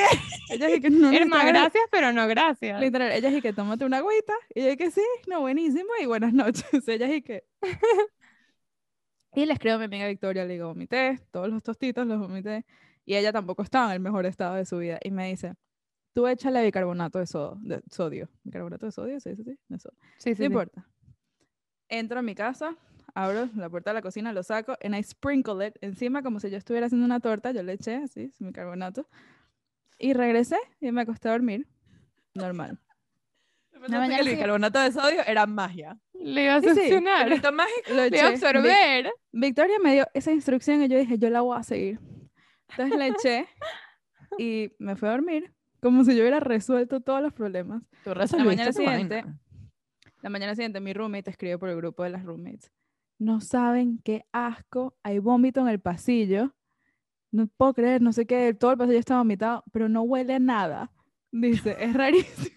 [0.51, 2.81] ellas y que no necesitaban- gracias, pero no gracias.
[2.81, 4.33] Literal, ellas y que tómate una agüita.
[4.55, 6.65] Y yo que sí, no, buenísimo y buenas noches.
[6.89, 7.45] Ellas y que.
[9.35, 12.65] y le escribo a mi amiga Victoria, le digo, vomité, todos los tostitos los vomité.
[13.05, 14.99] Y ella tampoco estaba en el mejor estado de su vida.
[15.03, 15.55] Y me dice,
[16.15, 17.59] tú échale bicarbonato de, sodio.
[17.63, 18.29] De sodio.
[18.43, 19.21] ¿Bicarbonato de sodio?
[19.21, 19.57] Sí, sí, sí.
[19.79, 19.97] sodio.
[20.19, 20.45] Sí, sí, No sí.
[20.45, 20.87] importa.
[21.89, 22.77] Entro a mi casa,
[23.15, 26.51] abro la puerta de la cocina, lo saco, and I sprinkle it encima como si
[26.51, 27.51] yo estuviera haciendo una torta.
[27.53, 29.09] Yo le eché así, mi bicarbonato.
[29.99, 31.67] Y regresé y me acosté a dormir.
[32.35, 32.79] Normal.
[33.73, 35.99] Pensaste mañana que el sí- bicarbonato de sodio era magia.
[36.15, 37.29] Le iba a Sí, sí, succionar.
[37.29, 37.91] Efecto mágico.
[37.95, 39.11] Lo iba a Vi- absorber.
[39.33, 42.01] Victoria me dio esa instrucción y yo dije, yo la voy a seguir.
[42.71, 43.47] Entonces le eché
[44.39, 47.83] y me fui a dormir como si yo hubiera resuelto todos los problemas.
[48.05, 49.39] Tú mañana resolviste tu siguiente, vaina.
[50.23, 52.73] La mañana siguiente mi roommate escribe por el grupo de las roommates.
[53.19, 56.55] No saben qué asco, hay vómito en el pasillo.
[57.31, 60.39] No puedo creer, no sé qué, todo el pasillo está vomitado, pero no huele a
[60.39, 60.93] nada.
[61.31, 62.57] Dice, es rarísimo.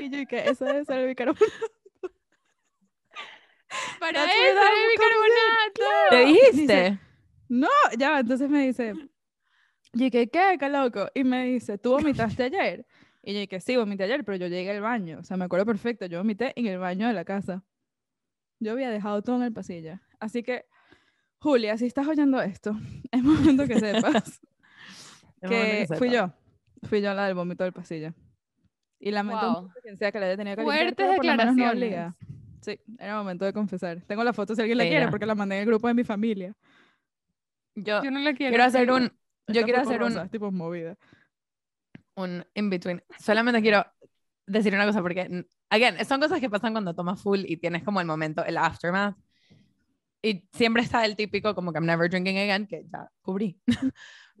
[0.00, 0.48] Y yo, ¿y qué?
[0.48, 1.44] Eso debe ser el bicarbonato.
[4.00, 6.10] Para eso era el bicarbonato.
[6.10, 6.98] ¿Te Dice, dijiste?
[7.48, 7.68] No,
[7.98, 8.94] ya, entonces me dice,
[9.92, 11.08] y yo, ¿qué, qué, qué loco?
[11.14, 12.86] Y me dice, ¿tú vomitaste ayer?
[13.22, 15.18] Y yo, que sí, vomité ayer, pero yo llegué al baño.
[15.20, 17.64] O sea, me acuerdo perfecto, yo vomité en el baño de la casa.
[18.60, 19.98] Yo había dejado todo en el pasillo.
[20.20, 20.66] Así que,
[21.38, 22.76] Julia, si estás oyendo esto,
[23.10, 24.40] es momento que sepas
[25.42, 26.12] que que fui sepas.
[26.82, 26.88] yo.
[26.88, 28.12] Fui yo la del vómito del pasillo.
[28.98, 29.70] Y lamento Wow.
[29.82, 31.72] quien sea que le haya tenido que limpiar, Fuertes no declaraciones.
[31.74, 32.16] obliga.
[32.60, 34.02] Sí, era momento de confesar.
[34.06, 36.04] Tengo la foto si alguien la quiere, porque la mandé en el grupo de mi
[36.04, 36.54] familia.
[37.74, 38.50] Yo Yo no la quiero.
[38.50, 39.10] quiero hacer un,
[39.48, 40.96] yo quiero hacer un, tipo movida.
[42.16, 43.02] un in-between.
[43.18, 43.86] Solamente quiero
[44.46, 48.00] decir una cosa porque, again, son cosas que pasan cuando tomas full y tienes como
[48.00, 49.16] el momento, el aftermath.
[50.22, 53.58] Y siempre está el típico como que I'm never drinking again, que ya cubrí.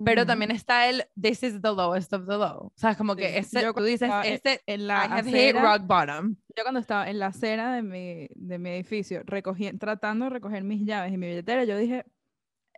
[0.04, 0.26] Pero Ujú.
[0.28, 2.66] también está el this is the lowest of the low.
[2.66, 3.38] O sea, como que Sí.
[3.38, 6.36] ese, Yo tú dices, en- este, en I la have hit acera, rock bottom.
[6.56, 10.64] yo cuando estaba en la acera de mi, de mi edificio, recogi- tratando de recoger
[10.64, 12.04] mis llaves y mi billetera, yo dije,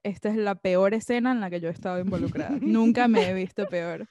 [0.04, 2.56] esta es la peor escena en la que yo he estado involucrada.
[2.60, 4.08] Nunca me he visto peor.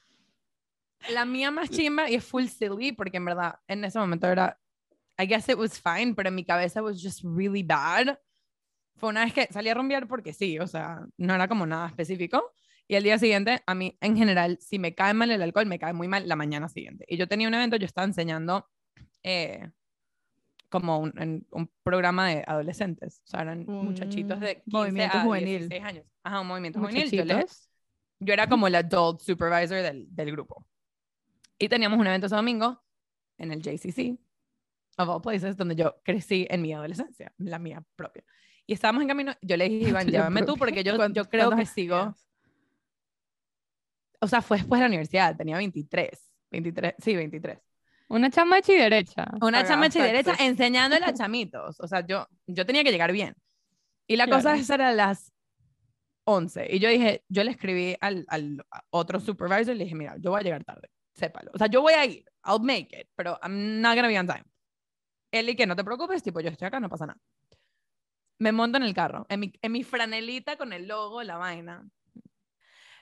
[1.10, 4.60] La mía más chimba y es full silly porque en verdad en ese momento era,
[5.20, 8.18] I guess it was fine, pero en mi cabeza was just really bad.
[8.98, 11.88] Fue una vez que salí a rumbear porque sí, o sea, no era como nada
[11.88, 12.54] específico.
[12.88, 15.80] Y el día siguiente, a mí en general, si me cae mal el alcohol, me
[15.80, 17.06] cae muy mal la mañana siguiente.
[17.08, 18.68] Y yo tenía un evento, yo estaba enseñando
[19.24, 19.70] eh,
[20.70, 23.22] como un, en un programa de adolescentes.
[23.26, 25.60] O sea, eran muchachitos Un de 15 movimiento a juvenil.
[25.70, 26.06] 16 años.
[26.24, 27.10] Ajá, un movimiento juvenil.
[27.12, 27.70] Yo, les- Muchachitos.
[28.20, 30.66] yo era como el adult supervisor del, del grupo.
[31.62, 32.84] Y teníamos un evento ese domingo
[33.38, 34.18] en el JCC,
[34.98, 38.24] of all places, donde yo crecí en mi adolescencia, la mía propia.
[38.66, 41.56] Y estábamos en camino, yo le dije, Iván, llévame tú porque yo, ¿Cuántos- yo creo
[41.56, 42.16] que sigo,
[44.20, 46.10] o sea, fue después de la universidad, tenía 23,
[46.52, 47.60] 23, sí, 23.
[48.10, 49.26] Una chamachi derecha.
[49.42, 50.48] Una chama derecha taxes.
[50.48, 51.80] enseñándole a chamitos.
[51.80, 53.34] O sea, yo, yo tenía que llegar bien.
[54.06, 55.32] Y la cosa es era a las
[56.26, 56.76] 11.
[56.76, 60.32] Y yo dije, yo le escribí al, al otro supervisor y le dije, mira, yo
[60.32, 60.90] voy a llegar tarde,
[61.22, 61.52] sépalo.
[61.54, 64.28] O sea, yo voy a ir, I'll make it, pero I'm not gonna be on
[64.28, 64.44] time.
[65.32, 67.20] Él y que no te preocupes, tipo, yo estoy acá, no pasa nada.
[68.40, 71.88] Me monto en el carro, en mi, en mi franelita con el logo, la vaina.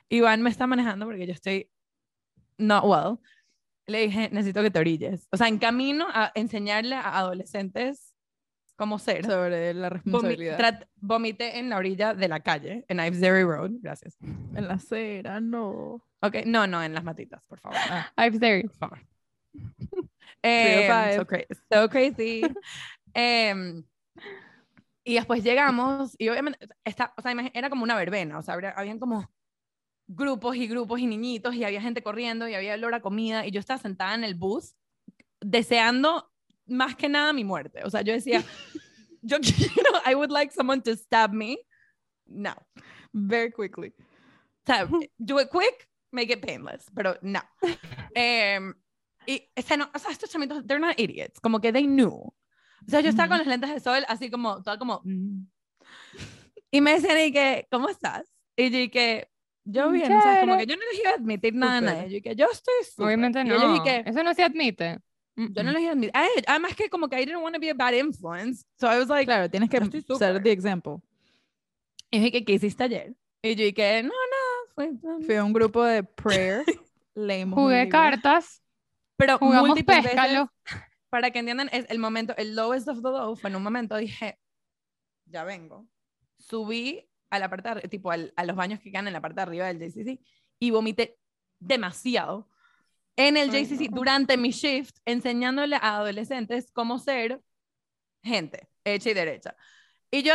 [0.08, 1.70] Iván me está manejando porque yo estoy
[2.58, 3.18] not well.
[3.86, 5.26] Le dije, necesito que te orilles.
[5.32, 8.09] O sea, en camino a enseñarle a adolescentes
[8.80, 9.26] cómo ser.
[9.26, 10.88] Sobre la responsabilidad.
[10.96, 13.72] vomité en la orilla de la calle, en Ive's Road.
[13.82, 14.16] Gracias.
[14.22, 16.02] En la acera, no.
[16.22, 17.76] Ok, no, no, en las matitas, por favor.
[18.16, 18.62] I'm there.
[18.62, 18.98] Por favor.
[20.42, 22.40] Em, so, cra- so crazy.
[23.12, 23.84] Em,
[25.04, 28.70] y después llegamos, y obviamente, está, o sea, era como una verbena, o sea, habría-
[28.70, 29.30] habían como
[30.08, 33.50] grupos y grupos y niñitos, y había gente corriendo, y había olor a comida, y
[33.50, 34.74] yo estaba sentada en el bus,
[35.42, 36.29] deseando
[36.70, 37.80] más que nada mi muerte.
[37.84, 38.42] O sea, yo decía,
[39.22, 41.58] yo quiero, I would like someone to stab me.
[42.26, 42.54] No.
[43.12, 43.92] Very quickly.
[43.98, 47.40] O sea, do it quick, make it painless, pero no.
[48.14, 48.74] Em,
[49.26, 52.12] y ese no, o sea, estos chamitos, they're not idiots, como que they knew.
[52.12, 55.46] O sea, yo estaba con las lentes de sol, así como, toda como, mm.
[56.70, 58.32] y me decían, y que, ¿cómo estás?
[58.56, 59.28] Y yo, y que,
[59.64, 62.10] yo bien, o sea, como que yo no les iba a admitir nada a nadie,
[62.10, 63.04] yo, que yo estoy.
[63.04, 63.76] Obviamente no.
[63.76, 64.98] y que, Eso no se admite.
[65.52, 67.54] Yo no les iba a admitir, a ellos, además que como que I didn't want
[67.54, 69.78] to be a bad influence, so I was like, Claro, tienes que
[70.18, 70.98] ser the example.
[72.10, 73.14] y dije, ¿qué, ¿qué hiciste ayer?
[73.42, 74.90] Y yo, y que, no, no, fue,
[75.24, 76.64] Fui a un grupo de prayer.
[77.14, 78.62] Leímos Jugué cartas,
[79.16, 80.46] pero jugamos múltiples veces-
[81.10, 83.96] para que entiendan, es el momento, el lowest of the low fue en un momento
[83.96, 84.38] dije,
[85.26, 85.86] ya vengo.
[86.38, 89.36] Subí a la parte, de tipo al- a los baños que quedan en la parte
[89.36, 90.20] de arriba del JCC
[90.60, 91.18] y vomité
[91.58, 92.48] demasiado
[93.16, 93.96] en el Ay, JCC no.
[93.96, 97.40] durante mi shift, enseñándole a adolescentes cómo ser
[98.22, 99.56] gente, hecha y derecha.
[100.10, 100.34] Y yo,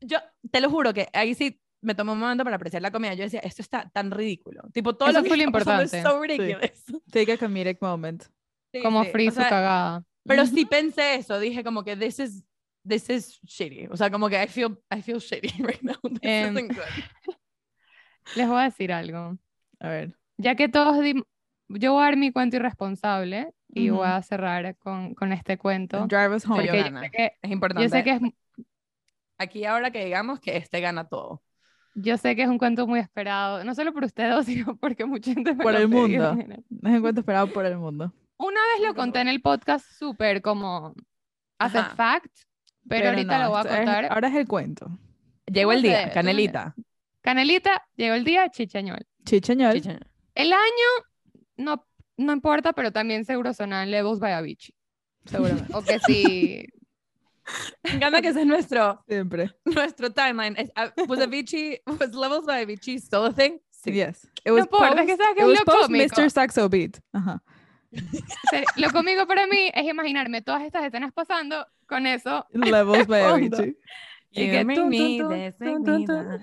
[0.00, 0.18] yo
[0.50, 3.14] te lo juro que ahí sí me tomé un momento para apreciar la comida.
[3.14, 4.62] Yo decía, esto está tan ridículo.
[4.72, 6.02] Tipo, todo Eso lo que pasando es importante.
[6.02, 6.84] so ridiculous.
[7.10, 8.24] Take a comedic moment.
[8.72, 10.04] Sí, Como sí, free o su sea, cagada.
[10.24, 12.44] pero sí pensé eso, dije como que this is
[12.86, 13.86] this is shitty.
[13.90, 15.94] O sea, como que I feel I feel shitty right now.
[16.02, 17.36] This Em, isn't good.
[18.36, 19.38] Les voy a decir algo.
[19.78, 20.16] A ver.
[20.38, 20.96] Ya que todos
[21.68, 24.04] yo voy a dar mi cuento irresponsable y voy Ujú.
[24.04, 26.06] a cerrar con, con este cuento.
[26.06, 26.66] Drive us home.
[26.66, 27.82] sé que, Es importante.
[27.84, 28.20] yo sé que es
[29.38, 31.42] Aquí ahora que digamos que este gana todo.
[31.94, 35.32] Yo sé que es un cuento muy esperado, no solo por ustedes, sino porque mucha
[35.34, 36.54] gente me Por lo el pedido mundo.
[36.82, 38.12] Es un cuento esperado por el mundo.
[38.38, 40.94] Una vez lo conté en el podcast súper como
[41.58, 42.30] as a fact,
[42.88, 44.12] pero, ahorita no, lo voy a esto es- contar.
[44.12, 44.98] ahora es el cuento.
[45.46, 46.74] Llegó ¿Cómo el día, Canelita.
[47.22, 49.06] Canelita, llegó el día, chichañol.
[49.24, 49.74] Chicheñol.
[49.74, 49.98] Chicha.
[50.34, 51.06] El año
[51.56, 51.86] no,
[52.16, 54.74] no importa, pero también seguro sonan Levels by Avicii.
[55.24, 55.72] Seguramente.
[55.74, 56.66] O que sí.
[57.84, 59.52] Me encanta que ese es nuestro, Siempre.
[59.64, 60.56] nuestro timeline.
[60.58, 63.58] Es, uh, was Avicii, was Levels by Avicii still a thing?
[63.70, 63.92] Sí.
[63.92, 64.24] Yes.
[64.44, 66.20] It No was importa, es que sabes que it es was lo post cómico.
[66.22, 66.30] Mr.
[66.30, 66.98] Saxo Beat.
[67.12, 67.42] Ajá.
[68.76, 72.44] Lo cómico para mí es imaginarme todas estas escenas pasando con eso.
[72.52, 73.22] Levels by.
[73.24, 73.76] Avicii.
[74.32, 76.04] Y You que tun, tun.
[76.06, 76.40] that.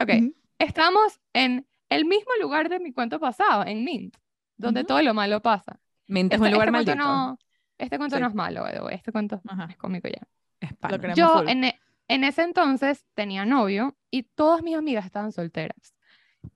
[0.00, 0.34] Ok, Ujú.
[0.58, 1.66] estamos en
[1.96, 4.16] el mismo lugar de mi cuento pasado, en Mint,
[4.56, 4.86] donde Ujú.
[4.88, 5.78] todo lo malo pasa.
[6.06, 7.08] Mint es Este- un lugar este cuento maldito.
[7.30, 7.38] no,
[7.78, 8.22] este cuento Sí.
[8.22, 9.66] no es malo, way, Este cuento Ajá.
[9.70, 10.22] es cómico ya.
[10.60, 15.94] Es Yo en, e- en ese entonces tenía novio y todas mis amigas estaban solteras.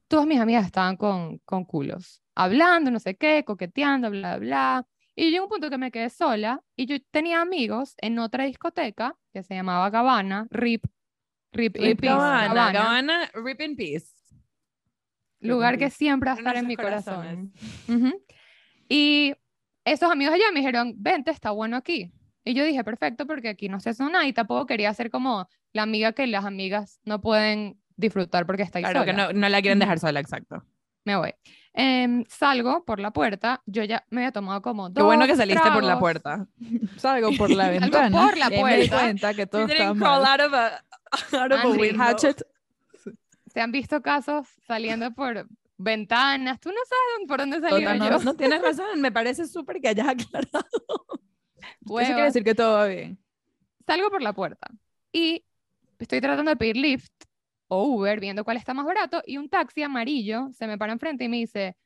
[0.09, 4.87] Todas mis amigas estaban con, con culos, hablando, no sé qué, coqueteando, bla, bla.
[5.17, 9.17] Y llegó un punto que me quedé sola y yo tenía amigos en otra discoteca
[9.33, 10.85] que se llamaba Gabana, RIP,
[11.53, 14.13] RIP, in Rip peace, Gabbana, Gabbana, Gabbana, rip in peace.
[15.47, 17.53] Lugar que siempre va a estar en mi corazón.
[17.89, 18.23] Ujú.
[18.89, 19.35] Y
[19.85, 22.13] esos amigos allá me dijeron, vente, está bueno aquí.
[22.45, 25.49] Y yo dije, perfecto, porque aquí no se hace nada y tampoco quería ser como
[25.73, 29.27] la amiga que las amigas no pueden disfrutar porque está ahí Claro, que sola.
[29.29, 30.63] no, no la quieren dejar sola, exacto.
[31.05, 31.35] Me voy.
[31.73, 35.37] Em, salgo por la puerta, yo ya me había tomado como dos Qué bueno que
[35.37, 36.01] saliste por la tragos.
[36.01, 36.47] puerta.
[36.97, 38.23] Salgo por la Salgo ventana.
[38.23, 39.01] por la y ahí me di puerta.
[39.05, 40.25] cuenta que todo estaba mal.
[40.25, 40.85] out of a,
[41.43, 42.03] out of a window.
[42.03, 42.43] Hatchet.
[43.57, 46.61] Se han visto casos saliendo por ventanas.
[46.61, 48.11] Tú no sabes por dónde salí Total, yo.
[48.11, 50.69] No, no tienes razón, me parece súper que hayas aclarado.
[51.81, 53.19] Eso quiere decir que todo va bien.
[53.87, 54.67] Salgo por la puerta
[55.11, 55.43] y
[55.99, 57.11] estoy tratando de pedir Lyft
[57.69, 61.25] o Uber, viendo cuál está más barato, y un taxi amarillo se me para enfrente
[61.25, 61.79] y me dice,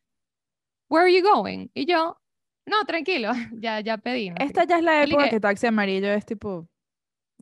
[0.89, 1.69] Where are you going?
[1.73, 2.21] Y yo,
[2.67, 4.31] no, tranquilo, ya, ya pedí.
[4.31, 4.71] no Esta qué".
[4.71, 6.69] ya es la época que- que taxi amarillo es tipo.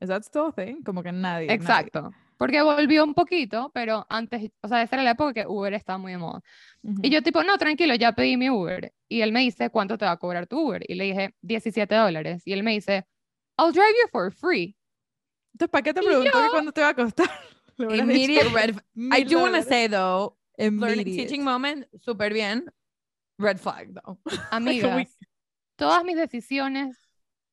[0.03, 0.83] ¿Is that still thing?
[0.83, 1.47] Como que nadie.
[1.47, 2.11] nadie.
[2.39, 5.99] Porque volvió un poquito, pero antes, o sea, esa era la época que Uber estaba
[5.99, 6.41] muy de moda.
[6.83, 7.01] Ujú.
[7.03, 8.93] Y yo tipo, no, tranquilo, ya pedí mi Uber.
[9.09, 10.83] Y él me dice, ¿cuánto te va a cobrar tu Uber?
[10.89, 12.43] Y le dije, 17 dólares.
[12.47, 13.07] Y él me dice,
[13.59, 14.77] I'll drive you for free.
[15.53, 17.27] Entonces, ¿para qué te que yo- cuánto te va a costar?
[17.79, 18.77] Immediate red.
[19.13, 22.65] I do want to say though, learning teaching moment, super bien.
[23.39, 24.19] Red flag though.
[24.53, 25.17] Amigas,
[25.77, 26.97] todas mis decisiones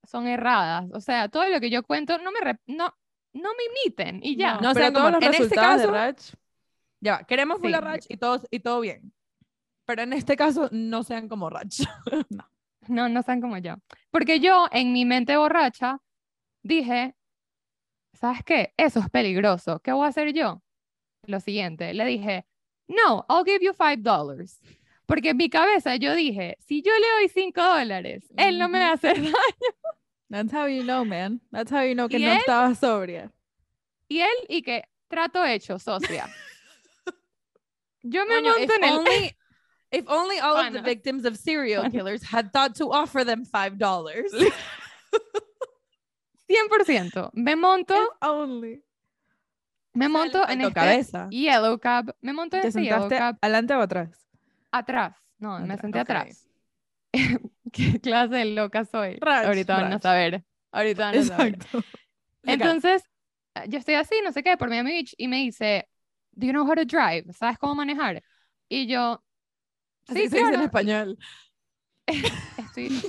[0.03, 0.85] son erradas.
[0.93, 2.93] O sea, todo lo que yo cuento, no me, rep- no,
[3.35, 4.55] no me imiten y ya.
[4.59, 6.21] No pero todos como- los en este resultados caso- de Rach.
[7.01, 7.73] Ya, queremos full Sí.
[7.75, 9.13] a Rach y todo, y todo bien.
[9.85, 11.79] Pero en este caso, no sean como Rach.
[12.87, 13.77] No, no sean como yo.
[14.11, 16.01] Porque yo, en mi mente borracha,
[16.61, 17.15] dije,
[18.13, 18.75] ¿sabes qué?
[18.77, 19.79] Eso es peligroso.
[19.79, 20.61] ¿Qué voy a hacer yo?
[21.25, 22.45] Lo siguiente, le dije,
[22.87, 24.61] no, I'll give you five dollars.
[25.07, 28.77] Porque en mi cabeza yo dije, si yo le doy cinco dólares, él no me
[28.77, 29.33] va a hacer daño.
[30.29, 31.39] That's how you know, man.
[31.51, 32.39] That's how you know que ¿Y no él?
[32.39, 33.31] estaba sobria.
[34.09, 36.27] Y él, y que trato hecho, socia.
[38.03, 38.93] Yo me monto en el...
[38.99, 39.35] only,
[39.91, 41.91] if only all of the victims of serial Pana.
[41.93, 44.31] killers had thought to offer them five dollars.
[46.47, 47.31] 100%.
[47.33, 48.83] Me monto, If only.
[49.93, 51.27] me monto en este cabeza.
[51.31, 52.13] yellow cab.
[52.21, 54.27] Me monto en ¿Te este yellow sentaste cab adelante o atrás?
[54.71, 55.15] atrás.
[55.39, 56.09] No, me senté ok.
[56.09, 56.44] atrás.
[57.71, 59.17] ¿Qué clase de loca soy?
[59.19, 60.43] Rach, Ahorita van a saber.
[60.71, 61.55] Ahorita van a saber.
[61.55, 61.83] Exacto.
[62.43, 63.03] Entonces,
[63.55, 65.87] eh, yo estoy así, no sé qué, por Miami Beach, y me dice,
[66.35, 67.31] ¿Do you know how to drive?
[67.33, 68.21] ¿Sabes cómo manejar?
[68.67, 69.23] Y yo,
[70.07, 71.17] Así sí, se dice en español.
[72.57, 73.01] estoy...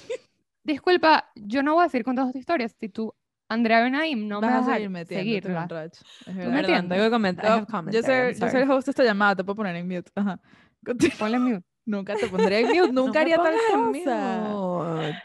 [0.62, 3.14] Disculpa, yo no voy a decir cuántas tu historias si tú,
[3.48, 5.68] Andrea Benaim, no me Vas vas a en seguirla.
[5.68, 6.52] Es me verdad.
[6.52, 6.88] Perdón, entiendes?
[6.88, 7.66] tengo que comentar.
[7.92, 10.10] Yo soy, yo soy el host de esta llamada, te puedo poner en mute.
[10.14, 10.40] Ajá.
[10.84, 11.16] Continúa.
[11.18, 11.75] Ponle mute.
[11.86, 14.60] Nunca te pondría en mute, nunca No haría tal cosa.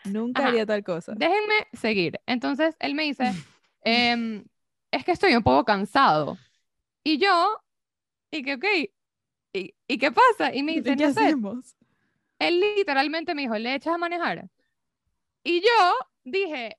[0.03, 0.47] Nunca Ajá.
[0.47, 1.15] haría tal cosa.
[1.15, 2.19] Déjenme seguir.
[2.27, 3.38] Entonces él me dice,
[3.83, 4.45] em,
[4.91, 6.41] es que estoy un poco cansado.
[7.03, 7.59] Y yo,
[8.31, 8.65] y que, ok,
[9.53, 10.53] ¿y, ¿y qué pasa?
[10.55, 11.75] Y me ¿Y dice, ¿Qué no sé, hacemos?
[12.39, 14.49] él literalmente me dijo, ¿le echas a manejar?
[15.43, 15.67] Y yo
[16.23, 16.77] dije,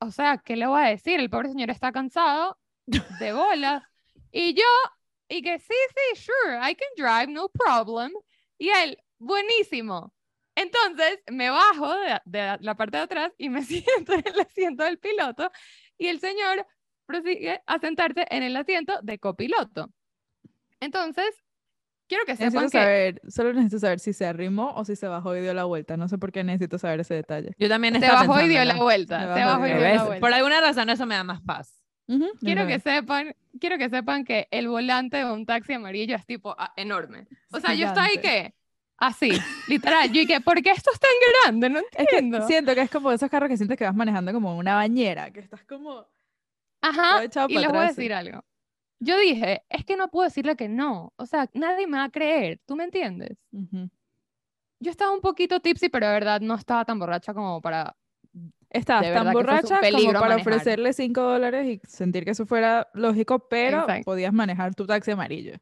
[0.00, 1.20] o sea, ¿qué le voy a decir?
[1.20, 2.58] El pobre señor está cansado
[3.08, 3.84] de bolas.
[4.32, 4.64] Y yo,
[5.28, 5.74] y que sí,
[6.14, 8.12] sí, sure, I can drive, no problem.
[8.58, 10.14] Y él, buenísimo.
[10.54, 14.84] Entonces me bajo de, de la parte de atrás y me siento en el asiento
[14.84, 15.50] del piloto
[15.96, 16.66] y el señor
[17.06, 19.90] prosigue a sentarse en el asiento de copiloto.
[20.80, 21.26] Entonces,
[22.06, 25.08] quiero que Necesito sepan que saber, solo necesito saber si se arrimó o si se
[25.08, 25.96] bajó y dio la vuelta.
[25.96, 27.54] No sé por qué necesito saber ese detalle.
[27.58, 29.20] Yo también se bajó y dio la vuelta.
[29.20, 30.20] Se Se bajó bajó y dio la vuelta.
[30.20, 31.82] Por alguna razón eso me da más paz.
[32.40, 36.54] Quiero que sepan, quiero que sepan que el volante de un taxi amarillo es tipo
[36.58, 37.26] ah, enorme.
[37.52, 38.54] O sea, yo estoy que
[38.98, 39.30] así,
[39.68, 40.08] literal.
[40.12, 41.10] Yo dije, ¿por qué esto es tan
[41.42, 41.70] grande?
[41.70, 42.46] No Es que entiendo.
[42.46, 45.40] siento que es como esos carros que sientes que vas manejando como una bañera, que
[45.40, 46.06] estás como...
[46.80, 47.24] Ajá.
[47.48, 48.44] Y les voy a decir algo.
[49.00, 51.12] Yo dije, es que no puedo decirle que no.
[51.16, 52.60] O sea, nadie me va a creer.
[52.66, 53.36] ¿Tú me entiendes?
[53.52, 53.88] Ujú.
[54.80, 57.96] Yo estaba un poquito tipsy, pero de verdad no estaba tan borracha como para.
[58.70, 60.40] Estabas tan borracha como para manejar.
[60.40, 64.04] ofrecerle 5 dólares y sentir que eso fuera lógico, pero Exacto.
[64.04, 65.54] podías manejar tu taxi amarillo.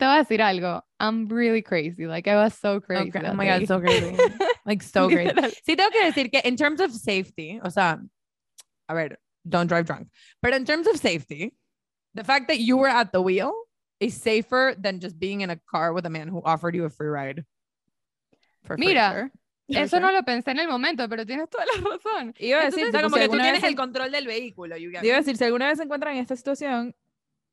[0.00, 0.82] Te voy a decir algo.
[0.98, 2.06] I'm really crazy.
[2.06, 3.10] Like, I was so crazy.
[3.10, 3.20] Okay.
[3.28, 3.60] Oh my day.
[3.60, 4.16] god, so crazy.
[4.64, 5.32] like so crazy.
[5.66, 7.98] Sí tengo que decir que in terms of safety, o sea,
[8.88, 9.18] a ver,
[9.48, 10.08] don't drive drunk.
[10.42, 11.54] But in terms of safety,
[12.14, 13.52] the fact that you were at the wheel
[14.00, 16.90] is safer than just being in a car with a man who offered you a
[16.90, 17.44] free ride.
[18.64, 18.86] For free.
[18.86, 19.30] Mira.
[19.70, 20.00] Sure, Eso sure.
[20.00, 22.34] no lo pensé en el momento, pero tienes toda la razón.
[22.40, 24.10] Iba a decir, O sea, tipo, como si que tú tienes vez el en- control
[24.10, 24.76] del vehículo.
[24.76, 26.94] Iba a decir, si alguna vez se encuentran en esta situación,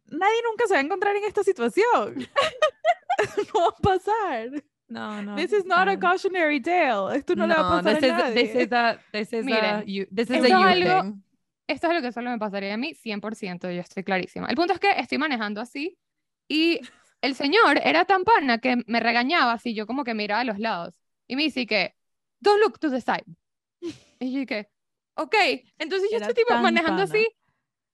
[0.10, 2.16] nadie nunca se va a encontrar en esta situación.
[3.54, 4.64] no va a pasar.
[4.90, 5.36] No, no.
[5.36, 7.16] This is not a cautionary tale.
[7.18, 8.64] Esto no, le va a pasar this a is, this nadie.
[8.64, 11.24] is a this is a Miren, you this is esto a es you algo- thing.
[11.68, 14.48] Esto es lo que solo me pasaría a mí, 100%, yo estoy clarísima.
[14.48, 15.98] El punto es que estoy manejando así
[16.48, 16.80] y
[17.22, 20.60] el señor era tan pana que me regañaba así, yo como que miraba a los
[20.60, 20.96] lados.
[21.28, 21.94] Y me dice que,
[22.40, 23.26] don't look to the side.
[24.20, 24.70] Y yo que,
[25.16, 25.36] ok,
[25.78, 27.04] entonces yo Era estoy tipo manejando pana.
[27.04, 27.28] así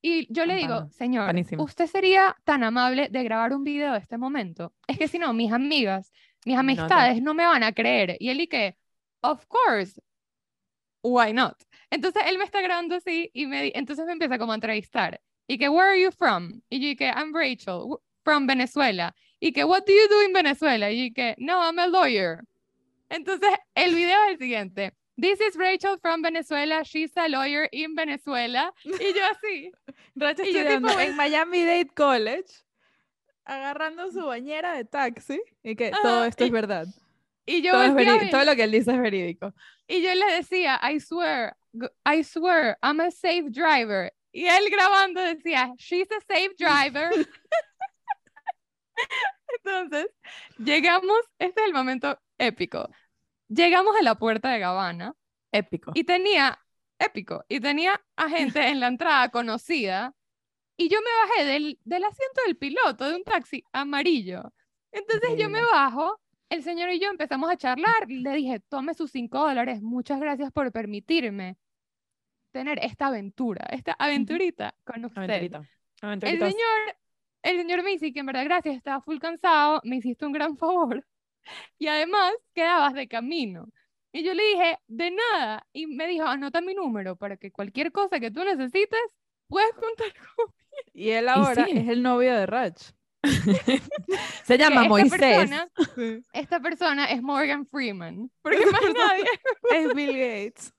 [0.05, 1.63] y yo le digo, señor, panísimo.
[1.63, 4.73] ¿usted sería tan amable de grabar un video de este momento?
[4.85, 6.11] Es que si no, mis amigas,
[6.45, 8.17] mis amistades no me van a creer.
[8.19, 8.75] Y él y que,
[9.21, 10.01] of course,
[11.01, 11.55] why not?
[11.89, 15.21] Entonces él me está grabando así y me, entonces me empieza como a entrevistar.
[15.47, 16.61] Y que, where are you from?
[16.69, 19.15] Y yo y que, I'm Rachel, from Venezuela.
[19.39, 20.91] Y que, what do you do in Venezuela?
[20.91, 22.41] Y yo y que, no, I'm a lawyer.
[23.07, 24.93] Entonces el video es el siguiente.
[25.15, 26.83] This is Rachel from Venezuela.
[26.83, 28.73] She's a lawyer in Venezuela.
[28.83, 29.71] Y yo así.
[30.15, 32.51] Rach Y yo estudiando tipo, en Miami Dade College,
[33.45, 36.87] agarrando su bañera de taxi, y que Ajá, todo esto y- es verdad.
[37.45, 37.95] Y yo, Todo,
[38.31, 39.53] todo lo que él dice es verídico.
[39.85, 41.55] Y yo le decía, I swear,
[42.05, 44.11] I swear, I'm a safe driver.
[44.31, 47.11] Y él grabando decía, she's a safe driver.
[49.57, 50.07] Entonces,
[50.57, 52.89] llegamos, este es el momento épico.
[53.53, 55.13] Llegamos a la puerta de Gabana
[55.51, 55.91] Épico.
[55.93, 56.59] y tenía,
[56.97, 60.13] épico, y tenía a gente en la entrada conocida.
[60.75, 64.51] Y yo me bajé del, del asiento del piloto de un taxi amarillo.
[64.91, 66.19] Entonces yo me bajo,
[66.49, 68.07] el señor y yo empezamos a charlar.
[68.07, 71.57] Le dije, tome sus cinco dólares, muchas gracias por permitirme
[72.51, 75.21] tener esta aventura, esta aventurita con usted.
[75.21, 75.63] Aventurita.
[76.01, 76.95] El señor,
[77.43, 80.57] el señor me dice que en verdad gracias, estaba full cansado, me hiciste un gran
[80.57, 81.05] favor.
[81.77, 83.67] Y además quedabas de camino.
[84.11, 85.65] Y yo le dije, de nada.
[85.73, 88.99] Y me dijo, anota mi número para que cualquier cosa que tú necesites,
[89.47, 90.53] puedes contar conmigo.
[90.93, 91.71] Y él ahora sí.
[91.75, 92.91] es el novio de Rach.
[94.43, 95.19] Se llama esta Moisés.
[95.19, 95.69] persona,
[96.33, 98.29] esta persona es Morgan Freeman.
[98.41, 99.25] Porque más nadie.
[99.71, 100.73] Es Bill Gates.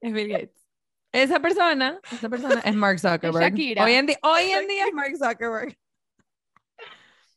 [0.00, 0.66] Es Bill Gates.
[1.12, 3.50] Esa persona, esa persona es Mark Zuckerberg.
[3.50, 3.84] Shakira.
[3.84, 5.76] Hoy en, hoy en día es Mark Zuckerberg.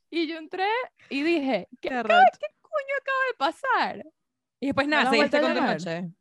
[0.10, 0.68] Y yo entré
[1.10, 2.48] y dije, ¿qué, qué
[2.82, 4.06] coño acaba de pasar?
[4.60, 6.12] Y después ¿No nada, has seguiste con tu noche.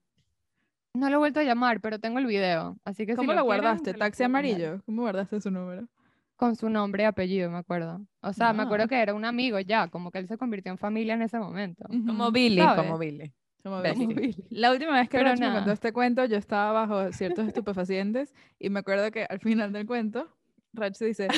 [0.95, 2.77] No lo he vuelto a llamar, pero tengo el video.
[2.85, 3.95] Así que si ¿Cómo lo lo quieren, guardaste?
[3.95, 4.83] ¿Taxi amarillo?
[4.87, 5.89] ¿Cómo guardaste su número?
[6.37, 8.01] Con su nombre y apellido, me acuerdo.
[8.23, 8.89] O sea, me acuerdo Ah.
[8.89, 11.85] que era un amigo ya, como que él se convirtió en familia en ese momento.
[11.89, 12.33] Como.
[12.33, 12.77] Billy, ¿Sabe?
[12.83, 13.33] como Billy.
[13.63, 14.07] Como Bestie.
[14.07, 14.47] Billy.
[14.51, 18.81] La última vez que me contó este cuento, yo estaba bajo ciertos estupefacientes y me
[18.81, 20.29] acuerdo que al final del cuento,
[20.73, 21.29] Rach dice,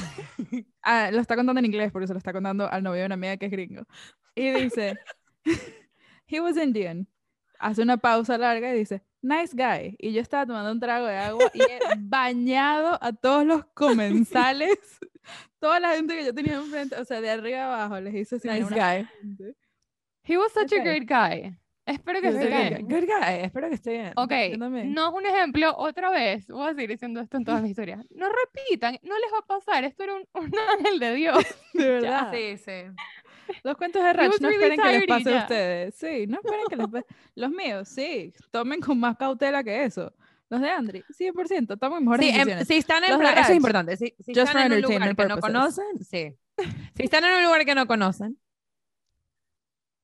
[0.83, 3.15] ah, lo está contando en inglés porque se lo está contando al novio de una
[3.15, 3.83] amiga que es gringo.
[4.35, 4.99] Y dice,
[6.27, 7.07] he was Indian.
[7.59, 9.95] Hace una pausa larga y dice, nice guy.
[9.99, 14.77] Y yo estaba tomando un trago de agua y he bañado a todos los comensales,
[15.61, 18.49] toda la gente que yo tenía enfrente, o sea, de arriba abajo, les hice así
[18.49, 19.07] Nice guy.
[19.21, 19.55] gente.
[20.25, 20.83] He was such a Ok.
[20.85, 21.57] great guy.
[21.85, 22.83] Espero que esté bien.
[22.89, 23.35] Good guy.
[23.43, 24.13] Espero que esté bien.
[24.17, 27.71] Ok, no es un ejemplo, otra vez, voy a seguir diciendo esto en todas mis
[27.73, 28.05] historias.
[28.11, 31.45] No repitan, no les va a pasar, esto era un, un ángel de Dios.
[31.75, 32.33] De Ya, verdad.
[32.33, 33.53] sí, sí.
[33.65, 35.39] Los cuentos de was no really esperen que les pase a ya.
[35.41, 35.95] ustedes.
[35.97, 37.07] Sí, no esperen que les pase.
[37.35, 38.33] Los míos, sí.
[38.53, 40.15] Tomen con más cautela que eso.
[40.49, 41.79] Los de Andri, 100%.
[41.79, 42.69] Tomen mejores Sí, em- decisiones.
[42.69, 43.97] si están en plan- eso es importante.
[43.97, 46.37] Si, si just for están en un lugar entertainment que no conocen, sí.
[46.97, 48.39] Si están en un lugar que no conocen,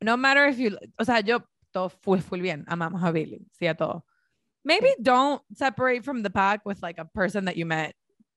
[0.00, 1.44] no matter if you, o sea, yo
[1.78, 4.04] todo full, full bien, amamos a Billy, sí a todo.
[4.64, 7.94] Maybe don't separate from the pack with like a person that you met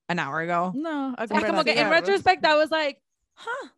[0.08, 0.72] an hour ago.
[0.74, 3.02] No, a Es como comprar que en retrospect I was like,
[3.34, 3.68] huh,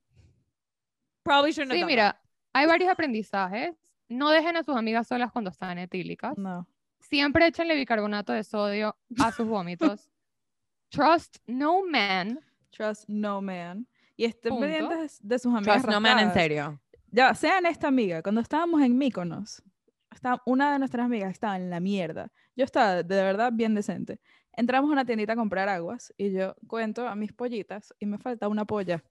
[1.25, 2.17] probably shouldn't have Sí, done mira,
[2.55, 3.75] hay varios aprendizajes.
[4.09, 6.37] No dejen a sus amigas solas cuando están etílicas.
[6.37, 6.67] No.
[7.01, 10.11] Siempre échenle bicarbonato de sodio a sus vómitos.
[10.91, 12.39] Trust no man.
[12.71, 13.87] Trust no man.
[14.17, 16.81] Y estén pendientes de sus amigas Trust no man en serio.
[17.15, 18.23] Ya, sean esta amiga.
[18.23, 19.63] Cuando estábamos en Míconos,
[20.11, 22.33] estaba, una de nuestras amigas estaba en la mierda.
[22.57, 24.19] Yo estaba de verdad bien decente.
[24.53, 28.19] Entramos a una tiendita a comprar aguas y yo cuento a mis pollitas y me
[28.19, 29.05] falta una polla.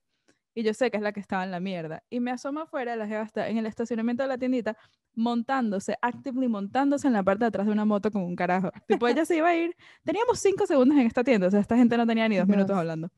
[0.52, 2.02] Y yo sé que es la que estaba en la mierda.
[2.10, 4.76] Y me asomo afuera, la jeva está en el estacionamiento de la tiendita,
[5.14, 8.70] montándose, actively montándose en la parte de atrás de una moto con un carajo.
[8.86, 9.74] Tipo, ella se iba a ir.
[10.02, 12.68] Teníamos cinco segundos en esta tienda, o sea, esta gente no tenía ni dos minutos
[12.68, 12.78] Dios.
[12.80, 13.10] hablando.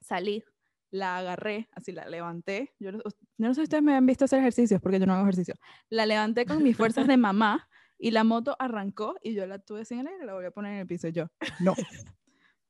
[0.00, 0.44] Salí,
[0.90, 2.74] la agarré, así la levanté.
[2.78, 5.14] Yo no, yo no sé si ustedes me han visto hacer ejercicios, porque yo no
[5.14, 5.54] hago ejercicio.
[5.90, 9.84] La levanté con mis fuerzas de mamá y la moto arrancó y yo la tuve
[9.84, 11.08] sin el aire y la volví a poner en el piso.
[11.08, 11.26] Yo,
[11.60, 11.74] no.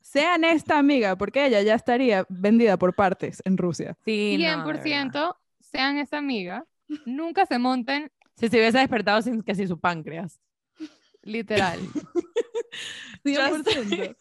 [0.01, 3.97] Sean esta amiga, porque ella ya estaría vendida por partes en Rusia.
[4.05, 4.85] Sí, no, de verdad.
[4.85, 6.65] 100% sean esa amiga.
[7.05, 10.41] Nunca se monten, Si se hubiese despertado sin que si su páncreas.
[11.23, 11.79] literal.
[13.25, 14.17] 100%.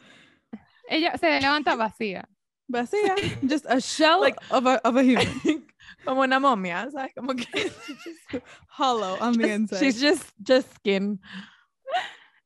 [0.90, 2.28] Ella se levanta vacía.
[2.68, 3.16] Vacía.
[3.50, 5.28] Just a shell Like- of, a, of a human.
[6.06, 7.14] Como una momia, ¿sabes?
[7.16, 7.46] Como que
[8.78, 9.80] Hollow on the inside.
[9.80, 11.20] she's just just skin.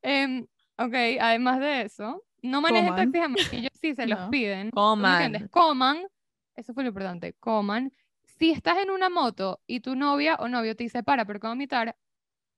[0.02, 0.46] Em,
[0.78, 4.30] ok, además de eso, no manejen taxis amarillos si se los No.
[4.32, 4.72] piden.
[4.72, 5.48] ¿tú me Coman.
[5.50, 5.98] Coman.
[6.56, 7.34] Eso fue lo importante.
[7.40, 7.92] Coman.
[8.24, 11.48] Si estás en una moto y tu novia o novio te dice para, pero que
[11.48, 11.96] vomitar,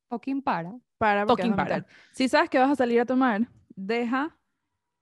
[0.10, 0.74] fucking para.
[0.98, 1.86] Para, porque para.
[2.14, 4.38] Si sabes que vas a salir a tomar, deja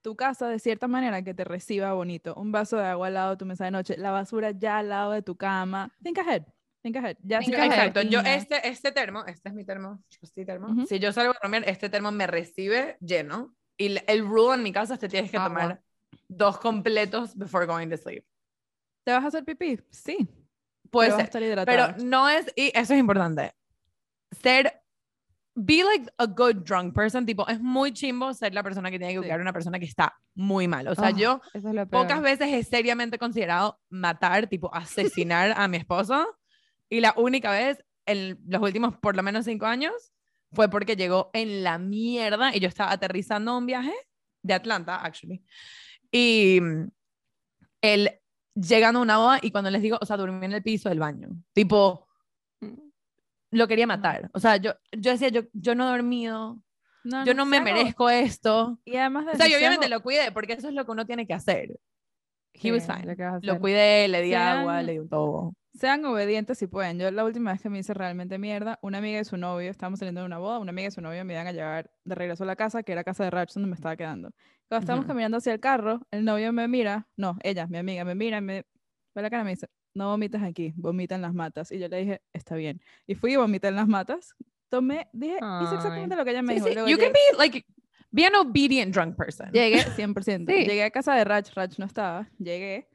[0.02, 2.34] tu casa de cierta manera que te reciba bonito.
[2.34, 4.88] Un vaso de agua al lado de tu mesa de noche, la basura ya al
[4.88, 5.90] lado de tu cama.
[6.02, 6.42] Think ahead.
[6.82, 7.16] Think ahead.
[7.22, 7.72] Ya Think ahead.
[7.72, 8.02] Exacto.
[8.02, 10.68] Yo este este termo, este es mi termo, este termo.
[10.68, 10.86] Ujú.
[10.86, 14.72] Si yo salgo a comer, este termo me recibe lleno y el, rule en mi
[14.72, 15.48] casa es que tienes que Agua.
[15.48, 15.82] tomar
[16.28, 18.24] dos completos before going to sleep.
[19.04, 19.80] ¿Te vas a hacer pipí?
[19.90, 20.28] Sí.
[20.90, 23.54] Puede pero ser, pero no es y eso es importante.
[24.42, 24.81] Ser
[25.54, 27.26] be like a good drunk person.
[27.26, 29.22] Tipo, es muy chimbo ser la persona que tiene que Sí.
[29.24, 30.88] cuidar a una persona que está muy mal.
[30.88, 35.76] O sea, Ah, yo es pocas veces he seriamente considerado matar, tipo, asesinar a mi
[35.76, 36.26] esposo.
[36.88, 39.92] Y la única vez en los últimos por lo menos cinco años
[40.52, 43.94] fue porque llegó en la mierda y yo estaba aterrizando a un viaje
[44.42, 45.42] de Atlanta, actually.
[46.10, 46.88] Y mm,
[47.82, 48.10] él
[48.54, 50.98] llegando a una boda y cuando les digo, o sea, durmió en el piso del
[50.98, 51.28] baño.
[51.52, 52.06] Tipo.
[53.52, 54.28] Lo quería matar.
[54.34, 56.60] O sea, yo, yo decía, yo, yo no he dormido,
[57.04, 58.78] No, yo no me sean o- merezco esto.
[58.84, 61.06] Y además de O sea, yo obviamente lo cuidé porque eso es lo que uno
[61.06, 61.78] tiene que hacer.
[62.54, 63.16] He was lo fine.
[63.16, 63.60] que vas a Lo hacer.
[63.60, 65.52] cuidé, le di Sean- agua, le di un todo.
[65.74, 66.98] Sean obedientes si pueden.
[66.98, 69.98] Yo la última vez que me hice realmente mierda, una amiga y su novio, estábamos
[70.00, 72.44] saliendo de una boda, una amiga y su novio me iban a llevar de regreso
[72.44, 74.30] a la casa, que era casa de Rach, donde me estaba quedando.
[74.68, 75.08] Cuando estábamos Ujú.
[75.12, 78.66] caminando hacia el carro, el novio me mira, no, ella, mi amiga, me mira, me
[79.14, 81.70] ve la cara y me dice, no vomitas aquí, vomita en las matas.
[81.72, 82.80] Y yo le dije, está bien.
[83.06, 84.34] Y fui y vomité en las matas.
[84.68, 86.18] Tomé, dije, hice exactamente Ay.
[86.18, 86.68] lo que ella me Sí, dijo.
[86.68, 87.66] sí, Luego You can be like,
[88.10, 89.50] be an obedient drunk person.
[89.52, 90.46] Llegué 100%.
[90.46, 90.64] Sí.
[90.66, 92.28] Llegué a casa de Rach, Rach no estaba.
[92.38, 92.88] Llegué,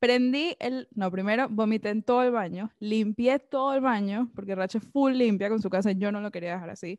[0.00, 0.88] prendí el.
[0.94, 5.12] No, primero vomité en todo el baño, limpié todo el baño, porque Rach es full
[5.12, 6.98] limpia con su casa y yo no lo quería dejar así.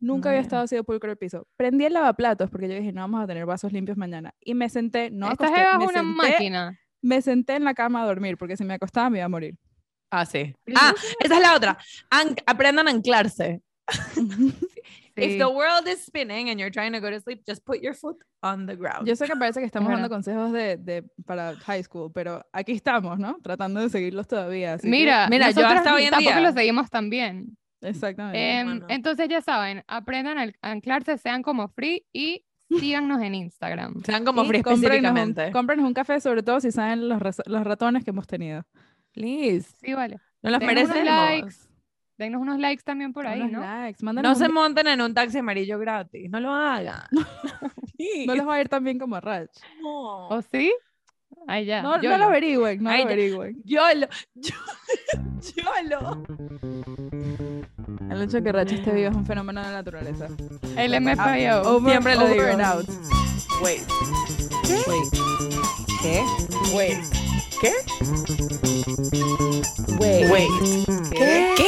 [0.00, 1.48] Nunca había estado así de pulcro el piso.
[1.56, 4.32] Prendí el lavaplatos porque yo dije, no vamos a tener vasos limpios mañana.
[4.40, 6.02] Y me senté, no Esta acosté, me una senté,
[6.32, 6.80] máquina.
[7.02, 9.54] Me senté en la cama a dormir porque si me acostaba me iba a morir.
[10.10, 10.54] Ah, sí.
[10.74, 11.78] Ah, esa es la otra.
[12.10, 13.60] An- aprendan a anclarse.
[15.16, 15.38] If Sí.
[15.38, 18.16] the world is spinning and you're trying to go to sleep, just put your foot
[18.40, 19.04] on the ground.
[19.06, 22.70] Yo sé que parece que estamos dando consejos de, de- para high school, pero aquí
[22.72, 23.36] estamos, ¿no?
[23.42, 24.74] Tratando de seguirlos todavía.
[24.74, 27.56] así que- Mira, Mira, yo hasta hoy en tampoco día- lo seguimos tan bien.
[27.80, 28.38] Exactamente.
[28.60, 28.86] Em, bueno.
[28.88, 34.02] Entonces ya saben, aprendan a anclarse, sean como free y síganos en Instagram.
[34.04, 35.52] Sean como free cómprenos un- específicamente.
[35.52, 38.64] cómprenos un café, sobre todo si saben los, los ratones que hemos tenido.
[39.12, 39.68] Please.
[39.80, 40.18] Sí, vale.
[40.42, 41.30] No los Denos unos merecemos.
[41.30, 41.54] likes.
[42.18, 43.60] Denos unos likes también por ahí, Unos ¿no?
[43.60, 46.28] likes, No se un- monten en un taxi amarillo gratis.
[46.30, 47.02] No lo hagan.
[48.26, 49.50] no les va a ir tan bien como a Rach.
[49.80, 50.28] No.
[50.28, 50.72] ¿O sí?
[51.46, 51.82] Ahí ya.
[51.82, 53.62] No, yo no lo averigüen, no Ay, lo averigüen.
[53.64, 54.08] Yo lo.
[54.34, 54.54] Yo,
[55.56, 57.07] yo lo.
[58.10, 60.28] El hecho que Rach esté vivo es un fenómeno de la naturaleza.
[60.76, 61.62] El MFIO.
[61.62, 62.46] Over, Siempre lo over digo.
[62.48, 62.88] and out.
[63.62, 63.82] Wait.
[64.86, 65.12] Wait.
[66.02, 66.22] ¿Qué?
[66.74, 66.98] Wait.
[67.60, 67.72] ¿Qué?
[69.98, 70.30] Wait.
[70.30, 71.08] Wait.
[71.10, 71.66] ¿Qué?